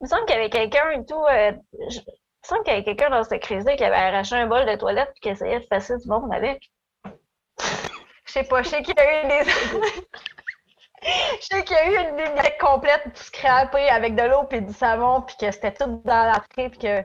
me 0.00 0.08
semble 0.08 0.24
qu'il 0.26 0.36
y 0.36 0.38
avait 0.38 0.50
quelqu'un 0.50 0.90
et 0.90 1.04
tout. 1.04 1.24
Euh, 1.24 1.52
il 1.72 1.86
me 1.86 2.48
semble 2.48 2.64
qu'il 2.64 2.72
y 2.72 2.76
avait 2.76 2.84
quelqu'un 2.84 3.10
dans 3.10 3.22
cette 3.22 3.42
crise-là 3.42 3.76
qui 3.76 3.84
avait 3.84 3.96
arraché 3.96 4.34
un 4.34 4.46
bol 4.46 4.66
de 4.66 4.74
toilette 4.76 5.12
et 5.16 5.20
qui 5.20 5.28
essayait 5.28 5.60
de 5.60 5.66
passer 5.66 5.96
du 5.98 6.08
monde 6.08 6.32
avec. 6.32 6.70
Je 8.24 8.32
sais 8.32 8.44
pas, 8.44 8.62
je 8.62 8.68
sais 8.68 8.82
qu'il 8.82 8.94
y 8.96 9.00
a 9.00 9.24
eu 9.24 9.44
des. 9.44 9.50
Je 11.02 11.46
sais 11.46 11.64
qu'il 11.64 11.74
y 11.74 11.78
a 11.78 11.90
eu 11.90 12.10
une 12.10 12.16
bibliothèque 12.16 12.60
complète 12.60 13.02
tout 13.04 13.22
scrapée 13.22 13.88
avec 13.88 14.14
de 14.14 14.22
l'eau 14.22 14.46
et 14.50 14.60
du 14.60 14.72
savon, 14.74 15.22
puis 15.22 15.34
que 15.40 15.50
c'était 15.50 15.72
tout 15.72 16.02
dans 16.04 16.30
la 16.30 16.42
puis 16.54 16.78
que. 16.78 17.02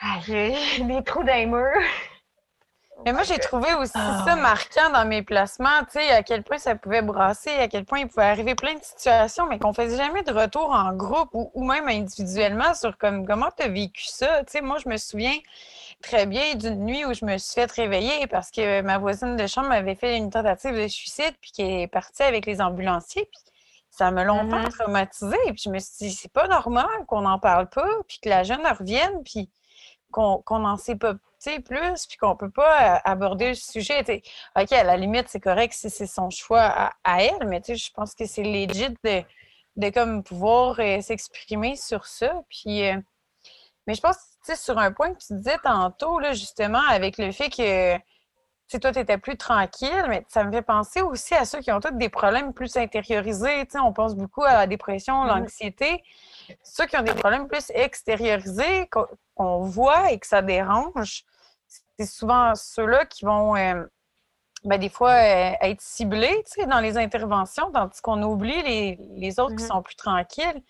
Ah, 0.00 0.18
j'ai 0.26 0.54
des 0.80 1.04
trous 1.04 1.22
dans 1.22 1.34
les 1.34 1.44
murs. 1.44 1.82
Mais 3.04 3.12
moi, 3.12 3.22
j'ai 3.22 3.38
trouvé 3.38 3.72
aussi 3.74 3.92
ça 3.92 4.24
ah. 4.26 4.36
marquant 4.36 4.90
dans 4.92 5.06
mes 5.06 5.22
placements, 5.22 5.84
tu 5.90 5.98
sais, 5.98 6.10
à 6.10 6.22
quel 6.22 6.42
point 6.42 6.58
ça 6.58 6.74
pouvait 6.74 7.00
brasser, 7.00 7.50
à 7.50 7.66
quel 7.68 7.84
point 7.84 8.00
il 8.00 8.08
pouvait 8.08 8.26
arriver 8.26 8.54
plein 8.54 8.74
de 8.74 8.82
situations, 8.82 9.46
mais 9.46 9.58
qu'on 9.58 9.72
faisait 9.72 9.96
jamais 9.96 10.22
de 10.22 10.32
retour 10.32 10.70
en 10.70 10.92
groupe 10.92 11.30
ou, 11.32 11.64
même 11.64 11.88
individuellement 11.88 12.74
sur 12.74 12.98
comme, 12.98 13.26
comment 13.26 13.48
tu 13.56 13.62
as 13.62 13.68
vécu 13.68 14.04
ça? 14.04 14.44
Tu 14.44 14.52
sais, 14.52 14.60
moi, 14.60 14.76
je 14.84 14.88
me 14.88 14.98
souviens 14.98 15.36
très 16.02 16.26
bien 16.26 16.54
d'une 16.54 16.84
nuit 16.84 17.04
où 17.06 17.14
je 17.14 17.24
me 17.24 17.38
suis 17.38 17.54
fait 17.54 17.70
réveiller 17.72 18.26
parce 18.26 18.50
que 18.50 18.82
ma 18.82 18.98
voisine 18.98 19.36
de 19.36 19.46
chambre 19.46 19.68
m'avait 19.68 19.94
fait 19.94 20.16
une 20.16 20.30
tentative 20.30 20.74
de 20.74 20.88
suicide 20.88 21.34
puis 21.40 21.52
qui 21.52 21.62
est 21.62 21.86
partie 21.86 22.22
avec 22.22 22.44
les 22.46 22.60
ambulanciers. 22.60 23.28
Puis 23.30 23.40
ça 23.90 24.10
m'a 24.10 24.24
longtemps 24.24 24.60
mm-hmm. 24.60 24.78
traumatisée. 24.78 25.36
Puis 25.46 25.62
je 25.64 25.70
me 25.70 25.78
suis 25.78 26.08
dit, 26.08 26.12
c'est 26.12 26.32
pas 26.32 26.48
normal 26.48 26.88
qu'on 27.06 27.22
n'en 27.22 27.38
parle 27.38 27.68
pas, 27.68 27.88
puis 28.06 28.18
que 28.22 28.28
la 28.28 28.42
jeune 28.42 28.66
revienne, 28.66 29.22
puis 29.24 29.50
qu'on 30.10 30.42
n'en 30.50 30.76
sait 30.76 30.96
pas 30.96 31.14
plus, 31.64 32.06
puis 32.06 32.16
qu'on 32.18 32.36
peut 32.36 32.50
pas 32.50 32.96
euh, 32.96 32.98
aborder 33.04 33.48
le 33.48 33.54
sujet. 33.54 34.00
OK, 34.56 34.72
à 34.72 34.84
la 34.84 34.96
limite, 34.96 35.28
c'est 35.28 35.40
correct 35.40 35.72
si 35.72 35.90
c'est 35.90 36.06
son 36.06 36.30
choix 36.30 36.92
à, 37.04 37.22
elle, 37.22 37.46
mais 37.46 37.62
je 37.66 37.90
pense 37.92 38.14
que 38.14 38.26
c'est 38.26 38.42
legit 38.42 38.90
de, 39.04 39.22
de 39.76 39.90
comme 39.90 40.22
pouvoir 40.22 40.78
euh, 40.78 41.00
s'exprimer 41.00 41.76
sur 41.76 42.06
ça. 42.06 42.42
Puis, 42.48 42.88
euh, 42.88 42.96
mais 43.86 43.94
je 43.94 44.00
pense, 44.00 44.16
tu 44.44 44.52
sais, 44.52 44.56
sur 44.56 44.78
un 44.78 44.92
point 44.92 45.12
que 45.14 45.18
tu 45.18 45.34
disais 45.34 45.58
tantôt, 45.62 46.18
là, 46.18 46.32
justement, 46.32 46.82
avec 46.88 47.18
le 47.18 47.32
fait 47.32 47.48
que 47.48 47.96
tu 48.68 48.78
toi, 48.78 48.92
tu 48.92 49.00
étais 49.00 49.18
plus 49.18 49.36
tranquille, 49.36 50.04
mais 50.08 50.24
ça 50.28 50.44
me 50.44 50.52
fait 50.52 50.62
penser 50.62 51.02
aussi 51.02 51.34
à 51.34 51.44
ceux 51.44 51.58
qui 51.58 51.72
ont 51.72 51.80
tous 51.80 51.90
des 51.92 52.08
problèmes 52.08 52.52
plus 52.52 52.76
intériorisés. 52.76 53.66
Tu 53.66 53.72
sais, 53.72 53.78
on 53.80 53.92
pense 53.92 54.14
beaucoup 54.14 54.44
à 54.44 54.52
la 54.52 54.66
dépression, 54.68 55.24
mm-hmm. 55.24 55.26
l'anxiété. 55.26 56.04
Ceux 56.62 56.86
qui 56.86 56.96
ont 56.96 57.02
des 57.02 57.14
problèmes 57.14 57.48
plus 57.48 57.70
extériorisés, 57.74 58.88
qu'on 59.34 59.60
voit 59.62 60.12
et 60.12 60.20
que 60.20 60.26
ça 60.26 60.40
dérange, 60.40 61.24
c'est 62.00 62.18
souvent 62.18 62.54
ceux-là 62.54 63.04
qui 63.04 63.26
vont, 63.26 63.56
euh, 63.56 63.84
ben, 64.64 64.78
des 64.78 64.88
fois, 64.88 65.12
euh, 65.12 65.52
être 65.60 65.80
ciblés 65.80 66.42
dans 66.66 66.80
les 66.80 66.96
interventions, 66.96 67.70
tandis 67.72 68.00
qu'on 68.00 68.22
oublie 68.22 68.62
les, 68.62 68.98
les 69.16 69.38
autres 69.38 69.54
qui 69.56 69.64
mm-hmm. 69.64 69.68
sont 69.68 69.82
plus 69.82 69.96
tranquilles. 69.96 70.62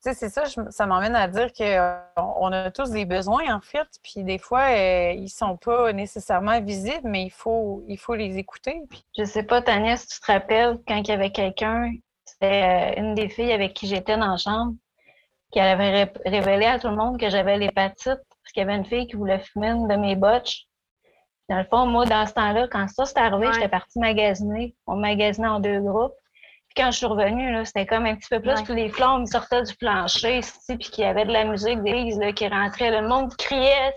c'est 0.00 0.14
ça, 0.14 0.44
ça 0.70 0.86
m'emmène 0.86 1.14
à 1.14 1.28
dire 1.28 1.52
qu'on 1.52 2.52
a 2.52 2.70
tous 2.70 2.90
des 2.90 3.04
besoins, 3.04 3.54
en 3.54 3.60
fait, 3.60 3.88
puis 4.02 4.24
des 4.24 4.38
fois, 4.38 4.70
euh, 4.70 5.12
ils 5.12 5.28
sont 5.28 5.58
pas 5.58 5.92
nécessairement 5.92 6.60
visibles, 6.62 7.06
mais 7.06 7.24
il 7.24 7.30
faut, 7.30 7.84
il 7.86 7.98
faut 7.98 8.14
les 8.14 8.38
écouter. 8.38 8.80
Puis... 8.88 9.04
Je 9.18 9.24
sais 9.24 9.42
pas, 9.42 9.60
Tania, 9.60 9.98
si 9.98 10.06
tu 10.08 10.20
te 10.20 10.32
rappelles, 10.32 10.78
quand 10.88 10.96
il 10.96 11.08
y 11.08 11.12
avait 11.12 11.30
quelqu'un, 11.30 11.92
c'était 12.24 12.98
une 12.98 13.14
des 13.14 13.28
filles 13.28 13.52
avec 13.52 13.74
qui 13.74 13.86
j'étais 13.86 14.16
dans 14.16 14.30
la 14.30 14.36
chambre, 14.38 14.74
qui 15.52 15.60
avait 15.60 16.10
révélé 16.24 16.64
à 16.64 16.78
tout 16.78 16.88
le 16.88 16.96
monde 16.96 17.20
que 17.20 17.28
j'avais 17.28 17.58
l'hépatite 17.58 18.20
parce 18.50 18.66
qu'il 18.66 18.68
y 18.68 18.72
avait 18.72 18.78
une 18.78 18.86
fille 18.86 19.06
qui 19.06 19.16
voulait 19.16 19.38
fumer 19.38 19.68
une 19.68 19.86
de 19.86 19.94
mes 19.94 20.16
botches. 20.16 20.64
Dans 21.48 21.58
le 21.58 21.64
fond, 21.64 21.86
moi, 21.86 22.04
dans 22.04 22.26
ce 22.26 22.32
temps-là, 22.32 22.66
quand 22.68 22.88
ça 22.88 23.06
s'est 23.06 23.18
arrivé, 23.18 23.48
j'étais 23.52 23.68
partie 23.68 23.98
magasiner. 23.98 24.74
On 24.88 24.96
magasinait 24.96 25.48
en 25.48 25.60
deux 25.60 25.80
groupes. 25.80 26.14
Puis 26.68 26.82
quand 26.82 26.90
je 26.90 26.98
suis 26.98 27.06
revenue, 27.06 27.64
c'était 27.64 27.86
comme 27.86 28.06
un 28.06 28.16
petit 28.16 28.28
peu 28.28 28.40
plus 28.40 28.60
que 28.62 28.72
les 28.72 28.88
flammes 28.88 29.26
sortaient 29.26 29.62
du 29.62 29.74
plancher, 29.76 30.38
ici, 30.38 30.76
puis 30.76 30.90
qu'il 30.90 31.04
y 31.04 31.06
avait 31.06 31.24
de 31.24 31.32
la 31.32 31.44
musique 31.44 31.82
des 31.82 32.10
là, 32.18 32.32
qui 32.32 32.48
rentrait. 32.48 32.90
Le 32.90 33.06
monde 33.06 33.36
criait. 33.36 33.94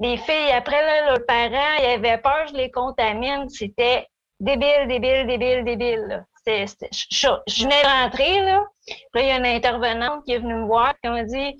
Les 0.00 0.16
filles, 0.16 0.52
après, 0.52 0.80
là, 0.80 1.10
leurs 1.10 1.26
parents, 1.26 1.76
ils 1.80 1.94
avaient 1.94 2.18
peur, 2.18 2.46
je 2.48 2.54
les 2.54 2.70
contamine. 2.70 3.48
C'était 3.48 4.06
débile, 4.38 4.86
débile, 4.88 5.26
débile, 5.26 5.64
débile. 5.64 6.24
je, 6.46 7.28
je 7.48 7.64
venais 7.64 7.82
de 7.82 8.02
rentrer, 8.02 8.40
là. 8.42 8.64
Puis 8.86 9.22
il 9.22 9.26
y 9.26 9.30
a 9.30 9.38
une 9.38 9.46
intervenante 9.46 10.24
qui 10.24 10.32
est 10.32 10.38
venue 10.38 10.54
me 10.54 10.66
voir, 10.66 10.94
qui 11.02 11.10
m'a 11.10 11.24
dit 11.24 11.56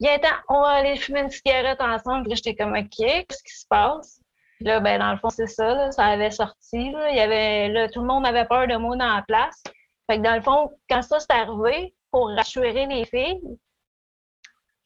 Viens, 0.00 0.18
on 0.48 0.60
va 0.60 0.68
aller 0.68 0.96
fumer 0.96 1.20
une 1.20 1.30
cigarette 1.30 1.80
ensemble. 1.80 2.26
Puis 2.26 2.36
j'étais 2.36 2.54
comme 2.54 2.74
OK, 2.74 2.88
qu'est-ce 2.88 3.42
qui 3.42 3.58
se 3.58 3.66
passe? 3.68 4.20
Puis 4.56 4.66
là, 4.66 4.80
ben, 4.80 4.98
dans 4.98 5.12
le 5.12 5.18
fond, 5.18 5.30
c'est 5.30 5.46
ça, 5.46 5.90
ça 5.92 6.06
avait 6.06 6.30
sorti. 6.30 6.90
Là. 6.90 7.10
Il 7.10 7.16
y 7.16 7.20
avait, 7.20 7.68
là, 7.68 7.88
tout 7.88 8.00
le 8.00 8.06
monde 8.06 8.26
avait 8.26 8.44
peur 8.44 8.66
de 8.66 8.76
moi 8.76 8.96
dans 8.96 9.14
la 9.14 9.22
place. 9.22 9.62
Fait 10.08 10.18
que 10.18 10.22
dans 10.22 10.34
le 10.34 10.42
fond, 10.42 10.70
quand 10.88 11.02
ça 11.02 11.20
s'est 11.20 11.32
arrivé, 11.32 11.94
pour 12.10 12.28
rassurer 12.28 12.86
les 12.86 13.04
filles, 13.06 13.40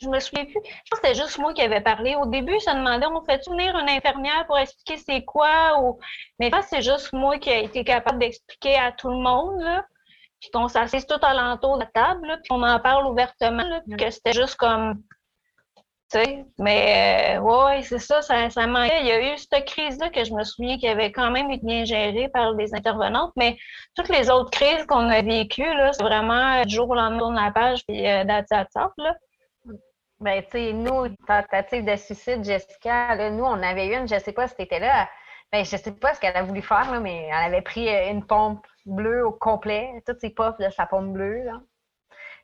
je 0.01 0.09
me 0.09 0.21
souviens 0.21 0.45
plus. 0.45 0.61
Je 0.65 0.91
pense 0.91 1.01
que 1.01 1.09
c'était 1.09 1.21
juste 1.21 1.39
moi 1.39 1.53
qui 1.53 1.61
avais 1.61 1.81
parlé. 1.81 2.15
Au 2.15 2.27
début, 2.27 2.59
ça 2.61 2.75
demandait 2.75 3.07
on 3.07 3.23
fait-tu 3.25 3.51
venir 3.51 3.77
une 3.77 3.89
infirmière 3.89 4.47
pour 4.47 4.57
expliquer 4.57 4.97
c'est 4.97 5.25
quoi? 5.25 5.83
Ou... 5.83 5.99
Mais 6.39 6.51
là, 6.51 6.63
c'est 6.63 6.83
juste 6.83 7.13
moi 7.13 7.39
qui 7.39 7.51
ai 7.51 7.65
été 7.65 7.85
capable 7.85 8.21
d'expliquer 8.21 8.77
à 8.77 8.93
tout 8.93 9.11
le 9.11 9.19
monde. 9.19 9.61
Là 9.61 9.85
puis 10.41 10.51
qu'on 10.51 10.69
s'assise 10.69 11.07
tout 11.07 11.19
alentour 11.23 11.79
de 11.79 11.85
la 11.85 11.87
table, 11.87 12.41
puis 12.43 12.49
qu'on 12.49 12.63
en 12.63 12.79
parle 12.81 13.07
ouvertement, 13.07 13.81
puis 13.87 13.97
que 13.97 14.11
c'était 14.11 14.33
juste 14.33 14.57
comme. 14.57 15.03
Tu 16.11 16.19
sais, 16.19 16.47
mais 16.59 17.37
euh, 17.37 17.41
ouais, 17.41 17.83
c'est 17.83 17.99
ça, 17.99 18.23
ça, 18.23 18.49
ça 18.49 18.67
manquait. 18.67 19.01
Il 19.03 19.07
y 19.09 19.11
a 19.11 19.35
eu 19.35 19.37
cette 19.37 19.67
crise-là 19.67 20.09
que 20.09 20.25
je 20.25 20.33
me 20.33 20.43
souviens 20.43 20.79
qui 20.79 20.89
avait 20.89 21.13
quand 21.13 21.31
même 21.31 21.51
été 21.51 21.67
bien 21.67 21.85
gérée 21.85 22.31
par 22.33 22.55
des 22.55 22.75
intervenantes, 22.75 23.33
mais 23.37 23.59
toutes 23.95 24.09
les 24.09 24.31
autres 24.31 24.51
crises 24.51 24.87
qu'on 24.87 25.11
a 25.11 25.21
vécues, 25.21 25.75
là, 25.75 25.93
c'est 25.93 26.03
vraiment 26.03 26.63
du 26.65 26.75
jour 26.75 26.89
au 26.89 26.95
lendemain 26.95 27.31
de 27.31 27.37
la 27.37 27.51
page, 27.51 27.85
puis 27.87 28.07
euh, 28.07 28.25
là. 28.25 29.15
Ben, 30.21 30.43
tu 30.43 30.51
sais, 30.51 30.73
nous, 30.73 31.09
tentative 31.27 31.85
de 31.85 31.95
suicide, 31.95 32.43
Jessica, 32.43 33.15
là, 33.15 33.31
nous, 33.31 33.45
on 33.45 33.63
avait 33.63 33.95
une, 33.95 34.09
je 34.09 34.19
sais 34.19 34.33
pas 34.33 34.49
si 34.49 34.57
tu 34.57 34.63
étais 34.63 34.81
là, 34.81 35.09
ben, 35.53 35.65
je 35.65 35.77
sais 35.77 35.93
pas 35.93 36.15
ce 36.15 36.21
qu'elle 36.21 36.37
a 36.37 36.43
voulu 36.43 36.61
faire, 36.63 37.01
mais 37.01 37.27
elle 37.27 37.55
avait 37.55 37.63
pris 37.63 37.89
euh, 37.89 38.11
une 38.11 38.27
pompe 38.27 38.67
bleue 38.89 39.27
au 39.27 39.33
complet, 39.33 40.03
toutes 40.07 40.21
ses 40.21 40.31
puffs 40.31 40.59
de 40.59 40.71
sa 40.71 40.87
pompe 40.87 41.13
bleue. 41.13 41.45
Là. 41.45 41.61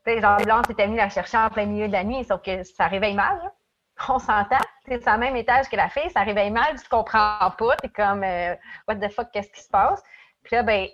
Puis 0.04 0.16
les 0.16 0.24
ambulances 0.24 0.68
étaient 0.70 0.86
venues 0.86 0.96
la 0.96 1.08
chercher 1.08 1.38
en 1.38 1.50
plein 1.50 1.66
milieu 1.66 1.88
de 1.88 1.92
la 1.92 2.04
nuit, 2.04 2.24
sauf 2.24 2.42
que 2.42 2.62
ça 2.62 2.86
réveille 2.86 3.14
mal. 3.14 3.40
On 4.08 4.18
s'entend. 4.18 4.58
C'est 4.86 5.08
au 5.08 5.18
même 5.18 5.36
étage 5.36 5.68
que 5.68 5.76
la 5.76 5.88
fille, 5.88 6.10
ça 6.10 6.20
réveille 6.20 6.50
mal, 6.50 6.78
tu 6.80 6.88
comprends 6.88 7.50
pas. 7.56 7.76
T'es 7.76 7.88
comme, 7.88 8.22
euh, 8.22 8.54
what 8.86 8.96
the 8.96 9.10
fuck, 9.10 9.30
qu'est-ce 9.32 9.50
qui 9.50 9.62
se 9.62 9.70
passe? 9.70 10.02
Puis 10.42 10.56
là, 10.56 10.62
ben, 10.62 10.88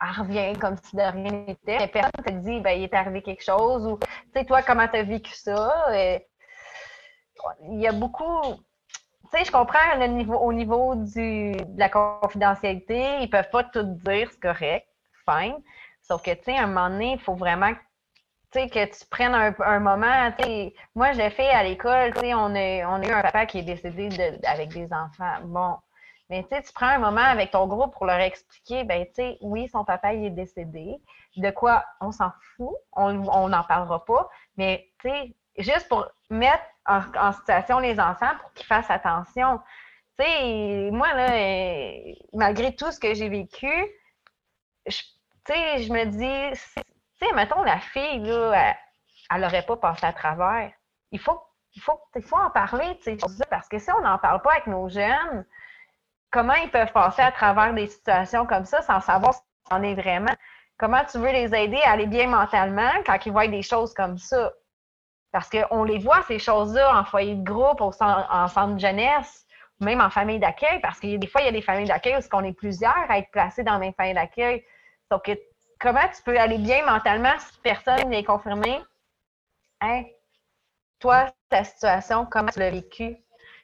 elle 0.00 0.20
revient 0.22 0.58
comme 0.58 0.76
si 0.76 0.96
de 0.96 1.02
rien 1.02 1.32
n'était. 1.46 1.88
Personne 1.88 2.10
ne 2.18 2.22
te 2.22 2.30
dit, 2.30 2.60
ben, 2.60 2.72
il 2.72 2.84
est 2.84 2.94
arrivé 2.94 3.22
quelque 3.22 3.44
chose 3.44 3.86
ou, 3.86 3.98
tu 3.98 4.08
sais, 4.34 4.44
toi, 4.44 4.62
comment 4.62 4.86
tu 4.86 4.96
as 4.96 5.02
vécu 5.02 5.32
ça? 5.32 5.86
Et, 5.94 6.26
il 7.62 7.80
y 7.80 7.86
a 7.86 7.92
beaucoup. 7.92 8.56
Tu 9.32 9.38
sais, 9.38 9.44
je 9.44 9.50
comprends 9.50 9.96
le 9.98 10.06
niveau, 10.06 10.36
au 10.36 10.52
niveau 10.52 10.94
du, 10.94 11.52
de 11.52 11.78
la 11.78 11.88
confidentialité, 11.88 13.20
ils 13.20 13.30
peuvent 13.30 13.50
pas 13.50 13.64
tout 13.64 13.82
dire, 13.82 14.28
c'est 14.30 14.40
correct, 14.40 14.86
fine. 15.28 15.56
Sauf 16.02 16.22
que, 16.22 16.30
tu 16.32 16.44
sais, 16.44 16.56
à 16.56 16.62
un 16.62 16.66
moment 16.66 16.90
donné, 16.90 17.12
il 17.14 17.20
faut 17.20 17.34
vraiment 17.34 17.72
que 18.52 18.84
tu 18.84 19.04
prennes 19.10 19.34
un, 19.34 19.80
moment. 19.80 20.30
Moi, 20.94 21.12
j'ai 21.12 21.30
fait 21.30 21.48
à 21.48 21.62
l'école, 21.62 22.12
on 22.16 22.54
a, 22.54 22.86
on 22.86 23.02
a 23.02 23.06
eu 23.06 23.10
un 23.10 23.22
papa 23.22 23.46
qui 23.46 23.58
est 23.58 23.62
décédé 23.62 24.08
avec 24.44 24.70
des 24.70 24.92
enfants. 24.92 25.40
Bon, 25.44 25.76
mais 26.30 26.44
tu 26.48 26.72
prends 26.72 26.86
un 26.86 26.98
moment 26.98 27.20
avec 27.20 27.50
ton 27.50 27.66
groupe 27.66 27.92
pour 27.92 28.06
leur 28.06 28.20
expliquer, 28.20 28.84
ben, 28.84 29.04
tu 29.06 29.14
sais, 29.14 29.38
oui, 29.40 29.68
son 29.68 29.84
papa, 29.84 30.14
il 30.14 30.24
est 30.26 30.30
décédé. 30.30 30.96
De 31.36 31.50
quoi 31.50 31.84
on 32.00 32.12
s'en 32.12 32.30
fout, 32.56 32.74
on 32.92 33.48
n'en 33.48 33.64
parlera 33.64 34.04
pas, 34.04 34.28
mais 34.56 34.88
tu 35.00 35.10
sais, 35.10 35.34
juste 35.58 35.88
pour 35.88 36.06
mettre 36.30 36.64
en, 36.88 37.32
situation 37.32 37.78
les 37.78 37.98
enfants 38.00 38.32
pour 38.40 38.52
qu'ils 38.54 38.66
fassent 38.66 38.90
attention. 38.90 39.60
Tu 40.18 40.24
sais, 40.24 40.90
moi, 40.92 41.12
là, 41.14 41.32
euh, 41.32 42.12
malgré 42.32 42.74
tout 42.74 42.90
ce 42.90 42.98
que 42.98 43.14
j'ai 43.14 43.28
vécu, 43.28 43.70
sais, 45.46 45.82
je 45.82 45.92
me 45.92 46.04
dis, 46.04 46.60
tu 46.74 46.82
sais, 47.18 47.32
mettons, 47.34 47.62
la 47.62 47.78
fille, 47.78 48.20
là, 48.20 48.76
elle 49.30 49.40
n'aurait 49.40 49.64
pas 49.64 49.76
passé 49.76 50.06
à 50.06 50.12
travers. 50.12 50.70
Il 51.12 51.20
faut, 51.20 51.40
il 51.74 51.82
faut, 51.82 52.00
il 52.14 52.22
faut 52.22 52.36
en 52.36 52.50
parler, 52.50 52.98
tu 53.02 53.18
sais, 53.18 53.44
parce 53.50 53.68
que 53.68 53.78
si 53.78 53.90
on 53.92 54.00
n'en 54.00 54.18
parle 54.18 54.42
pas 54.42 54.52
avec 54.52 54.66
nos 54.66 54.88
jeunes, 54.88 55.44
comment 56.30 56.54
ils 56.54 56.70
peuvent 56.70 56.92
passer 56.92 57.22
à 57.22 57.32
travers 57.32 57.72
des 57.74 57.86
situations 57.86 58.46
comme 58.46 58.64
ça 58.64 58.82
sans 58.82 59.00
savoir 59.00 59.34
si 59.34 59.40
on 59.70 59.82
est 59.82 59.94
vraiment? 59.94 60.34
Comment 60.78 61.04
tu 61.04 61.18
veux 61.18 61.32
les 61.32 61.54
aider 61.54 61.80
à 61.84 61.92
aller 61.92 62.06
bien 62.06 62.26
mentalement 62.28 62.90
quand 63.06 63.24
ils 63.24 63.32
voient 63.32 63.48
des 63.48 63.62
choses 63.62 63.94
comme 63.94 64.18
ça? 64.18 64.52
Parce 65.36 65.50
qu'on 65.50 65.84
les 65.84 65.98
voit, 65.98 66.22
ces 66.22 66.38
choses-là, 66.38 66.98
en 66.98 67.04
foyer 67.04 67.34
de 67.34 67.44
groupe, 67.44 67.82
au 67.82 67.90
en 68.00 68.48
centre 68.48 68.72
de 68.72 68.80
jeunesse, 68.80 69.46
même 69.80 70.00
en 70.00 70.08
famille 70.08 70.38
d'accueil, 70.38 70.80
parce 70.80 70.98
que 70.98 71.14
des 71.14 71.26
fois, 71.26 71.42
il 71.42 71.44
y 71.44 71.48
a 71.48 71.52
des 71.52 71.60
familles 71.60 71.86
d'accueil 71.86 72.16
où 72.16 72.20
on 72.32 72.42
est 72.42 72.54
plusieurs 72.54 73.04
à 73.10 73.18
être 73.18 73.30
placés 73.32 73.62
dans 73.62 73.76
les 73.76 73.92
familles 73.92 74.14
d'accueil. 74.14 74.64
Donc, 75.10 75.30
comment 75.78 76.08
tu 76.16 76.22
peux 76.22 76.40
aller 76.40 76.56
bien 76.56 76.86
mentalement 76.86 77.38
si 77.38 77.60
personne 77.60 78.08
n'est 78.08 78.24
confirmé? 78.24 78.80
Hein? 79.82 80.04
Toi, 81.00 81.26
ta 81.50 81.64
situation, 81.64 82.24
comment 82.24 82.48
tu 82.48 82.58
l'as 82.58 82.70
vécu? 82.70 83.18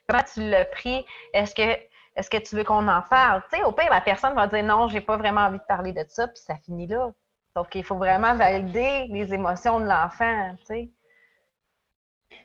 Comment 0.06 0.24
tu 0.24 0.46
l'as 0.46 0.66
pris? 0.66 1.06
Est-ce 1.32 1.54
que 1.54 1.80
est-ce 2.16 2.28
que 2.28 2.36
tu 2.36 2.54
veux 2.54 2.64
qu'on 2.64 2.86
en 2.86 3.00
parle? 3.00 3.42
Tu 3.50 3.56
sais, 3.56 3.64
au 3.64 3.72
pire, 3.72 3.88
la 3.90 4.02
personne 4.02 4.34
va 4.34 4.46
dire 4.46 4.62
non, 4.62 4.88
j'ai 4.88 5.00
pas 5.00 5.16
vraiment 5.16 5.40
envie 5.40 5.56
de 5.56 5.64
parler 5.66 5.94
de 5.94 6.04
ça, 6.06 6.28
puis 6.28 6.36
ça 6.36 6.56
finit 6.66 6.86
là. 6.86 7.12
Donc, 7.56 7.74
il 7.74 7.82
faut 7.82 7.96
vraiment 7.96 8.34
valider 8.34 9.06
les 9.08 9.32
émotions 9.32 9.80
de 9.80 9.86
l'enfant. 9.86 10.54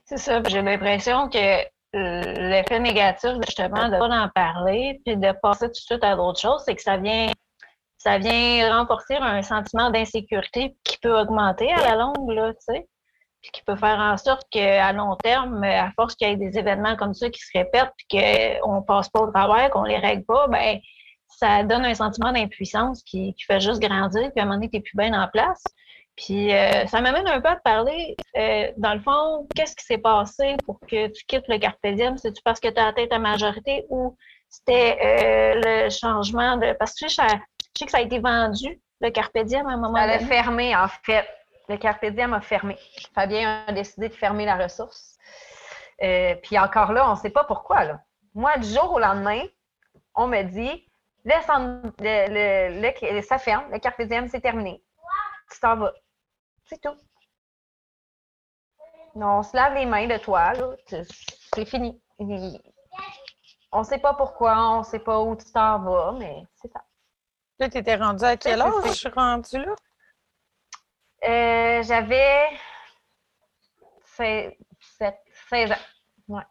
C'est 0.07 0.17
ça. 0.17 0.41
J'ai 0.47 0.61
l'impression 0.61 1.29
que 1.29 1.63
l'effet 1.93 2.79
négatif, 2.79 3.31
justement, 3.45 3.89
de 3.89 3.95
ne 3.95 3.99
pas 3.99 4.07
en 4.07 4.29
parler, 4.29 5.01
puis 5.05 5.17
de 5.17 5.31
passer 5.41 5.65
tout 5.65 5.71
de 5.71 5.75
suite 5.75 6.03
à 6.03 6.15
d'autres 6.15 6.39
choses, 6.39 6.61
c'est 6.65 6.75
que 6.75 6.81
ça 6.81 6.97
vient 6.97 7.29
ça 7.97 8.19
vient 8.19 8.79
renforcer 8.79 9.15
un 9.15 9.41
sentiment 9.41 9.89
d'insécurité 9.89 10.77
qui 10.83 10.97
peut 10.99 11.19
augmenter 11.19 11.71
à 11.73 11.81
la 11.89 11.95
longue, 11.95 12.29
là, 12.29 12.53
tu 12.53 12.59
sais, 12.73 12.87
puis 13.41 13.51
qui 13.51 13.63
peut 13.63 13.75
faire 13.75 13.99
en 13.99 14.15
sorte 14.17 14.43
qu'à 14.51 14.93
long 14.93 15.15
terme, 15.15 15.63
à 15.63 15.91
force 15.95 16.15
qu'il 16.15 16.29
y 16.29 16.31
ait 16.31 16.37
des 16.37 16.57
événements 16.57 16.95
comme 16.95 17.13
ça 17.13 17.29
qui 17.29 17.41
se 17.41 17.57
répètent, 17.57 17.91
puis 17.97 18.21
qu'on 18.61 18.81
passe 18.83 19.09
pas 19.09 19.21
au 19.21 19.31
travers, 19.31 19.71
qu'on 19.71 19.83
les 19.83 19.97
règle 19.97 20.25
pas, 20.25 20.47
ben 20.47 20.79
ça 21.27 21.63
donne 21.63 21.85
un 21.85 21.95
sentiment 21.95 22.31
d'impuissance 22.31 23.03
qui, 23.03 23.35
fait 23.45 23.59
juste 23.59 23.81
grandir, 23.81 24.31
puis 24.31 24.39
à 24.39 24.43
un 24.43 24.45
moment 24.45 24.57
donné, 24.57 24.69
tu 24.69 24.77
n'es 24.77 24.83
plus 24.83 24.95
bien 24.95 25.19
en 25.19 25.27
place. 25.27 25.63
Puis 26.17 26.51
euh, 26.51 26.87
ça 26.87 26.99
m'amène 26.99 27.27
un 27.27 27.39
peu 27.39 27.49
à 27.49 27.55
te 27.55 27.61
parler, 27.61 28.17
euh, 28.35 28.71
dans 28.77 28.95
le 28.95 28.99
fond, 28.99 29.47
qu'est-ce 29.55 29.75
qui 29.75 29.85
s'est 29.85 29.99
passé 29.99 30.57
pour 30.65 30.79
que 30.79 31.07
tu 31.07 31.25
quittes 31.27 31.47
le 31.47 31.59
Carpe 31.59 31.77
C'est-tu 32.17 32.41
parce 32.43 32.59
que 32.59 32.69
tu 32.69 32.79
as 32.79 32.87
atteint 32.87 33.05
ta 33.05 33.19
majorité 33.19 33.85
ou 33.89 34.17
c'était 34.49 34.97
euh, 35.03 35.61
le 35.63 35.89
changement 35.91 36.57
de... 36.57 36.73
Parce 36.73 36.95
que 36.95 37.07
ça, 37.07 37.27
je 37.27 37.35
sais 37.77 37.85
que 37.85 37.91
ça 37.91 37.99
a 37.99 38.01
été 38.01 38.17
vendu, 38.17 38.81
le 38.99 39.11
Carpe 39.11 39.35
à 39.35 39.39
un 39.39 39.77
moment 39.77 39.89
donné. 39.89 40.13
Elle 40.13 40.23
a 40.23 40.25
fermé, 40.25 40.75
en 40.75 40.87
fait. 40.87 41.27
Le 41.69 41.77
Carpe 41.77 42.03
a 42.03 42.41
fermé. 42.41 42.77
Fabien 43.13 43.65
a 43.67 43.71
décidé 43.71 44.09
de 44.09 44.13
fermer 44.13 44.45
la 44.45 44.55
ressource. 44.55 45.17
Puis 45.99 46.57
encore 46.57 46.93
là, 46.93 47.07
on 47.09 47.13
ne 47.13 47.19
sait 47.19 47.29
pas 47.29 47.43
pourquoi. 47.43 47.83
Là. 47.83 47.99
Moi, 48.33 48.57
du 48.57 48.67
jour 48.67 48.93
au 48.93 48.99
lendemain, 48.99 49.43
on 50.15 50.27
me 50.27 50.41
dit 50.43 50.89
Laisse 51.25 51.45
le, 51.99 53.21
ça 53.21 53.37
ferme, 53.37 53.65
le 53.71 53.79
Carpe 53.79 54.01
c'est 54.31 54.41
terminé. 54.41 54.81
Tu 55.51 55.59
t'en 55.59 55.75
vas. 55.75 55.93
C'est 56.67 56.81
tout. 56.81 56.95
On 59.15 59.41
se 59.41 59.55
lave 59.55 59.73
les 59.73 59.85
mains 59.85 60.07
de 60.07 60.17
toi, 60.17 60.53
c'est 60.85 61.65
fini. 61.65 61.99
On 63.71 63.79
ne 63.79 63.83
sait 63.83 63.97
pas 63.99 64.13
pourquoi, 64.13 64.57
on 64.75 64.79
ne 64.79 64.83
sait 64.83 64.99
pas 64.99 65.19
où 65.19 65.35
tu 65.35 65.51
t'en 65.51 65.79
vas, 65.79 66.11
mais 66.13 66.43
c'est 66.61 66.71
ça. 66.71 66.81
Là, 67.59 67.69
tu 67.69 67.77
étais 67.77 67.95
rendue 67.95 68.23
à 68.23 68.37
quel 68.37 68.61
âge? 68.61 68.73
Je 68.85 68.91
suis 68.91 69.09
rendue 69.09 69.57
là? 69.57 69.75
Euh, 71.27 71.81
j'avais 71.83 72.49
16, 74.15 74.51
ans. 75.71 75.75
Ouais. 76.27 76.43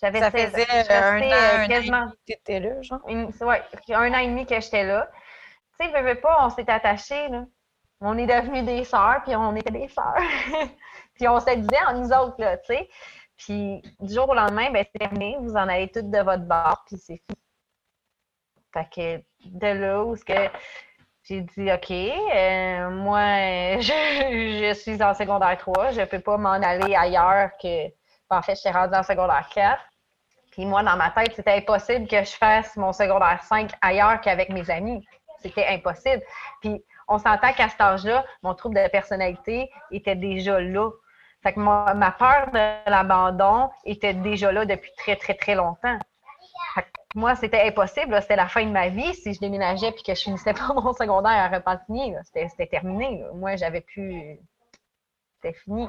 J'avais 0.00 0.20
Ça 0.20 0.30
16 0.30 0.52
faisait 0.52 0.62
ans. 0.70 1.02
un 1.02 1.22
an, 1.22 1.32
euh, 1.64 1.66
quasiment... 1.66 2.10
que 2.10 2.16
tu 2.26 2.32
étais 2.32 2.60
là, 2.60 2.80
genre? 2.82 3.00
Oui, 3.04 3.14
un 3.14 4.14
an 4.14 4.18
et 4.18 4.26
demi 4.28 4.46
que 4.46 4.60
j'étais 4.60 4.84
là. 4.84 5.10
Tu 5.80 5.86
sais, 5.86 5.92
je 5.92 6.02
veux 6.04 6.20
pas, 6.20 6.46
on 6.46 6.50
s'est 6.50 6.70
attachés, 6.70 7.28
là. 7.28 7.44
On 8.00 8.18
est 8.18 8.26
devenus 8.26 8.64
des 8.64 8.84
sœurs, 8.84 9.22
puis 9.24 9.34
on 9.34 9.54
était 9.56 9.70
des 9.70 9.88
sœurs. 9.88 10.20
puis 11.14 11.26
on 11.28 11.40
se 11.40 11.54
disait 11.54 11.84
en 11.88 11.98
nous 11.98 12.12
autres, 12.12 12.36
là, 12.38 12.58
tu 12.58 12.66
sais. 12.66 12.88
Puis 13.36 13.82
du 14.00 14.14
jour 14.14 14.28
au 14.28 14.34
lendemain, 14.34 14.70
ben 14.70 14.84
c'est 14.84 14.98
terminé, 14.98 15.36
vous 15.40 15.52
en 15.52 15.68
allez 15.68 15.88
toutes 15.88 16.10
de 16.10 16.18
votre 16.18 16.44
bord, 16.44 16.82
puis 16.86 16.96
c'est 16.98 17.22
fini. 17.26 17.38
Fait 18.72 18.88
que 18.94 19.48
de 19.48 19.66
là 19.66 20.04
où 20.04 20.14
que 20.14 20.50
j'ai 21.22 21.40
dit 21.40 21.72
OK, 21.72 21.90
euh, 21.90 22.90
moi 22.90 23.20
je, 23.80 24.74
suis 24.74 25.02
en 25.02 25.14
secondaire 25.14 25.56
3, 25.58 25.92
je 25.92 26.02
peux 26.02 26.20
pas 26.20 26.36
m'en 26.36 26.52
aller 26.52 26.94
ailleurs 26.94 27.50
que 27.60 27.88
en 28.30 28.42
fait, 28.42 28.54
je 28.56 28.60
suis 28.60 28.70
rendue 28.70 28.94
en 28.94 29.02
secondaire 29.02 29.48
4. 29.54 29.80
Puis 30.50 30.64
moi, 30.64 30.82
dans 30.82 30.96
ma 30.96 31.10
tête, 31.10 31.32
c'était 31.34 31.52
impossible 31.52 32.08
que 32.08 32.24
je 32.24 32.32
fasse 32.36 32.76
mon 32.76 32.92
secondaire 32.92 33.42
5 33.44 33.70
ailleurs 33.80 34.20
qu'avec 34.20 34.48
mes 34.48 34.68
amis. 34.70 35.06
C'était 35.40 35.66
impossible. 35.66 36.22
Puis 36.60 36.82
on 37.08 37.18
s'entend 37.18 37.52
qu'à 37.52 37.68
cet 37.68 37.80
âge-là, 37.80 38.24
mon 38.42 38.54
trouble 38.54 38.76
de 38.76 38.88
personnalité 38.88 39.70
était 39.90 40.16
déjà 40.16 40.60
là. 40.60 40.90
Fait 41.42 41.52
que 41.52 41.60
ma 41.60 42.10
peur 42.12 42.50
de 42.52 42.90
l'abandon 42.90 43.70
était 43.84 44.14
déjà 44.14 44.50
là 44.50 44.64
depuis 44.64 44.90
très, 44.96 45.16
très, 45.16 45.34
très 45.34 45.54
longtemps 45.54 45.98
moi, 47.16 47.34
c'était 47.34 47.62
impossible. 47.66 48.20
C'était 48.20 48.36
la 48.36 48.46
fin 48.46 48.64
de 48.64 48.70
ma 48.70 48.88
vie 48.88 49.14
si 49.14 49.32
je 49.32 49.40
déménageais 49.40 49.90
puis 49.92 50.02
que 50.02 50.14
je 50.14 50.20
finissais 50.20 50.52
pas 50.52 50.72
mon 50.74 50.92
secondaire 50.92 51.32
à 51.32 51.48
Repentigny. 51.48 52.14
C'était 52.24 52.66
terminé. 52.66 53.24
Moi, 53.34 53.56
j'avais 53.56 53.80
plus. 53.80 54.38
C'était 55.36 55.58
fini. 55.58 55.88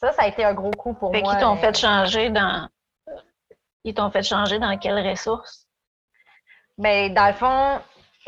Ça, 0.00 0.12
ça 0.12 0.22
a 0.22 0.26
été 0.26 0.44
un 0.44 0.52
gros 0.52 0.72
coup 0.72 0.94
pour 0.94 1.12
moi. 1.12 1.20
Ils 1.34 1.40
t'ont 1.40 1.56
fait 1.56 1.76
changer 1.76 2.30
dans. 2.30 2.68
Ils 3.84 3.94
t'ont 3.94 4.10
fait 4.10 4.22
changer 4.22 4.58
dans 4.58 4.76
quelles 4.78 5.08
ressources? 5.08 5.66
Bien, 6.76 7.10
dans 7.10 7.26
le 7.26 7.32
fond, 7.34 7.80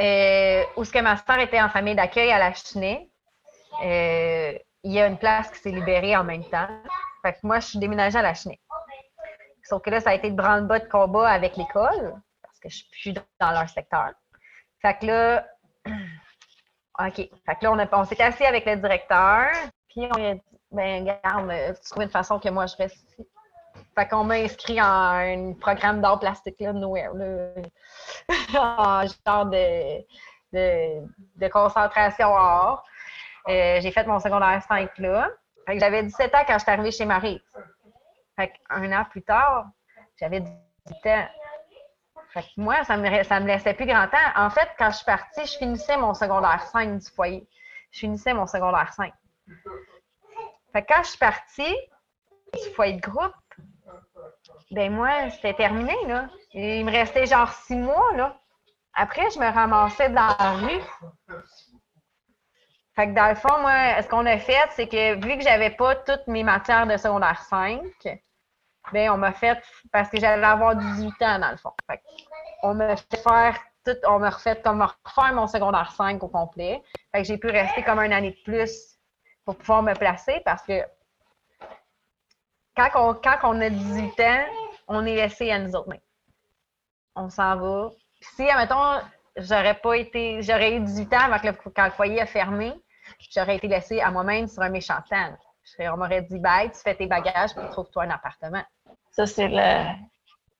euh, 0.02 0.64
où 0.76 0.84
ce 0.84 0.92
que 0.92 0.98
ma 0.98 1.16
soeur 1.16 1.38
était 1.38 1.60
en 1.60 1.68
famille 1.68 1.94
d'accueil 1.94 2.32
à 2.32 2.38
la 2.38 2.52
Chenée, 2.52 3.10
euh, 3.84 4.52
il 4.82 4.92
y 4.92 5.00
a 5.00 5.06
une 5.06 5.18
place 5.18 5.50
qui 5.50 5.58
s'est 5.60 5.70
libérée 5.70 6.16
en 6.16 6.24
même 6.24 6.44
temps. 6.44 6.68
Fait 7.22 7.34
que 7.34 7.38
moi, 7.44 7.60
je 7.60 7.68
suis 7.68 7.78
déménagée 7.78 8.18
à 8.18 8.22
la 8.22 8.34
Chenée. 8.34 8.60
Sauf 9.62 9.80
que 9.82 9.90
là, 9.90 10.00
ça 10.00 10.10
a 10.10 10.14
été 10.14 10.30
de 10.30 10.36
branle-bas 10.36 10.80
de 10.80 10.88
combat 10.88 11.28
avec 11.28 11.56
l'école, 11.56 12.20
parce 12.42 12.58
que 12.58 12.68
je 12.68 12.76
suis 12.76 12.88
plus 12.90 13.14
dans 13.40 13.52
leur 13.52 13.68
secteur. 13.68 14.10
Fait 14.80 14.98
que 14.98 15.06
là, 15.06 15.46
OK. 16.98 17.14
Fait 17.14 17.30
que 17.60 17.64
là, 17.64 17.88
on, 17.92 18.04
s'est 18.04 18.20
assis 18.20 18.44
avec 18.44 18.66
le 18.66 18.76
directeur, 18.76 19.50
puis 19.88 20.08
on 20.16 20.30
a 20.30 20.34
dit, 20.34 20.42
ben, 20.72 21.02
regarde, 21.02 21.76
tu 21.76 21.90
trouves 21.90 22.02
une 22.02 22.10
façon 22.10 22.40
que 22.40 22.48
moi, 22.48 22.66
je 22.66 22.76
reste 22.76 22.96
ici. 22.96 23.28
Fait 23.94 24.08
qu'on 24.08 24.24
m'a 24.24 24.36
inscrit 24.36 24.80
en 24.80 24.84
un 24.86 25.52
programme 25.54 26.00
d'art 26.00 26.18
plastique, 26.18 26.60
là, 26.60 26.72
Nowhere, 26.72 27.12
là. 27.14 27.52
en 28.58 29.06
genre 29.26 29.46
de, 29.46 30.02
de, 30.52 31.48
concentration 31.48 32.34
art. 32.34 32.84
Euh, 33.48 33.80
j'ai 33.80 33.90
fait 33.90 34.06
mon 34.06 34.20
secondaire 34.20 34.62
5 34.68 34.98
là. 34.98 35.28
Fait 35.66 35.74
que 35.74 35.80
j'avais 35.80 36.02
17 36.02 36.34
ans 36.34 36.42
quand 36.46 36.54
je 36.54 36.62
suis 36.62 36.70
arrivée 36.70 36.92
chez 36.92 37.04
Marie. 37.04 37.42
Fait 38.36 38.52
un 38.70 38.92
an 38.92 39.04
plus 39.10 39.22
tard, 39.22 39.66
j'avais 40.18 40.40
18 40.40 41.06
ans. 41.06 41.28
Fait 42.32 42.42
que 42.42 42.46
moi, 42.56 42.82
ça 42.84 42.96
me, 42.96 43.22
ça 43.24 43.40
me 43.40 43.46
laissait 43.46 43.74
plus 43.74 43.86
grand 43.86 44.08
temps. 44.08 44.16
En 44.36 44.48
fait, 44.48 44.68
quand 44.78 44.90
je 44.90 44.96
suis 44.96 45.04
partie, 45.04 45.44
je 45.44 45.58
finissais 45.58 45.96
mon 45.98 46.14
secondaire 46.14 46.62
5 46.62 46.98
du 46.98 47.10
foyer. 47.10 47.46
Je 47.90 48.00
finissais 48.00 48.32
mon 48.32 48.46
secondaire 48.46 48.92
5. 48.94 49.12
Fait 50.72 50.82
que 50.82 50.94
quand 50.94 51.02
je 51.02 51.08
suis 51.08 51.18
partie 51.18 51.76
du 52.54 52.74
foyer 52.74 52.94
de 52.94 53.00
groupe, 53.00 53.34
ben 54.72 54.92
moi, 54.92 55.30
c'était 55.30 55.54
terminé, 55.54 55.94
là. 56.06 56.28
Il 56.54 56.84
me 56.84 56.90
restait 56.90 57.26
genre 57.26 57.52
six 57.52 57.76
mois, 57.76 58.12
là. 58.16 58.36
Après, 58.94 59.30
je 59.30 59.38
me 59.38 59.50
ramassais 59.50 60.08
dans 60.08 60.34
la 60.38 60.52
rue. 60.52 60.80
Fait 62.94 63.08
que 63.08 63.14
dans 63.14 63.28
le 63.28 63.34
fond, 63.34 63.60
moi, 63.60 64.02
ce 64.02 64.08
qu'on 64.08 64.26
a 64.26 64.38
fait, 64.38 64.68
c'est 64.70 64.86
que 64.86 65.14
vu 65.14 65.38
que 65.38 65.44
j'avais 65.44 65.70
pas 65.70 65.96
toutes 65.96 66.26
mes 66.26 66.42
matières 66.42 66.86
de 66.86 66.96
secondaire 66.96 67.40
5, 67.42 67.82
ben 68.92 69.10
on 69.10 69.16
m'a 69.16 69.32
fait 69.32 69.62
parce 69.92 70.10
que 70.10 70.18
j'allais 70.18 70.44
avoir 70.44 70.76
18 70.76 71.22
ans 71.22 71.38
dans 71.38 71.50
le 71.50 71.56
fond. 71.56 71.72
Fait 71.88 72.02
on 72.62 72.74
m'a 72.74 72.96
fait 72.96 73.16
faire 73.16 73.56
tout, 73.84 73.96
on 74.06 74.18
m'a 74.18 74.30
refait 74.30 74.60
comme 74.60 74.82
refaire 74.82 75.32
mon 75.32 75.46
secondaire 75.46 75.92
5 75.92 76.22
au 76.22 76.28
complet. 76.28 76.82
Fait 77.12 77.22
que 77.22 77.28
j'ai 77.28 77.38
pu 77.38 77.46
rester 77.48 77.82
comme 77.82 78.00
une 78.00 78.12
année 78.12 78.32
de 78.32 78.42
plus 78.44 78.98
pour 79.44 79.56
pouvoir 79.56 79.82
me 79.82 79.94
placer 79.94 80.42
parce 80.44 80.62
que 80.62 80.82
quand 82.76 82.88
on, 82.94 83.14
quand 83.14 83.38
on 83.44 83.60
a 83.60 83.70
18 83.70 84.20
ans, 84.20 84.44
on 84.88 85.06
est 85.06 85.14
laissé 85.14 85.50
à 85.50 85.58
nous 85.58 85.74
autres 85.74 85.92
On 87.14 87.28
s'en 87.28 87.56
va. 87.56 87.90
si, 88.20 88.48
admettons, 88.48 89.06
j'aurais 89.36 89.74
pas 89.74 89.96
été, 89.96 90.42
j'aurais 90.42 90.76
eu 90.76 90.80
18 90.80 91.14
ans 91.14 91.20
avant 91.20 91.38
que 91.38 91.46
le, 91.48 91.52
quand 91.74 91.84
le 91.84 91.90
foyer 91.90 92.20
a 92.20 92.26
fermé, 92.26 92.72
j'aurais 93.34 93.56
été 93.56 93.68
laissée 93.68 94.00
à 94.00 94.10
moi-même 94.10 94.48
sur 94.48 94.62
un 94.62 94.68
méchant 94.68 95.02
temps. 95.08 95.36
On 95.78 95.96
m'aurait 95.96 96.22
dit, 96.22 96.38
bye, 96.38 96.70
tu 96.70 96.78
fais 96.80 96.94
tes 96.94 97.06
bagages, 97.06 97.54
puis 97.54 97.68
trouve-toi 97.70 98.04
un 98.04 98.10
appartement. 98.10 98.62
Ça, 99.12 99.26
c'est 99.26 99.48
la, 99.48 99.94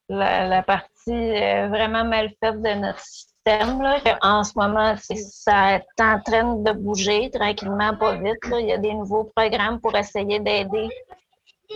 la, 0.08 0.62
partie 0.62 1.10
euh, 1.10 1.68
vraiment 1.68 2.04
mal 2.04 2.30
faite 2.40 2.62
de 2.62 2.74
notre 2.74 3.00
système. 3.00 3.82
Là. 3.82 3.98
En 4.22 4.44
ce 4.44 4.52
moment, 4.56 4.94
ça 4.96 5.74
est 5.74 6.00
en 6.00 6.20
train 6.20 6.54
de 6.54 6.72
bouger 6.72 7.30
tranquillement, 7.30 7.96
pas 7.96 8.14
vite. 8.14 8.38
Il 8.52 8.66
y 8.66 8.72
a 8.72 8.78
des 8.78 8.94
nouveaux 8.94 9.24
programmes 9.34 9.80
pour 9.80 9.96
essayer 9.96 10.38
d'aider 10.38 10.88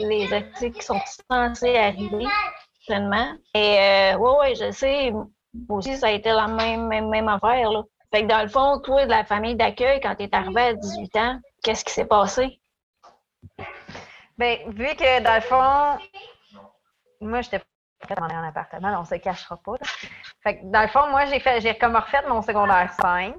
les 0.00 0.32
actifs 0.32 0.74
qui 0.74 0.82
sont 0.82 1.00
censés 1.30 1.76
arriver 1.76 2.26
pleinement. 2.86 3.34
Et 3.54 3.78
euh, 3.78 4.16
oui, 4.18 4.30
oui, 4.40 4.54
je 4.54 4.70
sais, 4.70 5.12
aussi, 5.68 5.96
ça 5.96 6.08
a 6.08 6.10
été 6.10 6.30
la 6.30 6.46
même, 6.46 6.88
même, 6.88 7.28
affaire. 7.28 7.70
Là. 7.70 7.82
Fait 8.12 8.22
que 8.22 8.28
dans 8.28 8.42
le 8.42 8.48
fond, 8.48 8.80
toi, 8.80 9.04
de 9.04 9.10
la 9.10 9.24
famille 9.24 9.56
d'accueil, 9.56 10.00
quand 10.00 10.14
tu 10.14 10.24
es 10.24 10.34
arrivé 10.34 10.60
à 10.60 10.74
18 10.74 11.16
ans, 11.16 11.40
qu'est-ce 11.62 11.84
qui 11.84 11.92
s'est 11.92 12.04
passé? 12.06 12.60
Bien, 14.38 14.58
vu 14.68 14.94
que 14.96 15.22
dans 15.22 15.34
le 15.34 15.40
fond, 15.40 15.98
moi, 17.20 17.40
j'étais 17.40 17.60
pas 18.06 18.14
dans 18.14 18.24
un 18.24 18.48
appartement, 18.48 19.00
on 19.00 19.04
se 19.04 19.16
cachera 19.16 19.56
pas. 19.56 19.74
Fait 20.42 20.60
que 20.60 20.66
dans 20.66 20.82
le 20.82 20.88
fond, 20.88 21.08
moi, 21.08 21.24
j'ai 21.26 21.40
fait 21.40 21.60
j'ai 21.60 21.76
comme 21.76 21.96
refait 21.96 22.22
mon 22.28 22.42
secondaire 22.42 22.92
5. 23.00 23.34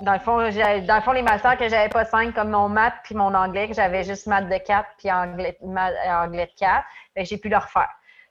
Dans 0.00 0.14
le 0.14 0.18
fond, 0.18 0.38
dans 0.38 0.94
le 0.96 1.00
fond, 1.02 1.12
les 1.12 1.22
matières 1.22 1.56
que 1.56 1.68
j'avais 1.68 1.88
pas 1.88 2.04
5, 2.04 2.34
comme 2.34 2.50
mon 2.50 2.68
maths 2.68 2.94
puis 3.04 3.14
mon 3.14 3.34
anglais, 3.34 3.68
que 3.68 3.74
j'avais 3.74 4.02
juste 4.02 4.26
maths 4.26 4.48
de 4.48 4.56
4 4.58 4.88
puis 4.98 5.12
anglais, 5.12 5.56
anglais 5.62 6.46
de 6.46 6.58
4, 6.58 6.84
ben, 7.14 7.24
j'ai 7.24 7.36
pu 7.36 7.48
le 7.48 7.56
refaire. 7.56 7.90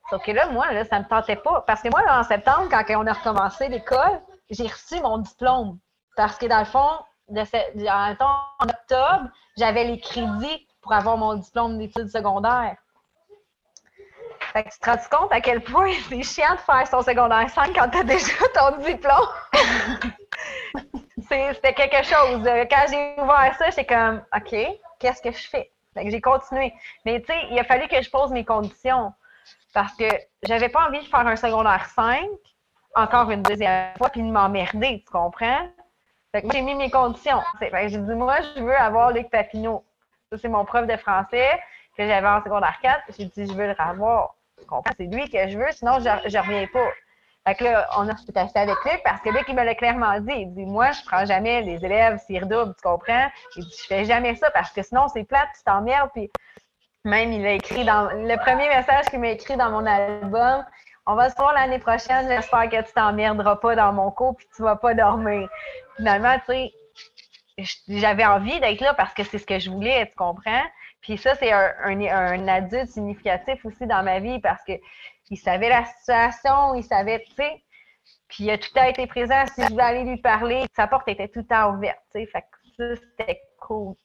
Sauf 0.10 0.24
que 0.24 0.32
là, 0.32 0.48
moi, 0.48 0.72
là, 0.74 0.84
ça 0.84 1.00
me 1.00 1.06
tentait 1.06 1.38
pas. 1.38 1.64
Parce 1.68 1.82
que 1.82 1.90
moi, 1.90 2.02
en 2.10 2.24
septembre, 2.24 2.68
quand 2.70 2.84
on 2.98 3.08
a 3.08 3.14
recommencé 3.14 3.70
l'école, 3.70 4.22
j'ai 4.50 4.68
reçu 4.68 5.00
mon 5.02 5.20
diplôme. 5.20 5.80
Parce 6.18 6.38
que 6.38 6.48
dans 6.48 6.60
le 6.60 6.66
fond, 6.66 6.90
en 7.30 8.64
octobre, 8.64 9.30
j'avais 9.58 9.86
les 9.86 10.00
crédits 10.00 10.68
pour 10.82 10.94
avoir 10.94 11.18
mon 11.18 11.36
diplôme 11.36 11.78
d'études 11.78 12.10
secondaires. 12.10 12.76
Fait 14.52 14.64
que 14.64 14.70
tu 14.70 14.80
te 14.80 14.90
rends 14.90 15.20
compte 15.20 15.32
à 15.32 15.40
quel 15.40 15.64
point 15.64 15.94
c'est 16.10 16.24
chiant 16.24 16.56
de 16.56 16.60
faire 16.60 16.88
son 16.88 17.02
secondaire 17.02 17.50
5 17.50 17.74
quand 17.74 17.90
tu 17.90 18.00
as 18.00 18.04
déjà 18.04 18.34
ton 18.54 18.78
diplôme? 18.80 19.28
C'était 21.32 21.74
quelque 21.74 22.04
chose. 22.04 22.44
Quand 22.70 22.86
j'ai 22.90 23.22
ouvert 23.22 23.56
ça, 23.58 23.70
j'étais 23.70 23.86
comme, 23.86 24.22
OK, 24.36 24.56
qu'est-ce 25.00 25.22
que 25.22 25.32
je 25.32 25.48
fais? 25.48 25.72
J'ai 25.96 26.20
continué. 26.22 26.74
Mais 27.06 27.22
tu 27.22 27.28
sais, 27.28 27.40
il 27.50 27.60
a 27.60 27.64
fallu 27.64 27.88
que 27.88 28.02
je 28.02 28.10
pose 28.10 28.32
mes 28.32 28.44
conditions 28.44 29.14
parce 29.74 29.96
que 29.96 30.06
j'avais 30.44 30.70
pas 30.70 30.88
envie 30.88 31.00
de 31.00 31.06
faire 31.06 31.26
un 31.26 31.36
secondaire 31.36 31.86
5 31.86 32.28
encore 32.96 33.32
une 33.32 33.42
deuxième 33.44 33.94
fois 33.98 34.10
puis 34.10 34.22
de 34.22 34.28
m'emmerder, 34.28 35.04
tu 35.06 35.12
comprends? 35.12 35.70
Fait 36.34 36.42
que 36.42 36.52
j'ai 36.52 36.62
mis 36.62 36.76
mes 36.76 36.90
conditions. 36.90 37.42
J'ai 37.62 37.98
dit, 37.98 38.14
moi, 38.14 38.38
je 38.56 38.62
veux 38.62 38.76
avoir 38.76 39.12
Luc 39.12 39.30
Papineau. 39.30 39.84
Ça, 40.32 40.38
c'est 40.38 40.50
mon 40.50 40.66
prof 40.66 40.88
de 40.88 40.98
français 40.98 41.50
que 41.98 42.06
j'avais 42.06 42.28
en 42.28 42.42
secondaire 42.44 42.78
4. 42.82 43.04
J'ai 43.18 43.26
dit, 43.26 43.48
je 43.48 43.54
veux 43.54 43.68
le 43.68 43.76
revoir. 43.78 44.36
Tu 44.60 44.66
comprends? 44.66 44.94
C'est 44.98 45.06
lui 45.06 45.30
que 45.30 45.48
je 45.50 45.58
veux, 45.58 45.72
sinon, 45.72 46.00
je, 46.00 46.30
je 46.30 46.38
reviens 46.38 46.68
pas. 46.68 46.90
Fait 47.48 47.56
que 47.56 47.64
là, 47.64 47.90
on 47.98 48.08
a 48.08 48.12
acheté 48.12 48.60
avec 48.60 48.76
lui 48.86 48.92
parce 49.04 49.20
que 49.22 49.30
Luc, 49.30 49.46
il 49.48 49.56
me 49.56 49.64
l'a 49.64 49.74
clairement 49.74 50.20
dit. 50.20 50.34
Il 50.34 50.54
dit, 50.54 50.66
moi, 50.66 50.92
je 50.92 51.02
prends 51.06 51.26
jamais 51.26 51.62
les 51.62 51.84
élèves 51.84 52.20
s'ils 52.26 52.44
redoublent, 52.44 52.76
tu 52.76 52.82
comprends? 52.84 53.28
Il 53.56 53.64
dit, 53.64 53.76
je 53.82 53.88
fais 53.88 54.06
jamais 54.06 54.36
ça 54.36 54.52
parce 54.52 54.72
que 54.72 54.84
sinon, 54.84 55.08
c'est 55.08 55.24
plate, 55.24 55.50
tu 55.56 55.64
t'emmerdes. 55.64 56.12
Puis 56.14 56.30
même, 57.04 57.32
il 57.32 57.46
a 57.46 57.54
écrit 57.54 57.84
dans 57.84 58.10
le 58.12 58.38
premier 58.38 58.70
message 58.70 59.06
qu'il 59.06 59.20
m'a 59.20 59.30
écrit 59.30 59.58
dans 59.58 59.72
mon 59.72 59.86
album. 59.86 60.64
On 61.08 61.16
va 61.16 61.32
se 61.32 61.36
voir 61.36 61.54
l'année 61.54 61.80
prochaine. 61.80 62.28
J'espère 62.28 62.70
que 62.70 62.82
tu 62.84 62.94
t'emmerderas 62.94 63.56
pas 63.56 63.76
dans 63.76 63.92
mon 63.92 64.12
cours 64.12 64.36
puis 64.36 64.48
tu 64.56 64.62
vas 64.62 64.76
pas 64.76 64.94
dormir. 64.94 65.50
Finalement, 65.98 66.36
tu 66.46 66.54
sais, 66.54 66.72
j'avais 67.88 68.26
envie 68.26 68.60
d'être 68.60 68.82
là 68.82 68.94
parce 68.94 69.14
que 69.16 69.24
c'est 69.24 69.40
ce 69.40 69.48
que 69.48 69.58
je 69.58 69.72
voulais, 69.72 70.06
tu 70.08 70.16
comprends? 70.16 70.64
Puis 71.02 71.18
ça, 71.18 71.34
c'est 71.36 71.52
un, 71.52 71.74
un, 71.84 72.48
adulte 72.48 72.90
significatif 72.90 73.66
aussi 73.66 73.88
dans 73.88 74.04
ma 74.04 74.20
vie 74.20 74.40
parce 74.40 74.64
que 74.64 74.74
il 75.32 75.38
savait 75.38 75.70
la 75.70 75.86
situation, 75.86 76.76
il 76.76 76.84
savait, 76.84 77.24
tu 77.24 77.34
sais. 77.34 77.64
Puis 78.28 78.44
il 78.44 78.52
a 78.52 78.58
tout 78.58 78.70
a 78.76 78.90
été 78.90 79.08
présent. 79.08 79.46
Si 79.48 79.64
je 79.64 79.70
voulais 79.70 79.84
aller 79.84 80.04
lui 80.04 80.18
parler, 80.18 80.66
sa 80.76 80.88
porte 80.88 81.08
était 81.08 81.30
tout 81.30 81.40
le 81.40 81.48
temps 81.48 81.74
ouverte, 81.74 82.00
tu 82.14 82.20
sais. 82.20 82.26
Fait 82.28 82.42
que 82.42 82.96
ça, 82.96 83.02
c'était 83.18 83.42
cool, 83.60 83.96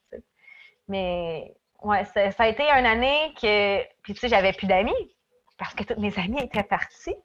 Mais 0.89 1.53
ouais, 1.83 2.05
ça, 2.05 2.31
a 2.39 2.49
été 2.49 2.63
une 2.63 2.87
année 2.87 3.35
que. 3.41 3.83
Puis 4.03 4.15
tu 4.15 4.21
sais, 4.21 4.29
j'avais 4.29 4.53
plus 4.53 4.69
d'amis 4.69 4.95
parce 5.59 5.75
que 5.75 5.83
toutes 5.83 5.99
mes 5.99 6.17
amis 6.19 6.41
étaient 6.43 6.63
partis. 6.63 7.17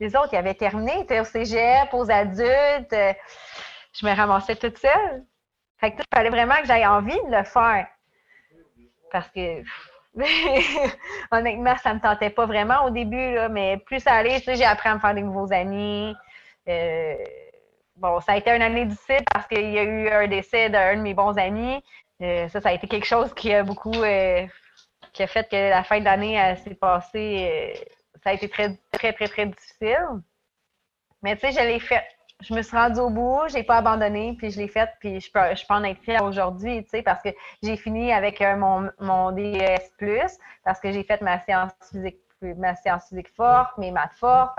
Les 0.00 0.14
autres, 0.16 0.30
ils 0.32 0.36
avaient 0.36 0.54
terminé, 0.54 0.92
ils 0.96 1.02
étaient 1.02 1.20
au 1.20 1.24
cégep, 1.24 1.92
aux 1.92 2.10
adultes. 2.10 2.94
Je 3.92 4.04
me 4.04 4.14
ramassais 4.14 4.56
toute 4.56 4.78
seule. 4.78 5.24
Fait 5.78 5.92
que 5.92 5.98
il 6.00 6.04
fallait 6.14 6.30
vraiment 6.30 6.56
que 6.56 6.66
j'aie 6.66 6.86
envie 6.86 7.14
de 7.14 7.36
le 7.36 7.44
faire. 7.44 7.86
Parce 9.12 9.28
que 9.28 9.62
honnêtement, 11.30 11.76
ça 11.78 11.92
me 11.92 12.00
tentait 12.00 12.30
pas 12.30 12.46
vraiment 12.46 12.84
au 12.86 12.90
début, 12.90 13.34
là, 13.34 13.48
mais 13.48 13.76
plus 13.78 14.00
ça 14.00 14.12
allait, 14.14 14.42
j'ai 14.46 14.64
appris 14.64 14.88
à 14.88 14.94
me 14.94 15.00
faire 15.00 15.14
des 15.14 15.22
nouveaux 15.22 15.52
amis. 15.52 16.14
Euh, 16.68 17.16
bon, 17.96 18.20
ça 18.20 18.32
a 18.32 18.36
été 18.38 18.50
une 18.50 18.62
année 18.62 18.86
difficile 18.86 19.24
parce 19.32 19.46
qu'il 19.46 19.70
y 19.70 19.78
a 19.78 19.82
eu 19.82 20.08
un 20.08 20.26
décès 20.26 20.70
d'un 20.70 20.96
de 20.96 21.02
mes 21.02 21.14
bons 21.14 21.36
amis. 21.36 21.82
Euh, 22.22 22.48
ça, 22.48 22.60
ça 22.62 22.70
a 22.70 22.72
été 22.72 22.88
quelque 22.88 23.06
chose 23.06 23.32
qui 23.34 23.52
a 23.52 23.62
beaucoup 23.62 23.92
euh, 23.92 24.46
qui 25.12 25.22
a 25.22 25.26
fait 25.26 25.48
que 25.50 25.70
la 25.70 25.84
fin 25.84 25.98
de 26.00 26.04
l'année 26.04 26.56
s'est 26.64 26.74
passée. 26.74 27.74
ça 28.22 28.30
a 28.30 28.32
été 28.32 28.48
très, 28.48 28.76
très, 28.92 29.12
très, 29.12 29.28
très 29.28 29.46
difficile. 29.46 30.22
Mais 31.22 31.36
tu 31.36 31.40
sais, 31.40 31.52
je 31.52 31.66
l'ai 31.66 31.80
fait 31.80 32.04
je 32.40 32.54
me 32.54 32.62
suis 32.62 32.76
rendue 32.76 33.00
au 33.00 33.10
bout, 33.10 33.42
j'ai 33.48 33.62
pas 33.62 33.78
abandonné, 33.78 34.34
puis 34.38 34.50
je 34.50 34.60
l'ai 34.60 34.68
fait, 34.68 34.90
puis 35.00 35.20
je 35.20 35.30
peux, 35.32 35.54
je 35.54 35.66
peux 35.66 35.74
en 35.74 35.84
être 35.84 36.00
fière 36.02 36.24
aujourd'hui, 36.24 36.82
tu 36.84 36.90
sais, 36.90 37.02
parce 37.02 37.22
que 37.22 37.30
j'ai 37.62 37.76
fini 37.76 38.12
avec 38.12 38.40
euh, 38.42 38.56
mon, 38.56 38.90
mon 39.00 39.32
DES+, 39.32 39.80
parce 40.64 40.80
que 40.80 40.92
j'ai 40.92 41.02
fait 41.02 41.20
ma 41.22 41.42
séance 41.44 41.72
physique, 41.90 42.18
ma 42.42 42.74
séance 42.76 43.08
physique 43.08 43.34
forte, 43.34 43.76
mes 43.78 43.90
maths 43.90 44.14
fortes, 44.18 44.58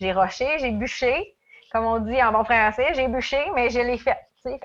j'ai 0.00 0.12
roché, 0.12 0.58
j'ai 0.58 0.70
bûché, 0.70 1.36
comme 1.72 1.84
on 1.84 1.98
dit 1.98 2.22
en 2.22 2.32
bon 2.32 2.44
français, 2.44 2.94
j'ai 2.94 3.08
bûché, 3.08 3.38
mais 3.54 3.70
je 3.70 3.80
l'ai 3.80 3.98
fait, 3.98 4.18
tu 4.42 4.50
sais. 4.50 4.60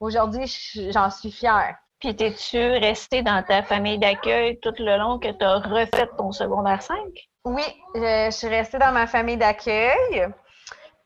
Aujourd'hui, 0.00 0.46
j'en 0.90 1.10
suis 1.10 1.30
fière. 1.30 1.76
Puis, 2.00 2.16
t'es-tu 2.16 2.58
resté 2.58 3.22
dans 3.22 3.44
ta 3.44 3.62
famille 3.62 3.98
d'accueil 3.98 4.58
tout 4.58 4.74
le 4.80 4.98
long 4.98 5.20
que 5.20 5.30
tu 5.30 5.44
as 5.44 5.58
refait 5.58 6.08
ton 6.18 6.32
secondaire 6.32 6.82
5? 6.82 6.96
Oui, 7.44 7.62
je 7.94 8.28
suis 8.32 8.48
restée 8.48 8.78
dans 8.78 8.90
ma 8.90 9.06
famille 9.06 9.36
d'accueil. 9.36 10.26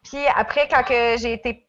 Puis 0.09 0.25
après, 0.35 0.69
quand 0.69 0.85
que 0.85 1.17
j'ai 1.19 1.33
été, 1.33 1.67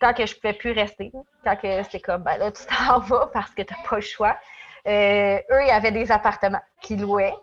quand 0.00 0.12
que 0.12 0.26
je 0.26 0.34
pouvais 0.34 0.52
plus 0.52 0.72
rester, 0.72 1.10
quand 1.42 1.56
que 1.56 1.82
c'était 1.84 2.00
comme, 2.00 2.22
ben 2.22 2.36
là, 2.36 2.52
tu 2.52 2.62
t'en 2.66 2.98
vas 3.00 3.30
parce 3.32 3.50
que 3.50 3.62
tu 3.62 3.72
n'as 3.72 3.88
pas 3.88 3.96
le 3.96 4.02
choix, 4.02 4.36
euh, 4.86 5.38
eux, 5.50 5.62
il 5.62 5.68
y 5.68 5.70
avait 5.70 5.90
des 5.90 6.12
appartements 6.12 6.60
qu'ils 6.82 7.00
louaient. 7.00 7.34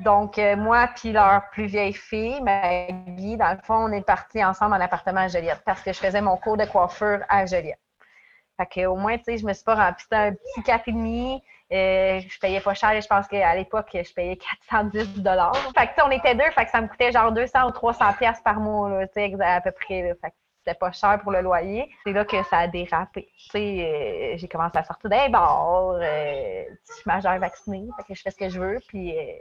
Donc, 0.00 0.38
euh, 0.38 0.56
moi 0.56 0.88
puis 0.94 1.12
leur 1.12 1.48
plus 1.50 1.66
vieille 1.66 1.94
fille, 1.94 2.40
Maggie, 2.42 3.36
dans 3.36 3.52
le 3.52 3.62
fond, 3.62 3.88
on 3.88 3.92
est 3.92 4.04
partis 4.04 4.44
ensemble 4.44 4.74
en 4.74 4.80
appartement 4.80 5.20
à 5.20 5.28
Joliette 5.28 5.62
parce 5.64 5.80
que 5.82 5.92
je 5.92 5.98
faisais 5.98 6.20
mon 6.20 6.36
cours 6.36 6.56
de 6.56 6.64
coiffure 6.66 7.20
à 7.28 7.46
Joliette. 7.46 7.78
Fait 8.56 8.66
que, 8.66 8.86
au 8.86 8.96
moins, 8.96 9.16
tu 9.16 9.24
sais, 9.24 9.38
je 9.38 9.46
me 9.46 9.52
suis 9.52 9.64
pas 9.64 9.74
rempli. 9.74 10.02
C'était 10.02 10.16
un 10.16 10.32
petit 10.32 10.60
4,5. 10.60 11.42
Euh, 11.72 12.20
je 12.20 12.38
payais 12.38 12.60
pas 12.60 12.74
cher. 12.74 13.00
Je 13.00 13.06
pense 13.06 13.26
qu'à 13.26 13.54
l'époque, 13.54 13.88
je 13.92 14.12
payais 14.12 14.36
410 14.70 15.22
dollars. 15.22 15.56
Fait 15.76 15.86
que, 15.86 16.02
on 16.04 16.10
était 16.10 16.34
deux. 16.34 16.50
Fait 16.50 16.64
que 16.64 16.70
ça 16.70 16.80
me 16.80 16.88
coûtait 16.88 17.12
genre 17.12 17.32
200 17.32 17.68
ou 17.68 17.70
300 17.70 18.12
pièces 18.18 18.40
par 18.44 18.60
mois, 18.60 18.90
là, 18.90 19.06
à 19.54 19.60
peu 19.60 19.72
près. 19.72 20.14
Fait 20.20 20.30
que 20.30 20.34
c'était 20.64 20.78
pas 20.78 20.92
cher 20.92 21.20
pour 21.22 21.32
le 21.32 21.42
loyer. 21.42 21.90
C'est 22.04 22.12
là 22.12 22.24
que 22.24 22.42
ça 22.44 22.58
a 22.58 22.68
dérapé. 22.68 23.28
Euh, 23.54 24.34
j'ai 24.36 24.48
commencé 24.48 24.78
à 24.78 24.84
sortir 24.84 25.10
d'un 25.10 25.28
bar. 25.28 25.90
Euh, 26.00 26.64
je 26.88 26.92
suis 26.94 27.02
majeure 27.06 27.38
vaccinée. 27.38 27.86
Fait 27.96 28.04
que 28.04 28.14
je 28.14 28.22
fais 28.22 28.30
ce 28.30 28.36
que 28.36 28.48
je 28.48 28.58
veux. 28.58 28.80
Puis, 28.88 29.16
euh, 29.16 29.32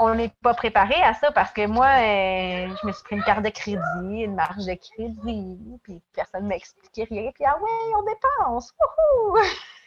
on 0.00 0.14
n'est 0.14 0.32
pas 0.42 0.54
préparé 0.54 0.94
à 1.02 1.14
ça 1.14 1.30
parce 1.32 1.52
que 1.52 1.66
moi, 1.66 1.86
euh, 1.86 2.68
je 2.80 2.86
me 2.86 2.92
suis 2.92 3.04
pris 3.04 3.16
une 3.16 3.22
carte 3.24 3.42
de 3.42 3.50
crédit, 3.50 3.80
une 4.02 4.34
marge 4.34 4.66
de 4.66 4.74
crédit, 4.74 5.80
puis 5.82 6.02
personne 6.14 6.44
ne 6.44 6.48
m'expliquait 6.48 7.04
rien. 7.04 7.30
Puis, 7.34 7.44
ah 7.46 7.56
ouais, 7.56 7.94
on 7.96 8.02
dépense! 8.02 8.74
Wouhou! 8.78 9.38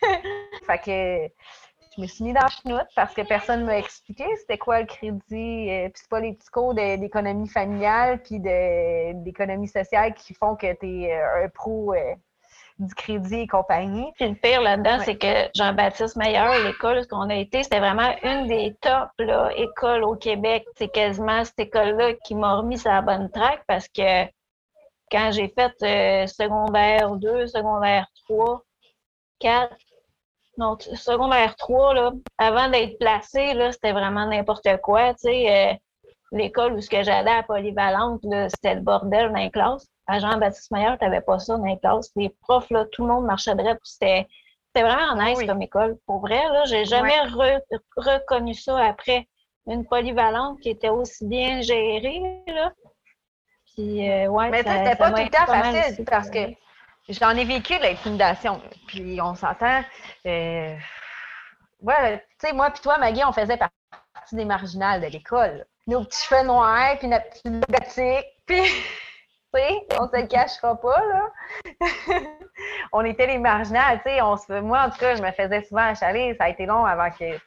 fait 0.65 0.79
que 0.79 1.33
je 1.95 2.01
me 2.01 2.07
suis 2.07 2.23
mis 2.23 2.33
dans 2.33 2.41
la 2.41 2.47
chenoute 2.47 2.87
parce 2.95 3.13
que 3.13 3.21
personne 3.21 3.61
ne 3.61 3.65
m'a 3.65 3.77
expliqué 3.77 4.25
c'était 4.37 4.57
quoi 4.57 4.79
le 4.79 4.85
crédit. 4.85 5.69
Euh, 5.69 5.89
puis 5.89 5.93
c'est 5.95 6.09
pas 6.09 6.19
les 6.19 6.33
petits 6.33 6.49
cours 6.49 6.73
d'économie 6.73 7.49
familiale 7.49 8.21
puis 8.23 8.39
d'économie 8.39 9.67
sociale 9.67 10.13
qui 10.13 10.33
font 10.33 10.55
que 10.55 10.73
tu 10.73 11.03
es 11.03 11.13
euh, 11.13 11.45
un 11.45 11.49
pro 11.49 11.93
du 12.81 12.95
crédit 12.95 13.41
et 13.41 13.47
compagnie. 13.47 14.11
Puis 14.15 14.27
le 14.27 14.35
pire 14.35 14.61
là-dedans, 14.61 14.99
c'est 15.03 15.17
que 15.17 15.49
Jean-Baptiste 15.55 16.15
Meilleur, 16.15 16.63
l'école 16.63 16.99
où 16.99 17.15
on 17.15 17.29
a 17.29 17.35
été, 17.35 17.63
c'était 17.63 17.79
vraiment 17.79 18.13
une 18.23 18.47
des 18.47 18.75
top 18.81 19.09
écoles 19.55 20.03
au 20.03 20.15
Québec. 20.15 20.65
C'est 20.77 20.91
quasiment 20.91 21.43
cette 21.45 21.59
école-là 21.59 22.13
qui 22.25 22.35
m'a 22.35 22.55
remis 22.55 22.77
sur 22.77 22.91
la 22.91 23.01
bonne 23.01 23.29
track 23.31 23.63
parce 23.67 23.87
que 23.87 24.25
quand 25.11 25.31
j'ai 25.31 25.49
fait 25.49 25.73
euh, 25.83 26.27
secondaire 26.27 27.11
2, 27.11 27.47
secondaire 27.47 28.07
3, 28.27 28.63
4, 29.39 29.75
non, 30.57 30.77
secondaire 30.79 31.55
3, 31.55 31.93
là, 31.93 32.11
avant 32.37 32.69
d'être 32.69 32.97
placé, 32.99 33.53
c'était 33.71 33.93
vraiment 33.93 34.25
n'importe 34.25 34.67
quoi. 34.81 35.13
Euh, 35.25 35.73
l'école 36.31 36.73
où 36.73 36.81
j'allais 36.81 37.31
à 37.31 37.43
Polyvalente, 37.43 38.21
c'était 38.49 38.75
le 38.75 38.81
bordel 38.81 39.29
dans 39.29 39.39
les 39.39 39.51
classes 39.51 39.87
à 40.11 40.19
Jean-Baptiste 40.19 40.71
Meilleur, 40.71 40.97
tu 40.97 41.05
n'avais 41.05 41.21
pas 41.21 41.39
ça 41.39 41.57
dans 41.57 41.65
les 41.65 41.79
classes. 41.79 42.11
Les 42.15 42.29
profs, 42.29 42.69
là, 42.69 42.85
tout 42.91 43.03
le 43.03 43.13
monde 43.13 43.25
marchait 43.25 43.55
droit. 43.55 43.75
C'était 43.83 44.27
vraiment 44.75 45.15
nice 45.15 45.41
comme 45.45 45.61
école. 45.61 45.97
Pour 46.05 46.19
vrai, 46.19 46.41
là, 46.51 46.65
j'ai 46.65 46.85
jamais 46.85 47.19
reconnu 47.95 48.53
ça 48.53 48.77
après. 48.77 49.27
Une 49.67 49.85
polyvalente 49.85 50.59
qui 50.59 50.69
était 50.69 50.89
aussi 50.89 51.25
bien 51.25 51.61
gérée, 51.61 52.21
là. 52.47 52.73
Puis, 53.73 54.09
euh, 54.09 54.27
ouais, 54.27 54.49
Mais 54.49 54.57
c'était 54.57 54.95
pas 54.95 55.11
tout 55.11 55.21
le 55.21 55.29
temps 55.29 55.45
facile 55.45 56.03
parce 56.05 56.29
que 56.29 56.39
j'en 57.13 57.31
ai 57.31 57.45
vécu 57.45 57.77
l'intimidation. 57.79 58.61
Puis, 58.87 59.19
on 59.21 59.35
s'entend. 59.35 59.81
Euh, 60.25 60.75
ouais, 61.81 62.19
tu 62.39 62.47
sais, 62.47 62.53
moi 62.53 62.69
puis 62.71 62.81
toi, 62.81 62.97
Maggie, 62.97 63.23
on 63.23 63.33
faisait 63.33 63.57
partie 63.57 64.35
des 64.35 64.45
marginales 64.45 65.01
de 65.01 65.07
l'école. 65.07 65.65
Nos 65.87 66.03
petits 66.03 66.23
cheveux 66.23 66.43
noirs, 66.43 66.97
puis 66.99 67.07
notre 67.07 67.29
petite 67.29 67.69
gothique, 67.69 68.27
puis 68.45 68.61
on 69.99 70.07
se 70.07 70.21
le 70.21 70.27
cachera 70.27 70.79
pas, 70.79 71.03
là. 71.05 71.29
on 72.93 73.03
était 73.03 73.27
les 73.27 73.37
marginales, 73.37 74.01
tu 74.05 74.11
sais. 74.11 74.61
Moi, 74.61 74.81
en 74.81 74.89
tout 74.89 74.99
cas, 74.99 75.15
je 75.15 75.21
me 75.21 75.31
faisais 75.31 75.63
souvent 75.63 75.89
achaler. 75.89 76.35
Ça 76.37 76.45
a 76.45 76.49
été 76.49 76.65
long 76.65 76.85
avant 76.85 77.09
que 77.09 77.37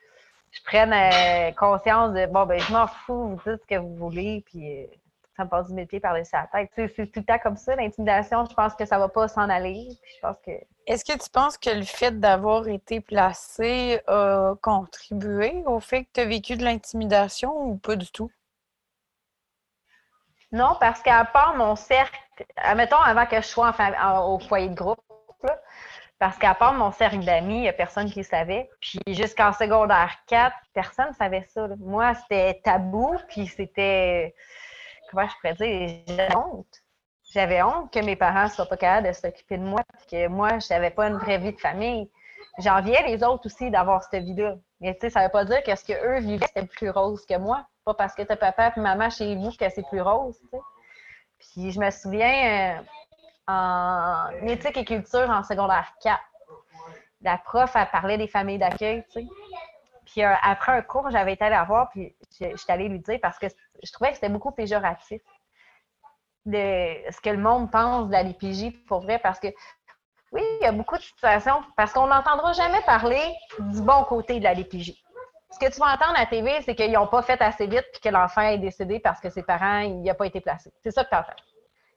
je 0.54 0.62
prenne 0.64 0.92
euh, 0.92 1.52
conscience 1.52 2.12
de 2.14 2.26
bon, 2.26 2.46
ben, 2.46 2.60
je 2.60 2.72
m'en 2.72 2.86
fous, 2.86 3.28
vous 3.28 3.50
dites 3.50 3.62
ce 3.62 3.74
que 3.74 3.80
vous 3.80 3.96
voulez, 3.96 4.44
puis 4.46 4.82
euh, 4.82 4.86
ça 5.36 5.44
me 5.44 5.48
passe 5.48 5.68
du 5.68 5.74
métier 5.74 6.00
par-dessus 6.00 6.30
la 6.34 6.46
tête. 6.46 6.70
c'est 6.76 7.06
tout 7.10 7.20
le 7.20 7.24
temps 7.24 7.38
comme 7.38 7.56
ça, 7.56 7.74
l'intimidation. 7.76 8.44
Je 8.48 8.54
pense 8.54 8.74
que 8.74 8.84
ça 8.86 8.98
va 8.98 9.08
pas 9.08 9.28
s'en 9.28 9.48
aller. 9.48 9.88
je 10.14 10.20
pense 10.20 10.36
que. 10.44 10.52
Est-ce 10.86 11.04
que 11.04 11.18
tu 11.18 11.30
penses 11.30 11.58
que 11.58 11.70
le 11.70 11.84
fait 11.84 12.18
d'avoir 12.20 12.68
été 12.68 13.00
placé 13.00 14.00
a 14.06 14.54
contribué 14.62 15.62
au 15.66 15.80
fait 15.80 16.04
que 16.04 16.10
tu 16.14 16.20
as 16.20 16.26
vécu 16.26 16.56
de 16.56 16.64
l'intimidation 16.64 17.52
ou 17.56 17.76
pas 17.76 17.96
du 17.96 18.10
tout? 18.10 18.30
Non, 20.52 20.76
parce 20.78 21.02
qu'à 21.02 21.24
part 21.24 21.56
mon 21.56 21.74
cercle, 21.74 22.20
admettons 22.56 22.98
avant 22.98 23.26
que 23.26 23.36
je 23.36 23.46
sois 23.46 23.74
au 24.24 24.38
foyer 24.38 24.68
de 24.68 24.74
groupe, 24.74 25.00
parce 26.18 26.38
qu'à 26.38 26.54
part 26.54 26.74
mon 26.74 26.92
cercle 26.92 27.24
d'amis, 27.24 27.56
il 27.56 27.60
n'y 27.62 27.68
a 27.68 27.72
personne 27.72 28.10
qui 28.10 28.22
savait. 28.22 28.70
Puis 28.80 29.00
jusqu'en 29.08 29.52
secondaire 29.52 30.14
4, 30.28 30.54
personne 30.72 31.08
ne 31.08 31.14
savait 31.14 31.44
ça. 31.48 31.66
Moi, 31.80 32.14
c'était 32.14 32.60
tabou, 32.62 33.16
puis 33.28 33.46
c'était. 33.48 34.34
Je 35.22 35.34
pourrais 35.40 35.54
dire? 35.54 36.02
J'avais 36.06 36.36
honte. 36.36 36.82
J'avais 37.32 37.62
honte 37.62 37.92
que 37.92 38.00
mes 38.00 38.16
parents 38.16 38.44
ne 38.44 38.48
soient 38.48 38.66
pas 38.66 38.76
capables 38.76 39.08
de 39.08 39.12
s'occuper 39.12 39.58
de 39.58 39.64
moi, 39.64 39.82
puis 39.98 40.06
que 40.10 40.28
moi, 40.28 40.58
je 40.58 40.72
n'avais 40.72 40.90
pas 40.90 41.08
une 41.08 41.16
vraie 41.16 41.38
vie 41.38 41.52
de 41.52 41.60
famille. 41.60 42.10
J'enviais 42.58 43.02
les 43.06 43.24
autres 43.24 43.46
aussi 43.46 43.70
d'avoir 43.70 44.02
cette 44.04 44.24
vie-là. 44.24 44.56
Mais 44.80 44.94
tu 44.94 45.00
sais, 45.00 45.10
ça 45.10 45.20
ne 45.20 45.24
veut 45.24 45.30
pas 45.32 45.44
dire 45.44 45.62
que 45.62 45.74
ce 45.74 45.84
qu'eux 45.84 46.20
vivaient, 46.20 46.46
c'était 46.46 46.66
plus 46.66 46.90
rose 46.90 47.24
que 47.26 47.36
moi. 47.36 47.66
Pas 47.84 47.94
parce 47.94 48.14
que 48.14 48.22
tu 48.22 48.32
as 48.32 48.36
papa 48.36 48.72
et 48.76 48.80
maman 48.80 49.10
chez 49.10 49.34
vous 49.34 49.50
que 49.50 49.68
c'est 49.68 49.86
plus 49.88 50.00
rose. 50.00 50.38
Puis 51.38 51.72
je 51.72 51.80
me 51.80 51.90
souviens, 51.90 52.78
euh, 52.78 52.82
en 53.46 54.46
éthique 54.46 54.76
et 54.76 54.84
culture 54.84 55.28
en 55.28 55.42
secondaire 55.42 55.92
4, 56.02 56.20
la 57.22 57.38
prof, 57.38 57.72
elle 57.74 57.90
parlait 57.90 58.18
des 58.18 58.28
familles 58.28 58.58
d'accueil. 58.58 59.04
Puis 60.14 60.22
euh, 60.22 60.32
après 60.42 60.70
un 60.70 60.82
cours, 60.82 61.10
j'avais 61.10 61.32
été 61.32 61.48
la 61.48 61.64
voir, 61.64 61.90
puis 61.90 62.14
j'étais 62.38 62.72
allée 62.72 62.88
lui 62.88 63.00
dire 63.00 63.18
parce 63.20 63.36
que 63.36 63.48
je 63.82 63.92
trouvais 63.92 64.10
que 64.10 64.14
c'était 64.14 64.28
beaucoup 64.28 64.52
péjoratif 64.52 65.20
de 66.46 67.10
ce 67.10 67.20
que 67.20 67.30
le 67.30 67.38
monde 67.38 67.70
pense 67.72 68.06
de 68.06 68.12
la 68.12 68.22
LPJ 68.22 68.84
pour 68.86 69.00
vrai, 69.00 69.18
parce 69.18 69.40
que 69.40 69.48
oui, 70.30 70.42
il 70.60 70.64
y 70.64 70.66
a 70.66 70.72
beaucoup 70.72 70.96
de 70.96 71.02
situations, 71.02 71.62
parce 71.76 71.92
qu'on 71.92 72.06
n'entendra 72.06 72.52
jamais 72.52 72.80
parler 72.82 73.22
du 73.58 73.80
bon 73.80 74.04
côté 74.04 74.38
de 74.38 74.44
la 74.44 74.54
LPJ 74.54 75.04
ce 75.54 75.58
que 75.58 75.72
tu 75.72 75.78
vas 75.78 75.94
entendre 75.94 76.16
à 76.16 76.20
la 76.20 76.26
TV, 76.26 76.60
c'est 76.62 76.74
qu'ils 76.74 76.92
n'ont 76.92 77.06
pas 77.06 77.22
fait 77.22 77.40
assez 77.40 77.66
vite 77.66 77.84
puis 77.92 78.00
que 78.00 78.08
l'enfant 78.08 78.42
est 78.42 78.58
décédé 78.58 78.98
parce 78.98 79.20
que 79.20 79.30
ses 79.30 79.42
parents, 79.42 79.78
il 79.78 80.02
n'a 80.02 80.14
pas 80.14 80.26
été 80.26 80.40
placé. 80.40 80.72
C'est 80.82 80.90
ça 80.90 81.04
que 81.04 81.10
tu 81.10 81.16
entends. 81.16 81.53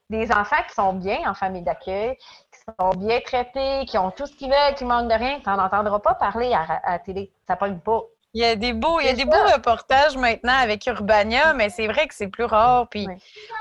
Des 0.10 0.32
enfants 0.32 0.64
qui 0.68 0.74
sont 0.74 0.94
bien 0.94 1.30
en 1.30 1.34
famille 1.34 1.64
d'accueil, 1.64 2.16
qui 2.16 2.60
sont 2.80 2.90
bien 2.92 3.20
traités, 3.20 3.86
qui 3.86 3.98
ont 3.98 4.12
tout 4.12 4.26
ce 4.26 4.36
qu'ils 4.36 4.50
veulent, 4.50 4.76
qui 4.76 4.86
manquent 4.86 5.10
de 5.10 5.14
rien, 5.14 5.40
tu 5.40 5.50
n'en 5.50 5.60
entendras 5.60 6.00
pas 6.00 6.16
parler 6.16 6.54
à, 6.54 6.82
la 6.88 7.00
télé. 7.00 7.32
Ça 7.48 7.56
pogne 7.56 7.80
pas. 7.80 8.04
Il 8.34 8.42
y 8.42 8.46
a 8.46 8.56
des 8.56 8.74
beaux, 8.74 9.00
il 9.00 9.08
y 9.08 9.10
a 9.10 9.14
des 9.14 9.26
beaux 9.26 9.44
reportages 9.54 10.16
maintenant 10.16 10.58
avec 10.62 10.86
Urbania, 10.86 11.54
mais 11.54 11.70
c'est 11.70 11.88
vrai 11.88 12.08
que 12.08 12.14
c'est 12.14 12.28
plus 12.28 12.44
rare. 12.44 12.88
Puis 12.88 13.08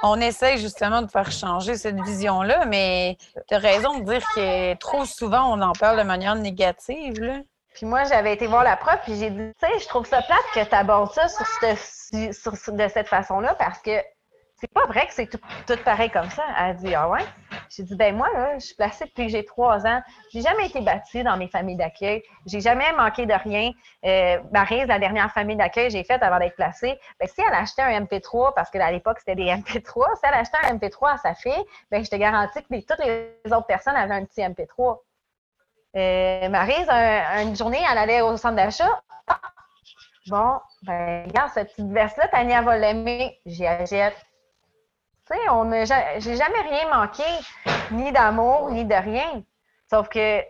on 0.03 0.21
essaie 0.21 0.59
justement 0.59 1.03
de 1.03 1.11
faire 1.11 1.31
changer 1.31 1.77
cette 1.77 2.01
vision-là, 2.03 2.67
mais 2.67 3.17
tu 3.49 3.55
as 3.55 3.59
raison 3.59 3.99
de 3.99 4.05
dire 4.05 4.23
que 4.35 4.75
trop 4.75 5.05
souvent, 5.05 5.53
on 5.53 5.61
en 5.63 5.73
parle 5.73 5.99
de 5.99 6.03
manière 6.03 6.35
négative. 6.35 7.21
Là. 7.21 7.39
Puis 7.77 7.85
moi, 7.85 8.05
j'avais 8.05 8.33
été 8.33 8.47
voir 8.47 8.65
la 8.65 8.77
prof, 8.77 8.99
puis 9.05 9.17
j'ai 9.17 9.29
dit, 9.29 9.53
tu 9.61 9.67
sais, 9.67 9.79
je 9.79 9.87
trouve 9.87 10.07
ça 10.07 10.23
plate 10.23 10.39
que 10.55 10.67
tu 10.67 10.75
abordes 10.75 11.13
ça 11.13 11.29
sur, 11.29 11.47
sur, 11.47 12.73
de 12.73 12.89
cette 12.89 13.09
façon-là, 13.09 13.55
parce 13.55 13.81
que 13.81 13.91
c'est 14.59 14.73
pas 14.73 14.87
vrai 14.87 15.07
que 15.07 15.13
c'est 15.13 15.27
tout, 15.27 15.39
pareil 15.85 16.11
comme 16.11 16.31
ça. 16.31 16.43
Elle 16.59 16.65
a 16.65 16.75
dit, 16.75 16.95
ah 16.95 17.11
ouais? 17.11 17.25
J'ai 17.69 17.83
dit, 17.83 17.95
ben 17.95 18.17
moi, 18.17 18.29
là, 18.33 18.59
je 18.59 18.65
suis 18.65 18.75
placée 18.75 19.05
depuis 19.05 19.27
que 19.27 19.33
j'ai 19.33 19.45
trois 19.45 19.87
ans. 19.87 20.01
J'ai 20.33 20.41
jamais 20.41 20.67
été 20.67 20.81
battue 20.81 21.23
dans 21.23 21.37
mes 21.37 21.49
familles 21.49 21.77
d'accueil. 21.77 22.23
J'ai 22.47 22.61
jamais 22.61 22.91
manqué 22.93 23.27
de 23.27 23.35
rien. 23.35 23.71
Euh, 24.07 24.39
Marise, 24.53 24.87
la 24.87 24.99
dernière 24.99 25.31
famille 25.31 25.57
d'accueil 25.57 25.89
que 25.89 25.93
j'ai 25.93 26.05
faite 26.05 26.23
avant 26.23 26.39
d'être 26.39 26.57
placée, 26.57 26.99
ben, 27.21 27.29
si 27.29 27.43
elle 27.47 27.55
achetait 27.55 27.83
un 27.83 28.01
MP3, 28.01 28.55
parce 28.55 28.71
qu'à 28.71 28.91
l'époque, 28.91 29.19
c'était 29.19 29.35
des 29.35 29.45
MP3, 29.45 30.17
si 30.17 30.23
elle 30.23 30.35
achetait 30.35 30.59
un 30.63 30.77
MP3 30.77 31.15
à 31.15 31.19
sa 31.19 31.35
fille, 31.35 31.65
ben, 31.91 32.03
je 32.03 32.09
te 32.09 32.17
garantis 32.17 32.63
que 32.63 32.81
toutes 32.81 33.05
les 33.05 33.53
autres 33.53 33.67
personnes 33.67 33.97
avaient 33.97 34.15
un 34.15 34.25
petit 34.25 34.41
MP3. 34.41 35.01
Euh, 35.97 36.49
Marise, 36.49 36.89
une 37.43 37.57
journée, 37.57 37.83
elle 37.91 37.99
allait 37.99 38.23
au 38.23 38.37
centre 38.39 38.57
d'achat. 38.57 39.03
bon, 40.29 40.59
ben, 40.83 41.27
regarde, 41.27 41.51
cette 41.53 41.69
petite 41.73 41.91
veste-là, 41.91 42.29
Tania 42.29 42.63
va 42.63 42.79
l'aimer. 42.79 43.39
J'y 43.45 43.67
achète. 43.67 44.26
Tu 45.31 45.37
sais, 45.37 46.21
j'ai 46.21 46.37
jamais 46.37 46.61
rien 46.61 46.89
manqué, 46.95 47.25
ni 47.91 48.13
d'amour, 48.13 48.71
ni 48.71 48.85
de 48.85 48.95
rien. 48.95 49.43
Sauf 49.91 50.09
que 50.09 50.43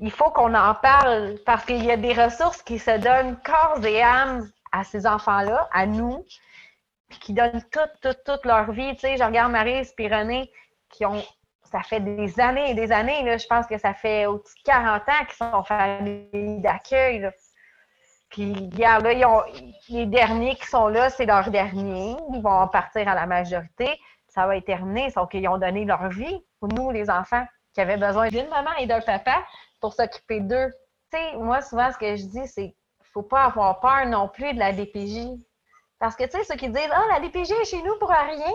il 0.00 0.10
faut 0.10 0.30
qu'on 0.30 0.54
en 0.54 0.74
parle 0.74 1.38
parce 1.46 1.64
qu'il 1.64 1.84
y 1.84 1.90
a 1.90 1.96
des 1.96 2.12
ressources 2.12 2.62
qui 2.62 2.78
se 2.78 2.98
donnent 2.98 3.36
corps 3.44 3.84
et 3.84 4.02
âme 4.02 4.48
à 4.72 4.84
ces 4.84 5.06
enfants-là, 5.06 5.68
à 5.72 5.86
nous, 5.86 6.24
puis 7.08 7.18
qui 7.18 7.32
donnent 7.34 7.62
toute, 7.70 7.92
toute, 8.00 8.24
toute 8.24 8.44
leur 8.44 8.72
vie. 8.72 8.94
Tu 8.94 9.00
sais, 9.00 9.16
je 9.16 9.22
regarde 9.22 9.52
Marie 9.52 9.82
et 9.98 10.08
René 10.08 10.50
qui 10.88 11.06
ont 11.06 11.22
ça 11.72 11.82
fait 11.82 12.00
des 12.00 12.38
années 12.38 12.70
et 12.70 12.74
des 12.74 12.92
années, 12.92 13.22
là, 13.24 13.38
je 13.38 13.46
pense 13.46 13.66
que 13.66 13.78
ça 13.78 13.94
fait 13.94 14.26
au-dessus 14.26 14.54
de 14.58 14.62
40 14.64 15.08
ans 15.08 15.24
qu'ils 15.26 15.36
sont 15.36 15.64
famille 15.64 16.60
d'accueil. 16.60 17.30
Puis, 18.32 18.52
regarde, 18.72 19.04
là, 19.04 19.44
les 19.88 20.06
derniers 20.06 20.56
qui 20.56 20.66
sont 20.66 20.88
là, 20.88 21.10
c'est 21.10 21.26
leurs 21.26 21.50
derniers. 21.50 22.16
Ils 22.32 22.42
vont 22.42 22.66
partir 22.68 23.06
à 23.08 23.14
la 23.14 23.26
majorité. 23.26 23.98
Ça 24.28 24.46
va 24.46 24.56
être 24.56 24.64
terminé, 24.64 25.10
sauf 25.10 25.28
qu'ils 25.28 25.46
ont 25.48 25.58
donné 25.58 25.84
leur 25.84 26.08
vie 26.08 26.42
pour 26.58 26.68
nous, 26.68 26.90
les 26.90 27.10
enfants, 27.10 27.46
qui 27.74 27.80
avaient 27.80 27.98
besoin 27.98 28.28
d'une 28.28 28.48
maman 28.48 28.70
et 28.78 28.86
d'un 28.86 29.00
papa 29.00 29.44
pour 29.80 29.92
s'occuper 29.92 30.40
d'eux. 30.40 30.72
Tu 31.12 31.18
sais, 31.18 31.36
moi, 31.36 31.60
souvent, 31.60 31.92
ce 31.92 31.98
que 31.98 32.16
je 32.16 32.24
dis, 32.24 32.46
c'est 32.46 32.74
faut 33.12 33.22
pas 33.22 33.44
avoir 33.44 33.80
peur 33.80 34.06
non 34.06 34.28
plus 34.28 34.52
de 34.54 34.58
la 34.58 34.72
DPJ. 34.72 35.28
Parce 35.98 36.16
que, 36.16 36.24
tu 36.24 36.30
sais, 36.30 36.44
ceux 36.44 36.56
qui 36.56 36.68
disent, 36.68 36.90
ah, 36.90 37.04
la 37.10 37.20
DPJ 37.20 37.52
est 37.52 37.64
chez 37.64 37.82
nous 37.82 37.96
pour 37.98 38.08
rien, 38.08 38.52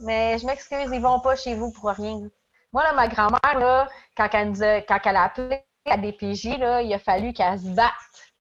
mais 0.00 0.38
je 0.38 0.46
m'excuse, 0.46 0.88
ils 0.92 1.00
vont 1.00 1.20
pas 1.20 1.36
chez 1.36 1.54
vous 1.54 1.70
pour 1.72 1.90
rien. 1.90 2.28
Moi, 2.72 2.82
là, 2.82 2.92
ma 2.92 3.08
grand-mère, 3.08 3.58
là, 3.58 3.88
quand 4.16 4.28
elle, 4.32 4.62
a, 4.62 4.80
quand 4.82 5.00
elle 5.04 5.16
a 5.16 5.24
appelé 5.24 5.62
la 5.84 5.96
DPJ, 5.96 6.58
là, 6.58 6.80
il 6.82 6.94
a 6.94 6.98
fallu 6.98 7.32
qu'elle 7.32 7.58
se 7.58 7.68
batte. 7.68 7.92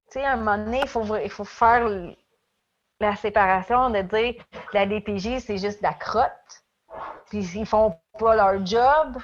Sais, 0.10 0.24
à 0.24 0.34
un 0.34 0.38
moment 0.38 0.58
donné, 0.58 0.82
il 0.82 0.88
faut, 0.88 1.04
il 1.18 1.30
faut 1.30 1.44
faire 1.44 1.90
la 3.00 3.16
séparation 3.16 3.90
de 3.90 4.02
dire 4.02 4.36
la 4.74 4.86
DPJ, 4.86 5.40
c'est 5.40 5.58
juste 5.58 5.82
la 5.82 5.94
crotte. 5.94 6.64
Puis 7.30 7.46
ils 7.56 7.66
font 7.66 7.96
pas 8.18 8.36
leur 8.36 8.66
job. 8.66 9.18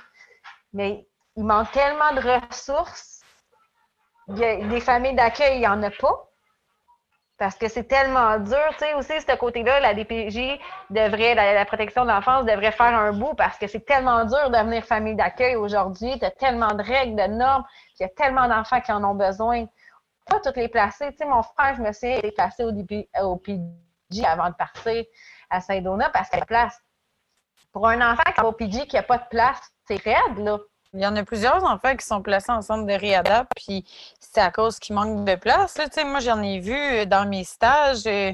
Mais 0.74 1.08
il 1.36 1.46
manque 1.46 1.72
tellement 1.72 2.14
de 2.14 2.22
ressources. 2.22 3.22
Il 4.28 4.38
y 4.38 4.46
a 4.46 4.58
des 4.58 4.82
familles 4.82 5.16
d'accueil, 5.16 5.56
il 5.56 5.60
n'y 5.60 5.68
en 5.68 5.82
a 5.84 5.90
pas. 5.90 6.30
Parce 7.38 7.56
que 7.56 7.68
c'est 7.68 7.86
tellement 7.86 8.38
dur, 8.40 8.58
tu 8.74 8.86
sais, 8.86 8.94
aussi, 8.94 9.20
ce 9.20 9.36
côté-là, 9.36 9.80
la 9.80 9.94
DPJ 9.94 10.60
devrait, 10.92 11.34
la, 11.34 11.66
protection 11.66 12.04
de 12.04 12.10
l'enfance 12.10 12.46
devrait 12.46 12.72
faire 12.72 12.98
un 12.98 13.12
bout 13.12 13.34
parce 13.34 13.58
que 13.58 13.68
c'est 13.68 13.86
tellement 13.86 14.24
dur 14.26 14.50
de 14.50 14.58
devenir 14.58 14.86
famille 14.86 15.16
d'accueil 15.16 15.56
aujourd'hui. 15.56 16.18
Tu 16.20 16.26
as 16.26 16.32
tellement 16.32 16.74
de 16.74 16.84
règles, 16.84 17.16
de 17.16 17.28
normes, 17.34 17.66
il 18.00 18.04
y 18.04 18.06
a 18.06 18.10
tellement 18.10 18.48
d'enfants 18.48 18.82
qui 18.82 18.92
en 18.92 19.04
ont 19.04 19.16
besoin. 19.16 19.66
Pas 20.26 20.40
toutes 20.40 20.58
les 20.58 20.70
placer. 20.70 21.12
Tu 21.12 21.18
sais, 21.18 21.26
mon 21.26 21.44
frère, 21.44 21.76
je 21.76 21.82
me 21.82 21.92
suis 21.92 22.32
placé 22.32 22.64
au, 22.64 22.72
au 23.24 23.36
PJ 23.38 24.24
avant 24.26 24.50
de 24.50 24.56
partir 24.56 25.04
à 25.50 25.62
Saint-Donat 25.62 26.10
parce 26.10 26.30
qu'il 26.30 26.40
y 26.40 26.42
a 26.42 26.46
place. 26.46 26.80
Pour 27.72 27.88
un 27.88 28.12
enfant 28.12 28.24
qui 28.34 28.42
est 28.42 28.46
au 28.46 28.52
PJ 28.52 28.88
qui 28.88 28.96
n'a 28.96 29.04
pas 29.04 29.18
de 29.18 29.28
place, 29.30 29.60
c'est 29.88 30.02
raide, 30.02 30.38
là. 30.38 30.60
Il 30.96 31.02
y 31.02 31.08
en 31.08 31.16
a 31.16 31.24
plusieurs 31.24 31.64
enfants 31.64 31.96
qui 31.96 32.06
sont 32.06 32.22
placés 32.22 32.52
en 32.52 32.62
centre 32.62 32.86
de 32.86 32.94
réadap, 32.94 33.48
puis 33.56 33.84
c'est 34.20 34.40
à 34.40 34.52
cause 34.52 34.78
qu'il 34.78 34.94
manque 34.94 35.26
de 35.26 35.34
place. 35.34 35.80
moi, 36.06 36.20
j'en 36.20 36.40
ai 36.44 36.60
vu 36.60 36.76
euh, 36.76 37.06
dans 37.06 37.28
mes 37.28 37.44
stages 37.44 38.06
euh, 38.06 38.32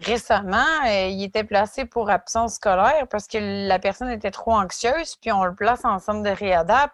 récemment. 0.00 0.66
Euh, 0.86 1.06
il 1.06 1.22
était 1.22 1.44
placé 1.44 1.86
pour 1.86 2.10
absence 2.10 2.56
scolaire 2.56 3.06
parce 3.08 3.26
que 3.26 3.38
la 3.40 3.78
personne 3.78 4.10
était 4.10 4.30
trop 4.30 4.52
anxieuse, 4.52 5.16
puis 5.16 5.32
on 5.32 5.44
le 5.44 5.54
place 5.54 5.82
en 5.86 5.98
centre 5.98 6.22
de 6.22 6.28
réadap 6.28 6.92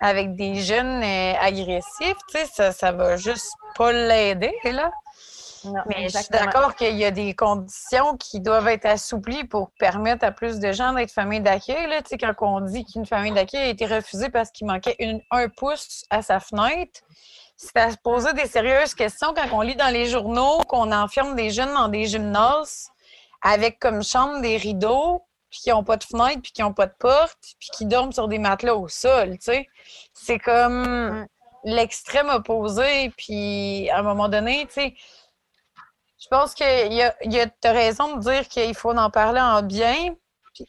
avec 0.00 0.34
des 0.36 0.56
jeunes 0.56 1.02
agressifs. 1.02 2.16
Ça, 2.52 2.72
ça 2.72 2.92
va 2.92 3.16
juste 3.16 3.52
pas 3.76 3.92
l'aider, 3.92 4.54
là 4.64 4.90
mais 5.86 6.08
je 6.08 6.18
suis 6.18 6.28
d'accord 6.30 6.74
qu'il 6.74 6.96
y 6.96 7.04
a 7.04 7.10
des 7.10 7.34
conditions 7.34 8.16
qui 8.16 8.40
doivent 8.40 8.68
être 8.68 8.86
assouplies 8.86 9.44
pour 9.44 9.70
permettre 9.78 10.24
à 10.24 10.32
plus 10.32 10.58
de 10.58 10.72
gens 10.72 10.92
d'être 10.92 11.10
famille 11.10 11.40
d'accueil. 11.40 11.88
Tu 12.04 12.10
sais, 12.10 12.18
quand 12.18 12.34
on 12.40 12.60
dit 12.60 12.84
qu'une 12.84 13.06
famille 13.06 13.32
d'accueil 13.32 13.62
a 13.62 13.68
été 13.68 13.86
refusée 13.86 14.30
parce 14.30 14.50
qu'il 14.50 14.66
manquait 14.66 14.96
un 15.30 15.48
pouce 15.48 16.04
à 16.10 16.22
sa 16.22 16.40
fenêtre, 16.40 17.00
c'est 17.56 17.76
à 17.76 17.90
se 17.90 17.96
poser 17.96 18.32
des 18.34 18.46
sérieuses 18.46 18.94
questions 18.94 19.34
quand 19.34 19.56
on 19.56 19.60
lit 19.62 19.76
dans 19.76 19.92
les 19.92 20.06
journaux 20.06 20.58
qu'on 20.68 20.92
enferme 20.92 21.34
des 21.34 21.50
jeunes 21.50 21.74
dans 21.74 21.88
des 21.88 22.06
gymnases 22.06 22.88
avec 23.42 23.78
comme 23.78 24.02
chambre 24.02 24.40
des 24.40 24.56
rideaux, 24.56 25.22
puis 25.50 25.60
qui 25.60 25.70
n'ont 25.70 25.84
pas 25.84 25.96
de 25.96 26.04
fenêtre, 26.04 26.42
puis 26.42 26.52
qui 26.52 26.62
n'ont 26.62 26.72
pas 26.72 26.86
de 26.86 26.94
porte, 26.98 27.38
puis 27.58 27.70
qui 27.72 27.86
dorment 27.86 28.12
sur 28.12 28.28
des 28.28 28.38
matelas 28.38 28.74
au 28.74 28.88
sol, 28.88 29.32
tu 29.32 29.52
sais. 29.52 29.68
C'est 30.12 30.38
comme 30.38 31.26
l'extrême 31.64 32.28
opposé, 32.28 33.10
puis 33.16 33.88
à 33.90 33.98
un 33.98 34.02
moment 34.02 34.28
donné, 34.28 34.66
tu 34.66 34.74
sais, 34.74 34.94
je 36.20 36.26
pense 36.28 36.54
que 36.54 36.88
y 36.92 37.02
a, 37.02 37.14
y 37.22 37.40
a, 37.40 37.46
as 37.64 37.72
raison 37.72 38.16
de 38.16 38.20
dire 38.20 38.48
qu'il 38.48 38.74
faut 38.74 38.96
en 38.96 39.10
parler 39.10 39.40
en 39.40 39.62
bien, 39.62 40.14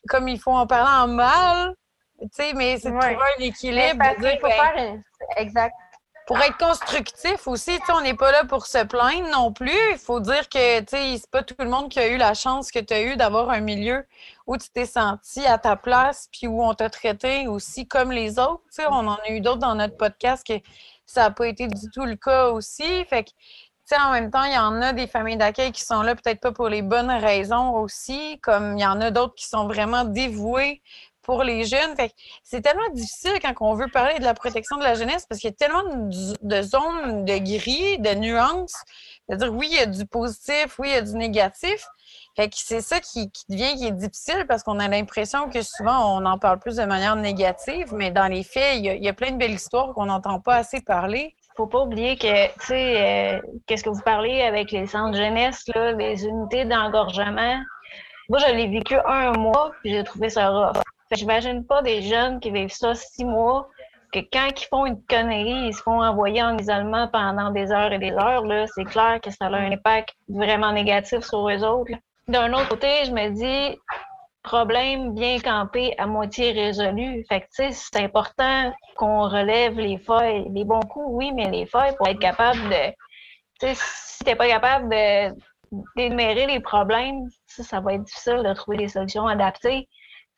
comme 0.08 0.28
il 0.28 0.40
faut 0.40 0.52
en 0.52 0.68
parler 0.68 1.04
en 1.04 1.08
mal, 1.08 1.76
tu 2.22 2.28
sais, 2.32 2.54
mais 2.54 2.78
c'est 2.78 2.90
trouver 2.90 3.16
un 3.38 3.42
équilibre. 3.42 4.06
faut 4.40 4.48
faire 4.48 4.98
Exact. 5.38 5.74
Pour 6.30 6.38
être 6.42 6.60
constructif 6.60 7.48
aussi, 7.48 7.80
on 7.92 8.02
n'est 8.02 8.14
pas 8.14 8.32
là 8.32 8.44
pour 8.46 8.68
se 8.68 8.84
plaindre 8.86 9.32
non 9.32 9.52
plus. 9.52 9.72
Il 9.94 9.98
faut 9.98 10.20
dire 10.20 10.48
que, 10.48 10.82
tu 10.82 10.86
sais, 10.90 11.18
c'est 11.18 11.32
pas 11.32 11.42
tout 11.42 11.56
le 11.58 11.68
monde 11.68 11.90
qui 11.90 12.00
a 12.00 12.08
eu 12.08 12.18
la 12.18 12.36
chance 12.36 12.70
que 12.70 12.78
tu 12.78 12.94
as 12.94 13.02
eu 13.02 13.16
d'avoir 13.16 13.50
un 13.50 13.62
milieu 13.62 14.06
où 14.46 14.56
tu 14.56 14.70
t'es 14.70 14.86
senti 14.86 15.44
à 15.48 15.58
ta 15.58 15.76
place, 15.76 16.30
puis 16.32 16.46
où 16.46 16.64
on 16.64 16.76
t'a 16.76 16.92
traité 16.92 17.48
aussi 17.48 17.88
comme 17.88 18.12
les 18.12 18.38
autres. 18.38 18.62
Tu 18.66 18.84
sais, 18.84 18.86
on 18.86 19.08
en 19.08 19.16
a 19.16 19.30
eu 19.32 19.42
d'autres 19.42 19.58
dans 19.58 19.74
notre 19.74 19.98
podcast 19.98 20.46
que 20.46 20.54
ça 21.08 21.22
n'a 21.22 21.32
pas 21.32 21.48
été 21.48 21.66
du 21.66 21.90
tout 21.92 22.06
le 22.06 22.16
cas 22.16 22.50
aussi. 22.50 23.04
Fait 23.06 23.24
que 23.24 23.32
en 23.98 24.12
même 24.12 24.30
temps, 24.30 24.44
il 24.44 24.54
y 24.54 24.58
en 24.58 24.82
a 24.82 24.94
des 24.94 25.08
familles 25.08 25.38
d'accueil 25.38 25.72
qui 25.72 25.82
sont 25.82 26.02
là 26.04 26.16
peut-être 26.16 26.42
pas 26.42 26.52
pour 26.52 26.70
les 26.70 26.84
bonnes 26.84 27.10
raisons 27.10 27.72
aussi, 27.78 28.40
comme 28.42 28.78
il 28.78 28.82
y 28.82 28.86
en 28.86 29.02
a 29.02 29.10
d'autres 29.10 29.34
qui 29.34 29.48
sont 29.48 29.66
vraiment 29.66 30.04
dévouées 30.04 30.82
pour 31.30 31.44
les 31.44 31.64
jeunes. 31.64 31.94
c'est 32.42 32.62
tellement 32.62 32.90
difficile 32.92 33.34
quand 33.40 33.54
on 33.62 33.76
veut 33.76 33.88
parler 33.88 34.18
de 34.18 34.24
la 34.24 34.34
protection 34.34 34.78
de 34.78 34.84
la 34.84 34.96
jeunesse 34.96 35.28
parce 35.30 35.40
qu'il 35.40 35.52
y 35.52 35.54
a 35.54 35.56
tellement 35.56 35.84
de, 36.42 36.62
zones 36.64 37.24
de 37.24 37.38
gris, 37.38 38.00
de 38.00 38.16
nuances. 38.16 38.74
C'est-à-dire, 39.28 39.54
oui, 39.54 39.68
il 39.70 39.78
y 39.78 39.80
a 39.80 39.86
du 39.86 40.08
positif, 40.08 40.80
oui, 40.80 40.88
il 40.90 40.94
y 40.96 40.98
a 40.98 41.04
du 41.04 41.14
négatif. 41.14 41.86
Fait 42.36 42.50
que 42.50 42.56
c'est 42.58 42.82
ça 42.82 43.00
qui, 43.00 43.30
devient 43.48 43.92
difficile 43.92 44.46
parce 44.48 44.64
qu'on 44.64 44.80
a 44.80 44.88
l'impression 44.88 45.52
que 45.52 45.62
souvent 45.62 46.18
on 46.18 46.26
en 46.26 46.40
parle 46.40 46.58
plus 46.58 46.78
de 46.78 46.86
manière 46.86 47.16
négative, 47.16 47.94
mais 47.94 48.10
dans 48.10 48.26
les 48.26 48.42
faits, 48.42 48.78
il 48.80 48.86
y 48.86 49.08
a, 49.08 49.14
plein 49.14 49.30
de 49.30 49.38
belles 49.38 49.54
histoires 49.54 49.94
qu'on 49.94 50.08
n'entend 50.08 50.40
pas 50.40 50.56
assez 50.56 50.82
parler 50.82 51.36
faut 51.56 51.68
pas 51.68 51.82
oublier 51.82 52.16
que, 52.16 52.48
tu 52.54 52.68
sais, 52.68 53.36
euh, 53.36 53.42
qu'est-ce 53.68 53.84
que 53.84 53.90
vous 53.90 54.02
parlez 54.02 54.42
avec 54.44 54.72
les 54.72 54.88
centres 54.88 55.18
jeunesse, 55.18 55.70
les 55.76 56.24
unités 56.24 56.64
d'engorgement. 56.64 57.62
Moi, 58.30 58.40
je 58.48 58.54
l'ai 58.54 58.68
vécu 58.70 58.96
un 59.06 59.34
mois, 59.34 59.72
puis 59.82 59.92
j'ai 59.92 60.04
trouvé 60.06 60.30
ça 60.30 60.50
rough. 60.50 60.82
J'imagine 61.12 61.66
pas 61.66 61.82
des 61.82 62.02
jeunes 62.02 62.40
qui 62.40 62.52
vivent 62.52 62.72
ça 62.72 62.94
six 62.94 63.26
mois, 63.26 63.68
que 64.12 64.20
quand 64.20 64.48
ils 64.56 64.66
font 64.66 64.86
une 64.86 65.02
connerie, 65.06 65.68
ils 65.68 65.74
se 65.74 65.82
font 65.82 66.02
envoyer 66.04 66.44
en 66.44 66.58
isolement 66.58 67.08
pendant 67.08 67.52
des 67.52 67.72
heures 67.72 67.92
et 67.92 68.00
des 68.00 68.12
heures. 68.12 68.44
C'est 68.76 68.86
clair 68.86 69.20
que 69.22 69.32
ça 69.32 69.46
a 69.46 69.56
un 69.56 69.72
impact 69.72 70.16
vraiment 70.28 70.72
négatif 70.72 71.22
sur 71.22 71.50
eux 71.50 71.64
autres. 71.64 71.94
D'un 72.28 72.54
autre 72.54 72.70
côté, 72.70 73.06
je 73.06 73.12
me 73.12 73.30
dis, 73.30 73.78
problème 74.44 75.14
bien 75.14 75.40
campé 75.40 75.96
à 75.98 76.06
moitié 76.06 76.52
résolu. 76.52 77.26
Fait 77.28 77.46
c'est 77.50 77.98
important 77.98 78.72
qu'on 78.96 79.28
relève 79.28 79.80
les 79.80 79.98
failles. 79.98 80.46
Les 80.52 80.64
bons 80.64 80.82
coups, 80.82 81.08
oui, 81.10 81.32
mais 81.34 81.50
les 81.50 81.66
failles 81.66 81.96
pour 81.96 82.08
être 82.08 82.20
capable 82.20 82.62
de. 82.70 82.92
Tu 83.60 83.68
sais, 83.68 83.74
si 83.76 84.36
pas 84.36 84.48
capable 84.48 84.90
de 84.90 85.36
d'énumérer 85.96 86.48
les 86.48 86.60
problèmes, 86.60 87.28
ça 87.46 87.80
va 87.80 87.94
être 87.94 88.04
difficile 88.04 88.42
de 88.44 88.54
trouver 88.54 88.78
des 88.78 88.88
solutions 88.88 89.28
adaptées. 89.28 89.88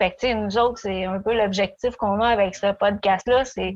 Fait 0.02 0.16
que, 0.20 0.34
nous 0.34 0.58
autres, 0.58 0.80
c'est 0.80 1.06
un 1.06 1.22
peu 1.22 1.32
l'objectif 1.32 1.96
qu'on 1.96 2.22
a 2.22 2.30
avec 2.30 2.56
ce 2.56 2.72
podcast-là, 2.72 3.46
c'est 3.46 3.76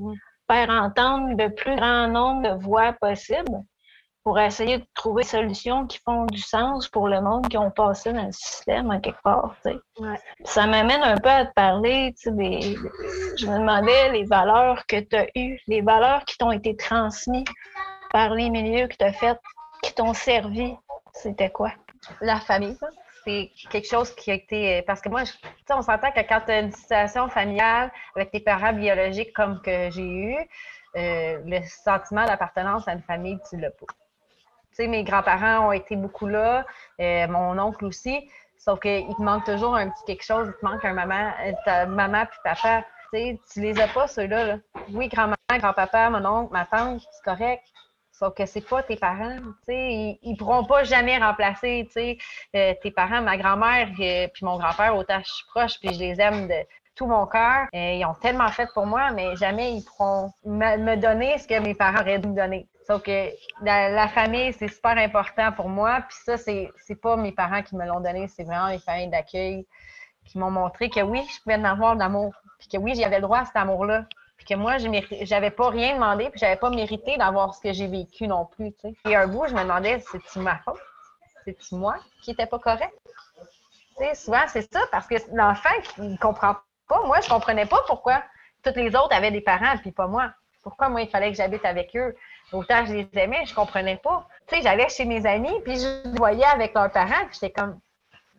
faire 0.50 0.70
entendre 0.72 1.36
le 1.38 1.54
plus 1.54 1.76
grand 1.76 2.08
nombre 2.08 2.50
de 2.50 2.64
voix 2.64 2.94
possibles 2.94 3.62
pour 4.24 4.40
essayer 4.40 4.80
de 4.80 4.86
trouver 4.96 5.22
des 5.22 5.30
solutions 5.30 5.86
qui 5.86 6.00
font 6.04 6.26
du 6.26 6.40
sens 6.40 6.88
pour 6.88 7.10
le 7.10 7.22
monde 7.22 7.48
qui 7.48 7.60
ont 7.60 7.70
passé 7.70 8.12
dans 8.12 8.26
le 8.26 8.32
système 8.32 8.90
en 8.90 9.00
quelque 9.00 9.22
part. 9.22 9.56
Ça 10.46 10.66
m'amène 10.66 11.04
un 11.04 11.18
peu 11.18 11.30
à 11.30 11.46
te 11.46 11.54
parler 11.54 12.16
des. 12.26 12.76
Je 13.38 13.46
me 13.46 13.60
demandais 13.60 14.12
les 14.12 14.24
valeurs 14.24 14.84
que 14.88 15.00
tu 15.02 15.16
as 15.16 15.28
eues, 15.36 15.60
les 15.68 15.82
valeurs 15.82 16.26
qui 16.26 16.40
t'ont 16.40 16.52
été 16.52 16.76
transmises 16.76 17.46
par 18.12 18.32
les 18.32 18.50
milieux 18.50 18.88
que 18.88 18.96
tu 18.96 19.06
as 19.06 19.14
fait, 19.14 19.38
qui 19.84 19.94
t'ont 19.94 20.16
servi. 20.16 20.74
C'était 21.14 21.52
quoi? 21.52 21.72
La 22.20 22.40
famille, 22.40 22.76
c'est 23.26 23.52
quelque 23.70 23.88
chose 23.88 24.14
qui 24.16 24.32
a 24.32 24.36
été. 24.36 24.82
Parce 24.84 25.02
que 25.02 25.10
moi, 25.10 25.24
on 25.70 25.82
s'entend 25.82 26.12
que 26.12 26.22
quand 26.22 26.42
tu 26.46 26.52
as 26.52 26.60
une 26.60 26.72
situation 26.72 27.28
familiale 27.30 27.92
avec 28.16 28.32
tes 28.32 28.40
parents 28.40 28.74
biologiques 28.74 29.34
comme 29.34 29.62
que 29.62 29.90
j'ai 29.90 30.08
eu, 30.08 30.38
euh, 30.96 31.40
le 31.46 31.62
sentiment 31.64 32.26
d'appartenance 32.26 32.88
à 32.88 32.94
une 32.94 33.02
famille, 33.02 33.38
tu 33.50 33.58
l'as 33.58 33.72
pas 33.72 33.88
sais, 34.76 34.88
mes 34.88 35.04
grands-parents 35.04 35.68
ont 35.68 35.72
été 35.72 35.96
beaucoup 35.96 36.28
là, 36.28 36.66
euh, 37.00 37.28
mon 37.28 37.58
oncle 37.60 37.86
aussi. 37.86 38.30
Sauf 38.58 38.80
qu'il 38.80 39.16
te 39.16 39.22
manque 39.22 39.46
toujours 39.46 39.76
un 39.76 39.90
petit 39.90 40.04
quelque 40.06 40.24
chose, 40.24 40.48
il 40.48 40.60
te 40.60 40.66
manque 40.66 40.84
un 40.84 40.94
maman, 40.94 41.32
euh, 41.46 41.52
ta 41.66 41.86
maman 41.86 42.26
puis 42.26 42.40
papa. 42.44 42.84
Tu 43.14 43.38
tu 43.52 43.62
les 43.62 43.80
as 43.80 43.88
pas, 43.88 44.08
ceux-là. 44.08 44.46
Là. 44.46 44.58
Oui, 44.92 45.08
grand-maman, 45.08 45.36
grand-papa, 45.52 46.10
mon 46.10 46.26
oncle, 46.26 46.52
ma 46.52 46.66
tante, 46.66 47.02
c'est 47.12 47.24
correct. 47.24 47.64
Sauf 48.18 48.34
que 48.34 48.46
c'est 48.46 48.68
pas 48.68 48.82
tes 48.84 48.96
parents. 48.96 49.38
Tu 49.38 49.74
sais, 49.74 49.94
ils, 49.94 50.20
ils 50.24 50.38
pourront 50.38 50.64
pas 50.66 50.84
jamais 50.84 51.18
remplacer, 51.18 51.84
tu 51.88 51.94
sais, 51.94 52.18
euh, 52.56 52.74
tes 52.82 52.92
parents. 52.92 53.22
Ma 53.22 53.38
grand-mère 53.38 53.90
et 54.00 54.30
puis 54.34 54.46
mon 54.46 54.58
grand-père, 54.58 54.96
autant 54.96 55.20
je 55.20 55.32
suis 55.32 55.46
proche, 55.48 55.80
puis 55.80 55.94
je 55.94 56.00
les 56.00 56.22
aime 56.22 56.48
de 56.48 56.66
tout 56.96 57.08
mon 57.08 57.26
cœur. 57.28 57.68
ils 57.74 58.06
ont 58.06 58.14
tellement 58.14 58.48
fait 58.50 58.70
pour 58.74 58.86
moi, 58.86 59.12
mais 59.12 59.36
jamais 59.36 59.74
ils 59.74 59.84
pourront 59.84 60.32
me 60.46 60.96
donner 60.96 61.38
ce 61.38 61.48
que 61.48 61.60
mes 61.60 61.76
parents 61.76 62.00
auraient 62.00 62.20
dû 62.20 62.30
me 62.30 62.36
donner. 62.36 62.70
Sauf 62.88 63.02
que 63.02 63.30
la, 63.64 64.08
famille, 64.08 64.54
c'est 64.54 64.68
super 64.68 64.98
important 64.98 65.52
pour 65.52 65.70
moi. 65.70 66.02
Puis 66.08 66.18
ça, 66.24 66.38
c'est, 66.38 66.72
c'est 66.78 67.02
pas 67.02 67.18
mes 67.18 67.32
parents 67.32 67.64
qui 67.64 67.76
me 67.76 67.86
l'ont 67.86 68.00
donné, 68.00 68.28
c'est 68.28 68.44
vraiment 68.44 68.68
les 68.68 68.80
familles 68.80 69.10
d'accueil 69.10 69.66
qui 70.26 70.38
m'ont 70.38 70.52
montré 70.52 70.90
que 70.90 71.02
oui, 71.02 71.22
je 71.36 71.42
pouvais 71.42 71.56
en 71.56 71.64
avoir 71.64 71.96
d'amour. 71.96 72.34
Puis 72.60 72.68
que 72.68 72.78
oui, 72.78 72.96
j'avais 72.96 73.18
le 73.18 73.24
droit 73.24 73.40
à 73.40 73.46
cet 73.46 73.56
amour-là. 73.56 74.06
Que 74.48 74.54
moi, 74.54 74.78
j'avais 75.22 75.50
pas 75.50 75.70
rien 75.70 75.96
demandé, 75.96 76.30
puis 76.30 76.40
j'avais 76.40 76.56
pas 76.56 76.70
mérité 76.70 77.18
d'avoir 77.18 77.56
ce 77.56 77.62
que 77.62 77.74
j'ai 77.74 77.88
vécu 77.88 78.28
non 78.28 78.46
plus. 78.46 78.74
Tu 78.74 78.90
sais. 78.90 78.96
Et 79.10 79.16
un 79.16 79.28
bout, 79.28 79.48
je 79.48 79.56
me 79.56 79.64
demandais, 79.64 80.00
c'est-tu 80.00 80.40
ma 80.40 80.58
faute? 80.60 80.80
C'est-tu 81.44 81.76
moi 81.76 81.96
qui 82.22 82.32
n'étais 82.32 82.46
pas 82.46 82.60
correct? 82.60 82.94
Tu 83.98 84.04
sais, 84.04 84.16
souvent, 84.16 84.44
c'est 84.48 84.72
ça, 84.72 84.82
parce 84.92 85.08
que 85.08 85.16
l'enfant, 85.34 85.70
il 85.98 86.20
comprend 86.20 86.56
pas. 86.88 87.02
Moi, 87.06 87.22
je 87.22 87.30
comprenais 87.30 87.66
pas 87.66 87.80
pourquoi 87.88 88.24
toutes 88.64 88.76
les 88.76 88.96
autres 88.96 89.14
avaient 89.16 89.32
des 89.32 89.42
parents, 89.42 89.78
puis 89.78 89.92
pas 89.92 90.08
moi. 90.08 90.32
Pourquoi 90.62 90.90
moi, 90.90 91.02
il 91.02 91.10
fallait 91.10 91.32
que 91.32 91.38
j'habite 91.38 91.66
avec 91.66 91.96
eux? 91.96 92.16
Autant 92.52 92.86
je 92.86 92.94
les 92.94 93.10
aimais, 93.14 93.46
je 93.46 93.56
comprenais 93.56 93.98
pas. 93.98 94.28
Tu 94.48 94.56
sais, 94.56 94.62
j'allais 94.62 94.90
chez 94.90 95.06
mes 95.06 95.26
amis, 95.26 95.54
puis 95.64 95.80
je 95.80 96.08
les 96.08 96.18
voyais 96.18 96.46
avec 96.46 96.74
leurs 96.74 96.92
parents, 96.92 97.26
puis 97.28 97.40
j'étais 97.40 97.52
comme, 97.52 97.80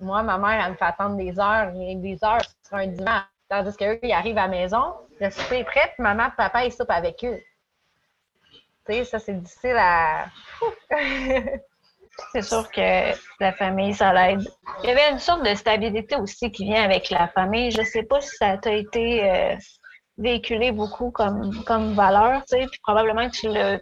moi, 0.01 0.23
ma 0.23 0.39
mère, 0.39 0.65
elle 0.65 0.73
me 0.73 0.77
fait 0.77 0.85
attendre 0.85 1.17
des 1.17 1.39
heures 1.41 1.73
des 1.73 2.19
heures 2.23 2.43
sur 2.67 2.77
un 2.77 2.87
dimanche. 2.87 3.25
Tandis 3.49 3.77
qu'eux, 3.77 3.99
ils 4.03 4.13
arrivent 4.13 4.39
à 4.39 4.43
la 4.43 4.49
maison, 4.49 4.95
le 5.21 5.31
souper 5.31 5.61
est 5.61 5.65
prêt, 5.65 5.93
puis 5.95 6.03
maman 6.03 6.31
papa, 6.37 6.65
ils 6.65 6.73
soupent 6.73 6.91
avec 6.91 7.25
eux. 7.25 7.41
Tu 8.87 8.93
sais, 8.93 9.05
ça, 9.05 9.19
c'est 9.19 9.35
difficile 9.35 9.77
à... 9.79 10.27
c'est 12.33 12.43
sûr 12.43 12.71
que 12.71 13.13
la 13.41 13.53
famille, 13.53 13.95
ça 13.95 14.13
l'aide. 14.13 14.49
Il 14.83 14.89
y 14.89 14.93
avait 14.93 15.11
une 15.11 15.19
sorte 15.19 15.45
de 15.45 15.55
stabilité 15.55 16.17
aussi 16.17 16.51
qui 16.51 16.65
vient 16.65 16.85
avec 16.85 17.11
la 17.11 17.29
famille. 17.29 17.71
Je 17.71 17.83
sais 17.83 18.03
pas 18.03 18.21
si 18.21 18.37
ça 18.37 18.57
t'a 18.59 18.73
été 18.73 19.31
euh, 19.31 19.57
véhiculé 20.19 20.73
beaucoup 20.73 21.11
comme, 21.11 21.65
comme 21.65 21.95
valeur, 21.95 22.45
tu 22.47 22.57
sais, 22.57 22.67
puis 22.71 22.81
probablement 22.83 23.29
que 23.29 23.37
tu 23.37 23.49
l'as 23.49 23.81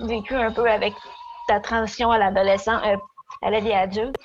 vécu 0.00 0.34
un 0.34 0.52
peu 0.52 0.68
avec 0.68 0.94
ta 1.48 1.60
transition 1.60 2.10
à 2.10 2.18
l'adolescent, 2.18 2.82
euh, 2.84 2.96
à 3.42 3.50
la 3.50 3.60
vie 3.60 3.72
adulte? 3.72 4.16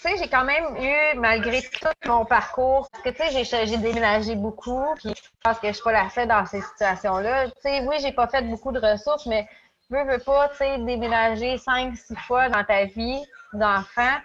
Sais, 0.00 0.16
j'ai 0.16 0.28
quand 0.28 0.44
même 0.44 0.76
eu, 0.76 1.18
malgré 1.18 1.62
tout 1.62 1.88
mon 2.06 2.24
parcours, 2.24 2.88
parce 2.90 3.04
que 3.04 3.10
tu 3.10 3.44
sais, 3.44 3.66
j'ai 3.66 3.76
déménagé 3.76 4.34
beaucoup, 4.34 4.84
puis 4.96 5.10
je 5.14 5.30
pense 5.42 5.58
que 5.58 5.68
je 5.68 5.72
suis 5.74 5.82
pas 5.82 5.92
la 5.92 6.08
seule 6.10 6.28
dans 6.28 6.46
ces 6.46 6.60
situations-là. 6.60 7.46
Tu 7.46 7.52
sais, 7.62 7.86
oui, 7.86 7.96
j'ai 8.00 8.12
pas 8.12 8.26
fait 8.26 8.42
beaucoup 8.42 8.72
de 8.72 8.80
ressources, 8.80 9.26
mais 9.26 9.48
veux, 9.90 10.04
veux 10.04 10.18
pas, 10.18 10.48
tu 10.50 10.56
sais, 10.56 10.78
déménager 10.78 11.58
cinq, 11.58 11.96
six 11.96 12.16
fois 12.16 12.48
dans 12.48 12.64
ta 12.64 12.84
vie 12.84 13.22
d'enfant, 13.52 14.16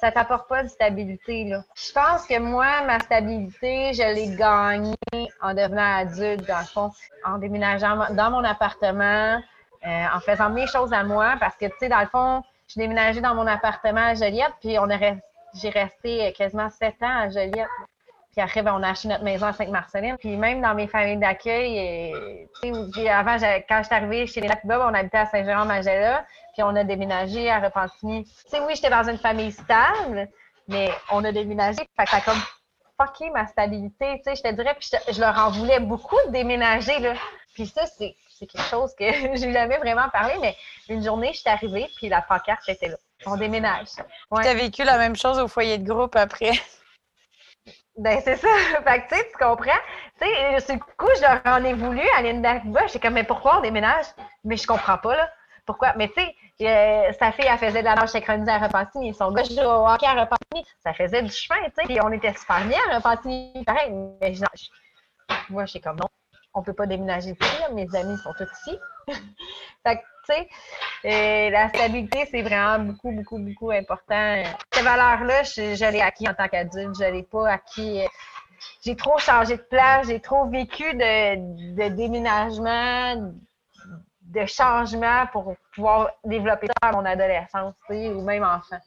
ça 0.00 0.10
t'apporte 0.10 0.48
pas 0.48 0.64
de 0.64 0.68
stabilité, 0.68 1.44
là. 1.44 1.62
Je 1.76 1.92
pense 1.92 2.26
que 2.26 2.38
moi, 2.40 2.82
ma 2.86 2.98
stabilité, 2.98 3.92
je 3.94 4.02
l'ai 4.02 4.34
gagnée 4.34 4.96
en 5.40 5.54
devenant 5.54 5.98
adulte, 5.98 6.44
dans 6.48 6.58
le 6.58 6.64
fond, 6.64 6.90
en 7.24 7.38
déménageant 7.38 8.06
dans 8.10 8.30
mon 8.30 8.42
appartement, 8.42 9.40
euh, 9.86 10.04
en 10.12 10.20
faisant 10.20 10.50
mes 10.50 10.66
choses 10.66 10.92
à 10.92 11.04
moi, 11.04 11.34
parce 11.38 11.54
que, 11.56 11.66
tu 11.66 11.74
sais, 11.78 11.88
dans 11.88 12.00
le 12.00 12.06
fond, 12.06 12.42
je 12.74 12.80
déménageais 12.80 13.20
dans 13.20 13.34
mon 13.34 13.46
appartement 13.46 14.06
à 14.06 14.14
Joliette, 14.14 14.54
puis 14.60 14.78
on 14.78 14.88
j'ai 15.54 15.68
resté 15.68 16.32
quasiment 16.32 16.70
sept 16.70 17.02
ans 17.02 17.18
à 17.18 17.28
Joliette. 17.28 17.68
Puis 18.32 18.40
après, 18.40 18.62
ben, 18.62 18.74
on 18.74 18.82
a 18.82 18.88
acheté 18.88 19.08
notre 19.08 19.24
maison 19.24 19.46
à 19.46 19.52
Sainte-Marceline. 19.52 20.16
Puis 20.18 20.38
même 20.38 20.62
dans 20.62 20.74
mes 20.74 20.86
familles 20.86 21.18
d'accueil, 21.18 22.48
avant, 23.10 23.36
quand 23.68 23.78
je 23.78 23.86
suis 23.86 23.94
arrivée 23.94 24.26
chez 24.26 24.40
les 24.40 24.48
Lac-Bob, 24.48 24.80
on 24.82 24.94
habitait 24.94 25.18
à 25.18 25.26
Saint-Jérôme-Magella, 25.26 26.24
puis 26.54 26.62
on 26.62 26.74
a 26.74 26.82
déménagé 26.82 27.50
à 27.50 27.60
Repentigny. 27.60 28.24
Tu 28.24 28.32
sais, 28.48 28.60
oui, 28.60 28.74
j'étais 28.74 28.88
dans 28.88 29.06
une 29.06 29.18
famille 29.18 29.52
stable, 29.52 30.30
mais 30.66 30.90
on 31.10 31.22
a 31.24 31.32
déménagé. 31.32 31.80
Fait 31.94 32.06
ça 32.06 32.16
a 32.16 32.20
comme 32.22 32.40
fucké 32.98 33.28
ma 33.30 33.46
stabilité, 33.46 34.22
tu 34.24 34.34
sais, 34.34 34.36
je 34.36 34.42
te 34.42 34.54
dirais. 34.54 34.74
Puis 34.78 34.88
je, 35.12 35.20
leur 35.20 35.38
en 35.38 35.50
voulais 35.50 35.80
beaucoup 35.80 36.16
de 36.26 36.32
déménager, 36.32 36.98
là. 37.00 37.12
Puis 37.52 37.66
ça, 37.66 37.84
c'est 37.84 38.16
quelque 38.46 38.68
chose 38.68 38.94
que 38.98 39.04
j'ai 39.36 39.52
jamais 39.52 39.78
vraiment 39.78 40.08
parlé, 40.10 40.34
mais 40.40 40.56
une 40.88 41.02
journée, 41.02 41.32
je 41.32 41.40
suis 41.40 41.50
arrivée, 41.50 41.88
puis 41.96 42.08
la 42.08 42.22
pancarte 42.22 42.68
était 42.68 42.88
là. 42.88 42.96
On 43.26 43.36
déménage. 43.36 43.88
Tu 44.42 44.48
as 44.48 44.54
vécu 44.54 44.84
la 44.84 44.98
même 44.98 45.16
chose 45.16 45.38
au 45.38 45.48
foyer 45.48 45.78
de 45.78 45.88
groupe 45.88 46.16
après. 46.16 46.52
Ben, 47.98 48.20
c'est 48.24 48.36
ça. 48.36 48.48
fait 48.84 49.06
que, 49.06 49.14
tu 49.14 49.38
comprends? 49.38 49.70
Tu 50.18 50.26
sais, 50.26 50.60
ce 50.60 50.72
coup, 50.96 51.10
je 51.14 51.20
leur 51.20 51.40
en 51.44 51.62
ai 51.62 51.74
voulu 51.74 52.00
à 52.16 52.22
Linda 52.22 52.62
J'étais 52.86 53.00
comme, 53.00 53.12
mais 53.12 53.24
pourquoi 53.24 53.58
on 53.58 53.60
déménage? 53.60 54.06
Mais 54.44 54.56
je 54.56 54.66
comprends 54.66 54.96
pas, 54.96 55.14
là. 55.14 55.30
Pourquoi? 55.66 55.92
Mais 55.96 56.08
tu 56.08 56.14
sais, 56.14 56.34
euh, 56.62 57.12
sa 57.18 57.32
fille, 57.32 57.44
elle 57.48 57.58
faisait 57.58 57.80
de 57.80 57.84
la 57.84 57.94
nage 57.94 58.08
synchronisée 58.08 58.50
à 58.50 58.58
Repentigny. 58.58 59.14
Son 59.14 59.30
gars 59.30 59.44
jouait 59.44 59.64
au 59.64 59.86
hockey 59.86 60.06
à 60.06 60.14
Repentigny. 60.14 60.64
Ça 60.82 60.94
faisait 60.94 61.22
du 61.22 61.30
chemin, 61.30 61.60
tu 61.66 61.72
sais. 61.76 61.82
Puis 61.84 61.98
on 62.02 62.10
était 62.12 62.32
super 62.32 62.64
bien 62.64 62.78
à 62.90 62.96
Repentigny. 62.96 63.62
Pareil. 63.64 63.92
Mais 64.20 64.34
je, 64.34 64.42
moi, 65.50 65.66
j'étais 65.66 65.80
comme, 65.80 65.96
non, 65.96 66.08
on 66.54 66.62
peut 66.62 66.72
pas 66.72 66.86
déménager 66.86 67.30
ici. 67.30 67.72
Mes 67.72 67.88
amis 67.94 68.18
sont 68.18 68.32
tous 68.36 68.48
ici. 68.66 68.78
que, 69.84 69.92
tu 69.94 69.98
sais, 70.26 70.48
euh, 71.04 71.50
la 71.50 71.68
stabilité, 71.68 72.28
c'est 72.30 72.42
vraiment 72.42 72.78
beaucoup, 72.78 73.10
beaucoup, 73.10 73.38
beaucoup 73.38 73.70
important. 73.70 74.42
Ces 74.72 74.82
valeurs-là, 74.82 75.42
je, 75.42 75.90
l'ai 75.90 76.00
acquis 76.00 76.28
en 76.28 76.34
tant 76.34 76.48
qu'adulte. 76.48 76.96
Je 76.98 77.10
l'ai 77.10 77.22
pas 77.22 77.48
acquis. 77.48 78.02
Euh, 78.02 78.08
j'ai 78.84 78.96
trop 78.96 79.18
changé 79.18 79.56
de 79.56 79.62
place, 79.62 80.06
j'ai 80.06 80.20
trop 80.20 80.48
vécu 80.48 80.84
de, 80.94 81.74
de 81.74 81.94
déménagement, 81.94 83.32
de 84.32 84.46
changement 84.46 85.26
pour 85.32 85.54
pouvoir 85.74 86.10
développer 86.24 86.66
ça 86.68 86.88
à 86.88 86.92
mon 86.92 87.04
adolescence, 87.04 87.74
ou 87.90 88.22
même 88.22 88.44
enfant. 88.44 88.78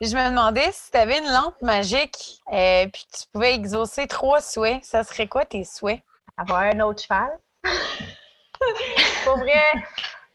Je 0.00 0.14
me 0.14 0.28
demandais 0.28 0.70
si 0.72 0.90
tu 0.90 0.98
avais 0.98 1.18
une 1.18 1.32
lampe 1.32 1.60
magique 1.62 2.42
et 2.50 2.84
euh, 2.84 2.88
puis 2.92 3.06
tu 3.12 3.26
pouvais 3.32 3.54
exaucer 3.54 4.06
trois 4.06 4.40
souhaits, 4.40 4.84
ça 4.84 5.04
serait 5.04 5.26
quoi 5.26 5.44
tes 5.44 5.64
souhaits? 5.64 6.00
Avoir 6.36 6.62
un 6.62 6.80
autre 6.80 7.02
cheval. 7.02 7.38
Pour 9.24 9.38
vrai, 9.38 9.72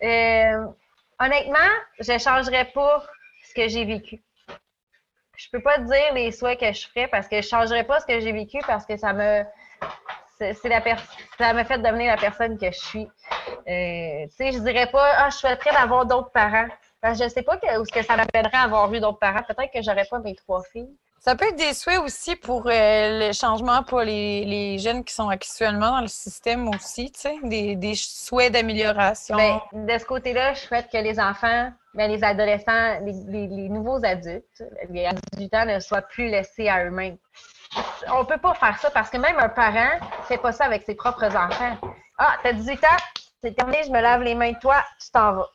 euh, 0.04 0.66
honnêtement, 1.20 1.70
je 2.00 2.14
ne 2.14 2.18
changerais 2.18 2.66
pas 2.66 3.04
ce 3.44 3.54
que 3.54 3.68
j'ai 3.68 3.86
vécu. 3.86 4.22
Je 5.36 5.48
peux 5.52 5.62
pas 5.62 5.78
te 5.78 5.84
dire 5.84 6.14
les 6.14 6.32
souhaits 6.32 6.60
que 6.60 6.72
je 6.72 6.88
ferais 6.88 7.08
parce 7.08 7.28
que 7.28 7.42
je 7.42 7.48
ne 7.48 7.50
changerais 7.50 7.84
pas 7.86 8.00
ce 8.00 8.06
que 8.06 8.20
j'ai 8.20 8.32
vécu 8.32 8.60
parce 8.68 8.86
que 8.86 8.98
ça 8.98 9.14
me 9.14 9.44
c'est 10.40 10.70
la 10.70 10.82
ça 11.38 11.54
m'a 11.54 11.66
fait 11.66 11.80
devenir 11.80 12.08
la 12.08 12.18
personne 12.18 12.58
que 12.58 12.72
je 12.72 12.80
suis. 12.80 13.08
Euh, 13.68 14.26
tu 14.28 14.36
sais, 14.36 14.52
je 14.54 14.60
dirais 14.60 14.90
pas 14.90 15.12
ah 15.18 15.30
je 15.30 15.36
souhaiterais 15.36 15.72
d'avoir 15.72 16.06
d'autres 16.06 16.32
parents. 16.32 16.68
Parce 17.02 17.18
que 17.18 17.26
je 17.26 17.30
sais 17.30 17.44
pas 17.44 17.58
que, 17.58 17.68
ce 17.68 17.92
que 17.92 18.04
ça 18.04 18.18
m'appellerait 18.18 18.58
avoir 18.58 18.94
eu 18.94 19.00
d'autres 19.00 19.20
parents. 19.20 19.44
Peut-être 19.44 19.72
que 19.72 19.82
j'aurais 19.82 20.06
pas 20.06 20.20
mes 20.20 20.36
trois 20.36 20.62
filles. 20.64 20.96
Ça 21.20 21.36
peut 21.36 21.46
être 21.48 21.58
des 21.58 21.74
souhaits 21.74 22.00
aussi 22.00 22.36
pour 22.38 22.68
euh, 22.68 23.28
le 23.28 23.34
changement 23.34 23.84
pour 23.84 24.00
les, 24.00 24.78
jeunes 24.80 25.04
qui 25.04 25.14
sont 25.14 25.28
actuellement 25.28 25.92
dans 25.92 26.02
le 26.02 26.08
système 26.08 26.70
aussi, 26.70 27.12
tu 27.12 27.20
sais, 27.20 27.38
des, 27.44 27.94
souhaits 27.96 28.54
d'amélioration. 28.54 29.36
Ben, 29.36 29.60
de 29.74 29.98
ce 29.98 30.06
côté-là, 30.06 30.54
je 30.54 30.62
souhaite 30.62 30.90
que 30.90 30.98
les 30.98 31.20
enfants, 31.20 31.72
ben, 31.94 32.10
les 32.10 32.24
adolescents, 32.24 33.00
les, 33.02 33.70
nouveaux 33.70 34.04
adultes, 34.06 34.64
les 34.90 35.10
18 35.34 35.54
ans, 35.56 35.66
ne 35.66 35.80
soient 35.82 36.04
plus 36.04 36.30
laissés 36.30 36.70
à 36.70 36.86
eux-mêmes. 36.86 37.18
On 38.14 38.24
peut 38.24 38.38
pas 38.38 38.54
faire 38.54 38.80
ça 38.80 38.90
parce 38.90 39.10
que 39.10 39.18
même 39.18 39.38
un 39.38 39.50
parent 39.50 40.00
ne 40.02 40.26
fait 40.26 40.38
pas 40.38 40.54
ça 40.54 40.66
avec 40.66 40.84
ses 40.84 40.96
propres 40.96 41.36
enfants. 41.36 41.78
Ah, 42.18 42.38
t'as 42.44 42.54
18 42.54 42.84
ans, 42.86 42.98
c'est 43.42 43.56
terminé, 43.56 43.84
je 43.86 43.92
me 43.92 44.02
lave 44.02 44.22
les 44.24 44.36
mains 44.36 44.54
de 44.54 44.60
toi, 44.60 44.84
tu 45.02 45.12
t'en 45.12 45.34
vas. 45.34 45.50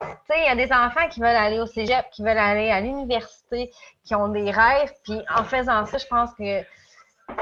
Tu 0.00 0.06
sais, 0.28 0.38
il 0.38 0.44
y 0.44 0.48
a 0.48 0.56
des 0.56 0.72
enfants 0.72 1.08
qui 1.08 1.20
veulent 1.20 1.28
aller 1.28 1.60
au 1.60 1.66
cégep, 1.66 2.08
qui 2.10 2.22
veulent 2.22 2.38
aller 2.38 2.70
à 2.70 2.80
l'université, 2.80 3.70
qui 4.04 4.14
ont 4.14 4.28
des 4.28 4.50
rêves. 4.50 4.92
Puis 5.04 5.20
en 5.34 5.44
faisant 5.44 5.84
ça, 5.86 5.98
je 5.98 6.06
pense 6.06 6.32
que 6.34 6.62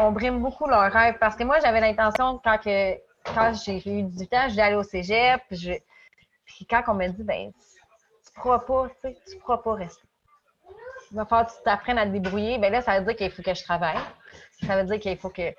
on 0.01 0.11
brime 0.13 0.41
beaucoup 0.41 0.67
leurs 0.67 0.93
rêves. 0.93 1.17
Parce 1.21 1.37
que 1.37 1.45
moi, 1.45 1.59
j'avais 1.61 1.81
l'intention, 1.81 2.41
quand, 2.43 2.59
quand 3.25 3.53
j'ai 3.65 3.77
eu 3.89 4.03
18 4.03 4.35
ans, 4.35 4.49
je 4.49 4.57
vais 4.57 4.63
aller 4.63 4.77
au 4.77 4.83
cégep. 4.83 5.41
Puis, 5.49 6.67
quand 6.69 6.83
on 6.89 6.95
m'a 6.95 7.09
dit, 7.09 7.23
ben, 7.23 7.53
tu 7.53 8.37
ne 8.37 8.43
pourras 8.43 8.59
pas, 8.59 8.89
tu 9.03 9.15
tu 9.31 9.39
pourras 9.39 9.59
pas 9.59 9.75
rester. 9.75 10.03
Il 11.11 11.17
va 11.17 11.25
falloir 11.25 11.47
que 11.47 11.57
tu 11.57 11.63
t'apprennes 11.65 11.99
à 11.99 12.05
te 12.05 12.11
débrouiller. 12.11 12.59
Ben 12.59 12.71
là, 12.71 12.83
ça 12.83 12.99
veut 12.99 13.07
dire 13.07 13.17
qu'il 13.17 13.31
faut 13.31 13.43
que 13.43 13.55
je 13.55 13.65
travaille. 13.65 13.97
Ça 14.67 14.77
veut 14.77 14.85
dire 14.85 15.01
qu'il 15.01 15.17
faut 15.17 15.31
que. 15.31 15.55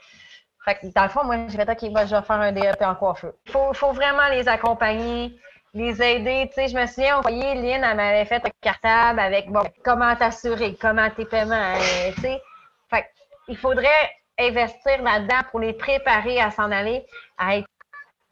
Fait 0.65 0.75
que 0.75 0.93
dans 0.93 1.03
le 1.03 1.09
fond, 1.09 1.23
moi, 1.23 1.37
OK, 1.37 1.49
je 1.49 1.57
vais 1.57 2.21
faire 2.21 2.31
un 2.31 2.51
DEP 2.51 2.81
en 2.81 2.93
coiffeur. 2.93 3.33
Il 3.47 3.51
faut 3.73 3.93
vraiment 3.93 4.27
les 4.29 4.47
accompagner 4.47 5.39
les 5.73 6.01
aider. 6.01 6.49
Tu 6.49 6.55
sais, 6.55 6.67
je 6.67 6.75
me 6.75 6.85
souviens, 6.85 7.19
au 7.19 7.21
foyer, 7.21 7.55
Lynn, 7.55 7.83
elle 7.83 7.95
m'avait 7.95 8.25
fait 8.25 8.45
un 8.45 8.49
cartable 8.61 9.19
avec 9.19 9.49
bon, 9.51 9.63
comment 9.83 10.15
t'assurer, 10.15 10.75
comment 10.79 11.09
tes 11.09 11.25
paiements, 11.25 11.75
euh, 11.75 12.11
tu 12.15 12.21
sais. 12.21 12.41
Fait 12.89 13.05
il 13.47 13.57
faudrait 13.57 14.11
investir 14.39 15.01
là-dedans 15.01 15.41
pour 15.51 15.59
les 15.59 15.73
préparer 15.73 16.39
à 16.39 16.51
s'en 16.51 16.71
aller, 16.71 17.05
à 17.37 17.57
être 17.57 17.67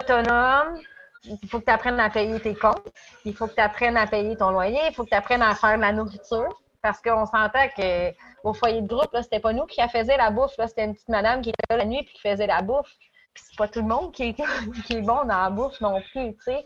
autonome. 0.02 0.80
Il 1.26 1.50
faut 1.50 1.60
que 1.60 1.66
tu 1.66 1.72
apprennes 1.72 2.00
à 2.00 2.10
payer 2.10 2.40
tes 2.40 2.56
comptes. 2.56 2.88
Il 3.26 3.36
faut 3.36 3.48
que 3.48 3.56
tu 3.56 3.62
apprennes 3.62 3.98
à 3.98 4.08
payer 4.08 4.38
ton 4.38 4.52
loyer. 4.52 4.80
Il 4.88 4.94
faut 4.94 5.04
que 5.04 5.10
tu 5.10 5.16
apprennes 5.16 5.42
à 5.42 5.56
faire 5.56 5.76
de 5.76 5.82
la 5.82 5.92
nourriture. 5.92 6.48
Parce 6.82 7.02
qu'on 7.02 7.26
s'entend 7.26 7.68
qu'au 7.76 8.54
foyer 8.54 8.82
de 8.82 8.88
groupe, 8.88 9.10
c'était 9.22 9.40
pas 9.40 9.52
nous 9.52 9.66
qui 9.66 9.82
faisait 9.90 10.16
la 10.16 10.30
bouffe. 10.30 10.54
C'était 10.68 10.86
une 10.86 10.94
petite 10.94 11.10
madame 11.10 11.42
qui 11.42 11.50
était 11.50 11.66
là 11.70 11.78
la 11.78 11.86
nuit 11.86 12.00
et 12.00 12.06
qui 12.06 12.22
faisait 12.22 12.48
la 12.48 12.62
bouffe. 12.62 12.94
Puis 13.34 13.44
c'est 13.46 13.58
pas 13.58 13.68
tout 13.68 13.82
le 13.82 13.88
monde 13.88 14.14
qui 14.14 14.30
est, 14.30 14.34
qui 14.86 14.94
est 14.94 15.02
bon 15.02 15.26
dans 15.26 15.42
la 15.42 15.50
bouffe 15.50 15.82
non 15.82 16.02
plus, 16.12 16.34
tu 16.36 16.44
sais. 16.46 16.66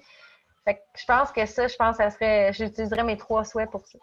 Fait 0.63 0.75
que 0.75 0.81
je 0.95 1.05
pense 1.05 1.31
que 1.31 1.45
ça, 1.45 1.67
je 1.67 1.75
pense 1.75 1.97
que 1.97 2.03
ça 2.03 2.11
serait. 2.11 2.53
J'utiliserais 2.53 3.03
mes 3.03 3.17
trois 3.17 3.43
souhaits 3.43 3.69
pour 3.71 3.85
ça. 3.87 3.97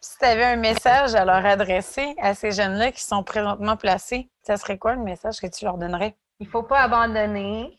si 0.00 0.18
tu 0.18 0.24
avais 0.24 0.44
un 0.44 0.56
message 0.56 1.14
à 1.14 1.24
leur 1.24 1.44
adresser 1.44 2.14
à 2.20 2.34
ces 2.34 2.52
jeunes-là 2.52 2.92
qui 2.92 3.02
sont 3.02 3.22
présentement 3.24 3.76
placés, 3.76 4.30
ça 4.42 4.56
serait 4.56 4.78
quoi 4.78 4.94
le 4.94 5.02
message 5.02 5.40
que 5.40 5.46
tu 5.46 5.64
leur 5.64 5.76
donnerais? 5.76 6.16
Il 6.38 6.46
ne 6.46 6.50
faut 6.50 6.62
pas 6.62 6.80
abandonner. 6.80 7.76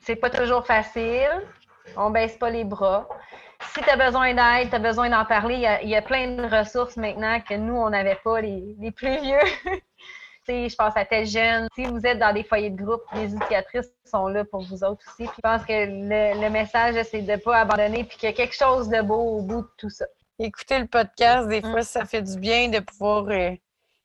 C'est 0.00 0.16
pas 0.16 0.30
toujours 0.30 0.66
facile. 0.66 1.28
On 1.96 2.10
baisse 2.10 2.36
pas 2.36 2.50
les 2.50 2.64
bras. 2.64 3.08
Si 3.74 3.80
tu 3.80 3.90
as 3.90 3.96
besoin 3.96 4.34
d'aide, 4.34 4.70
tu 4.70 4.76
as 4.76 4.78
besoin 4.78 5.10
d'en 5.10 5.24
parler, 5.24 5.54
il 5.82 5.88
y, 5.88 5.96
a, 5.96 6.02
plein 6.02 6.28
de 6.28 6.44
ressources 6.44 6.96
maintenant 6.96 7.40
que 7.40 7.54
nous, 7.54 7.74
on 7.74 7.90
n'avait 7.90 8.18
pas, 8.22 8.40
les, 8.40 8.76
les 8.78 8.92
plus 8.92 9.20
vieux. 9.20 9.40
je 10.48 10.74
pense 10.74 10.96
à 10.96 11.04
tel 11.04 11.26
jeune. 11.26 11.68
Si 11.74 11.84
vous 11.84 12.00
êtes 12.04 12.18
dans 12.18 12.32
des 12.32 12.44
foyers 12.44 12.70
de 12.70 12.82
groupe, 12.82 13.02
les 13.14 13.34
éducatrices 13.34 13.90
sont 14.04 14.26
là 14.28 14.44
pour 14.44 14.62
vous 14.62 14.82
autres 14.84 15.02
aussi. 15.08 15.28
je 15.34 15.40
pense 15.42 15.64
que 15.64 15.86
le, 15.86 16.50
message, 16.50 16.94
c'est 17.10 17.22
de 17.22 17.32
ne 17.32 17.36
pas 17.36 17.60
abandonner 17.60 18.04
puis 18.04 18.16
qu'il 18.18 18.28
y 18.28 18.32
a 18.32 18.34
quelque 18.34 18.56
chose 18.56 18.88
de 18.88 19.02
beau 19.02 19.38
au 19.38 19.42
bout 19.42 19.62
de 19.62 19.70
tout 19.76 19.90
ça. 19.90 20.06
Écouter 20.38 20.78
le 20.78 20.86
podcast, 20.86 21.48
des 21.48 21.60
fois, 21.60 21.82
ça 21.82 22.04
fait 22.04 22.22
du 22.22 22.38
bien 22.38 22.68
de 22.68 22.78
pouvoir 22.78 23.26
euh, 23.28 23.50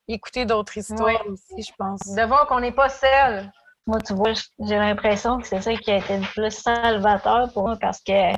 écouter 0.08 0.46
d'autres 0.46 0.78
histoires 0.78 1.26
aussi, 1.28 1.64
je 1.64 1.72
pense. 1.78 2.02
De 2.02 2.24
voir 2.24 2.48
qu'on 2.48 2.60
n'est 2.60 2.72
pas 2.72 2.90
seul. 2.90 3.52
Moi, 3.86 4.00
tu 4.00 4.14
vois, 4.14 4.34
j'ai 4.60 4.78
l'impression 4.78 5.40
que 5.40 5.48
c'est 5.48 5.62
ça 5.62 5.74
qui 5.76 5.92
a 5.92 5.98
été 5.98 6.18
le 6.18 6.26
plus 6.26 6.52
salvateur 6.52 7.52
pour 7.54 7.64
moi 7.64 7.78
parce 7.80 8.02
que 8.02 8.34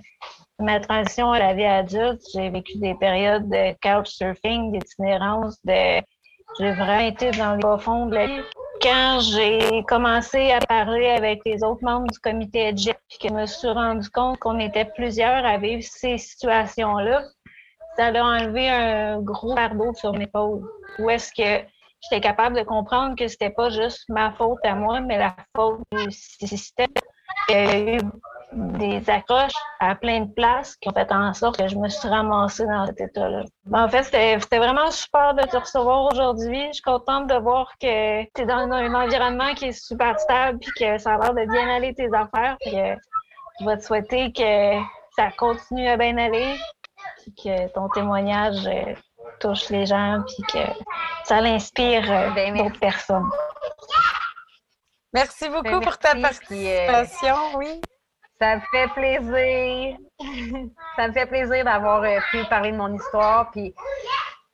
ma 0.60 0.80
transition 0.80 1.32
à 1.32 1.40
la 1.40 1.54
vie 1.54 1.66
adulte, 1.66 2.22
j'ai 2.34 2.50
vécu 2.50 2.78
des 2.80 2.96
périodes 2.96 3.48
de 3.50 3.74
couchsurfing, 3.82 4.72
d'itinérance, 4.72 5.58
de 5.64 6.02
j'ai 6.60 6.72
vraiment 6.72 7.06
été 7.06 7.32
dans 7.32 7.56
les 7.56 7.80
fonds 7.82 8.06
de 8.08 8.16
la. 8.16 8.28
Quand 8.82 9.20
j'ai 9.22 9.84
commencé 9.88 10.52
à 10.52 10.60
parler 10.60 11.08
avec 11.08 11.42
les 11.46 11.64
autres 11.64 11.84
membres 11.84 12.12
du 12.12 12.20
comité 12.20 12.68
EDGEP, 12.68 12.98
puis 13.10 13.18
que 13.20 13.30
je 13.30 13.34
me 13.34 13.46
suis 13.46 13.70
rendu 13.70 14.10
compte 14.10 14.38
qu'on 14.40 14.60
était 14.60 14.86
plusieurs 14.86 15.46
à 15.46 15.58
vivre 15.58 15.82
ces 15.82 16.18
situations-là, 16.18 17.24
ça 17.96 18.08
a 18.08 18.22
enlevé 18.22 18.70
un 18.70 19.22
gros 19.22 19.56
fardeau 19.56 19.94
sur 19.94 20.12
mes 20.14 20.26
épaules. 20.26 20.62
Où 21.00 21.10
est-ce 21.10 21.32
que 21.32 21.66
j'étais 22.02 22.22
capable 22.22 22.58
de 22.58 22.64
comprendre 22.64 23.16
que 23.16 23.28
c'était 23.28 23.50
pas 23.50 23.70
juste 23.70 24.04
ma 24.10 24.32
faute 24.34 24.60
à 24.64 24.76
moi, 24.76 25.00
mais 25.00 25.18
la 25.18 25.36
faute 25.56 25.80
du 25.92 26.12
système. 26.12 26.88
Des 28.56 29.10
accroches 29.10 29.54
à 29.80 29.96
plein 29.96 30.22
de 30.22 30.34
places 30.34 30.76
qui 30.78 30.90
ont 30.90 30.94
fait 30.94 31.12
en 31.12 31.34
sorte 31.34 31.58
que 31.58 31.68
je 31.68 31.76
me 31.76 31.90
suis 31.90 32.08
ramassée 32.08 32.66
dans 32.66 32.86
cet 32.86 33.02
état-là. 33.02 33.44
En 33.74 33.90
fait, 33.90 34.04
c'était 34.04 34.58
vraiment 34.58 34.90
super 34.92 35.34
de 35.36 35.44
te 35.44 35.58
recevoir 35.58 36.12
aujourd'hui. 36.12 36.68
Je 36.68 36.74
suis 36.74 36.82
contente 36.82 37.28
de 37.28 37.36
voir 37.36 37.72
que 37.80 38.24
tu 38.24 38.42
es 38.42 38.46
dans 38.46 38.72
un 38.72 38.94
environnement 38.94 39.54
qui 39.54 39.66
est 39.66 39.72
super 39.72 40.20
stable 40.20 40.60
puis 40.60 40.72
que 40.80 40.98
ça 40.98 41.16
a 41.16 41.18
l'air 41.20 41.34
de 41.34 41.52
bien 41.52 41.76
aller 41.76 41.94
tes 41.94 42.08
affaires. 42.14 42.56
Puis 42.62 42.76
je 43.60 43.66
vais 43.66 43.78
te 43.78 43.84
souhaiter 43.84 44.32
que 44.32 44.80
ça 45.16 45.32
continue 45.38 45.88
à 45.88 45.98
bien 45.98 46.18
aller 46.18 46.56
puis 47.22 47.34
que 47.34 47.68
ton 47.74 47.90
témoignage 47.90 48.66
euh, 48.68 48.94
touche 49.40 49.70
les 49.70 49.86
gens 49.86 50.22
puis 50.28 50.44
que 50.44 50.72
ça 51.24 51.42
l'inspire 51.42 52.10
euh, 52.12 52.30
Ben, 52.32 52.56
d'autres 52.56 52.80
personnes. 52.80 53.30
Merci 55.14 55.50
beaucoup 55.50 55.64
Ben, 55.64 55.82
pour 55.82 55.98
ta 55.98 56.16
euh, 56.16 56.22
participation. 56.22 57.36
Oui. 57.58 57.82
Ça 58.40 58.58
me 58.58 58.62
fait 58.72 58.88
plaisir. 58.94 59.98
ça 60.96 61.08
me 61.08 61.14
fait 61.14 61.26
plaisir 61.26 61.64
d'avoir 61.66 62.04
euh, 62.04 62.20
pu 62.32 62.44
parler 62.46 62.72
de 62.72 62.78
mon 62.78 62.94
histoire, 62.94 63.50
puis 63.52 63.74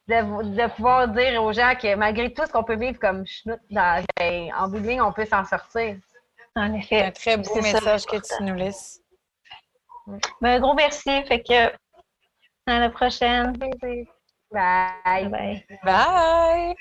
de, 0.07 0.43
de 0.55 0.67
pouvoir 0.75 1.07
dire 1.07 1.41
aux 1.43 1.51
gens 1.53 1.73
que 1.75 1.95
malgré 1.95 2.31
tout 2.33 2.45
ce 2.45 2.51
qu'on 2.51 2.63
peut 2.63 2.75
vivre 2.75 2.99
comme 2.99 3.25
chenoute, 3.25 3.59
dans, 3.69 4.03
ben, 4.17 4.51
en 4.57 4.67
bout 4.69 4.79
de 4.79 4.87
ligne, 4.87 5.01
on 5.01 5.11
peut 5.11 5.25
s'en 5.25 5.45
sortir. 5.45 5.97
En 6.55 6.71
C'est 6.73 6.77
effet. 6.79 7.03
un 7.05 7.11
très 7.11 7.37
beau 7.37 7.43
C'est 7.53 7.61
ça, 7.61 7.79
message 7.79 8.05
que 8.05 8.17
tu 8.17 8.43
nous 8.43 8.55
laisses. 8.55 8.99
Ben, 10.41 10.55
un 10.55 10.59
gros 10.59 10.73
merci. 10.73 11.23
Fait 11.25 11.41
que 11.41 11.67
à 12.67 12.79
la 12.79 12.89
prochaine. 12.89 13.53
Bye. 13.53 14.07
Bye 14.51 15.27
bye. 15.29 15.65
Bye! 15.83 16.75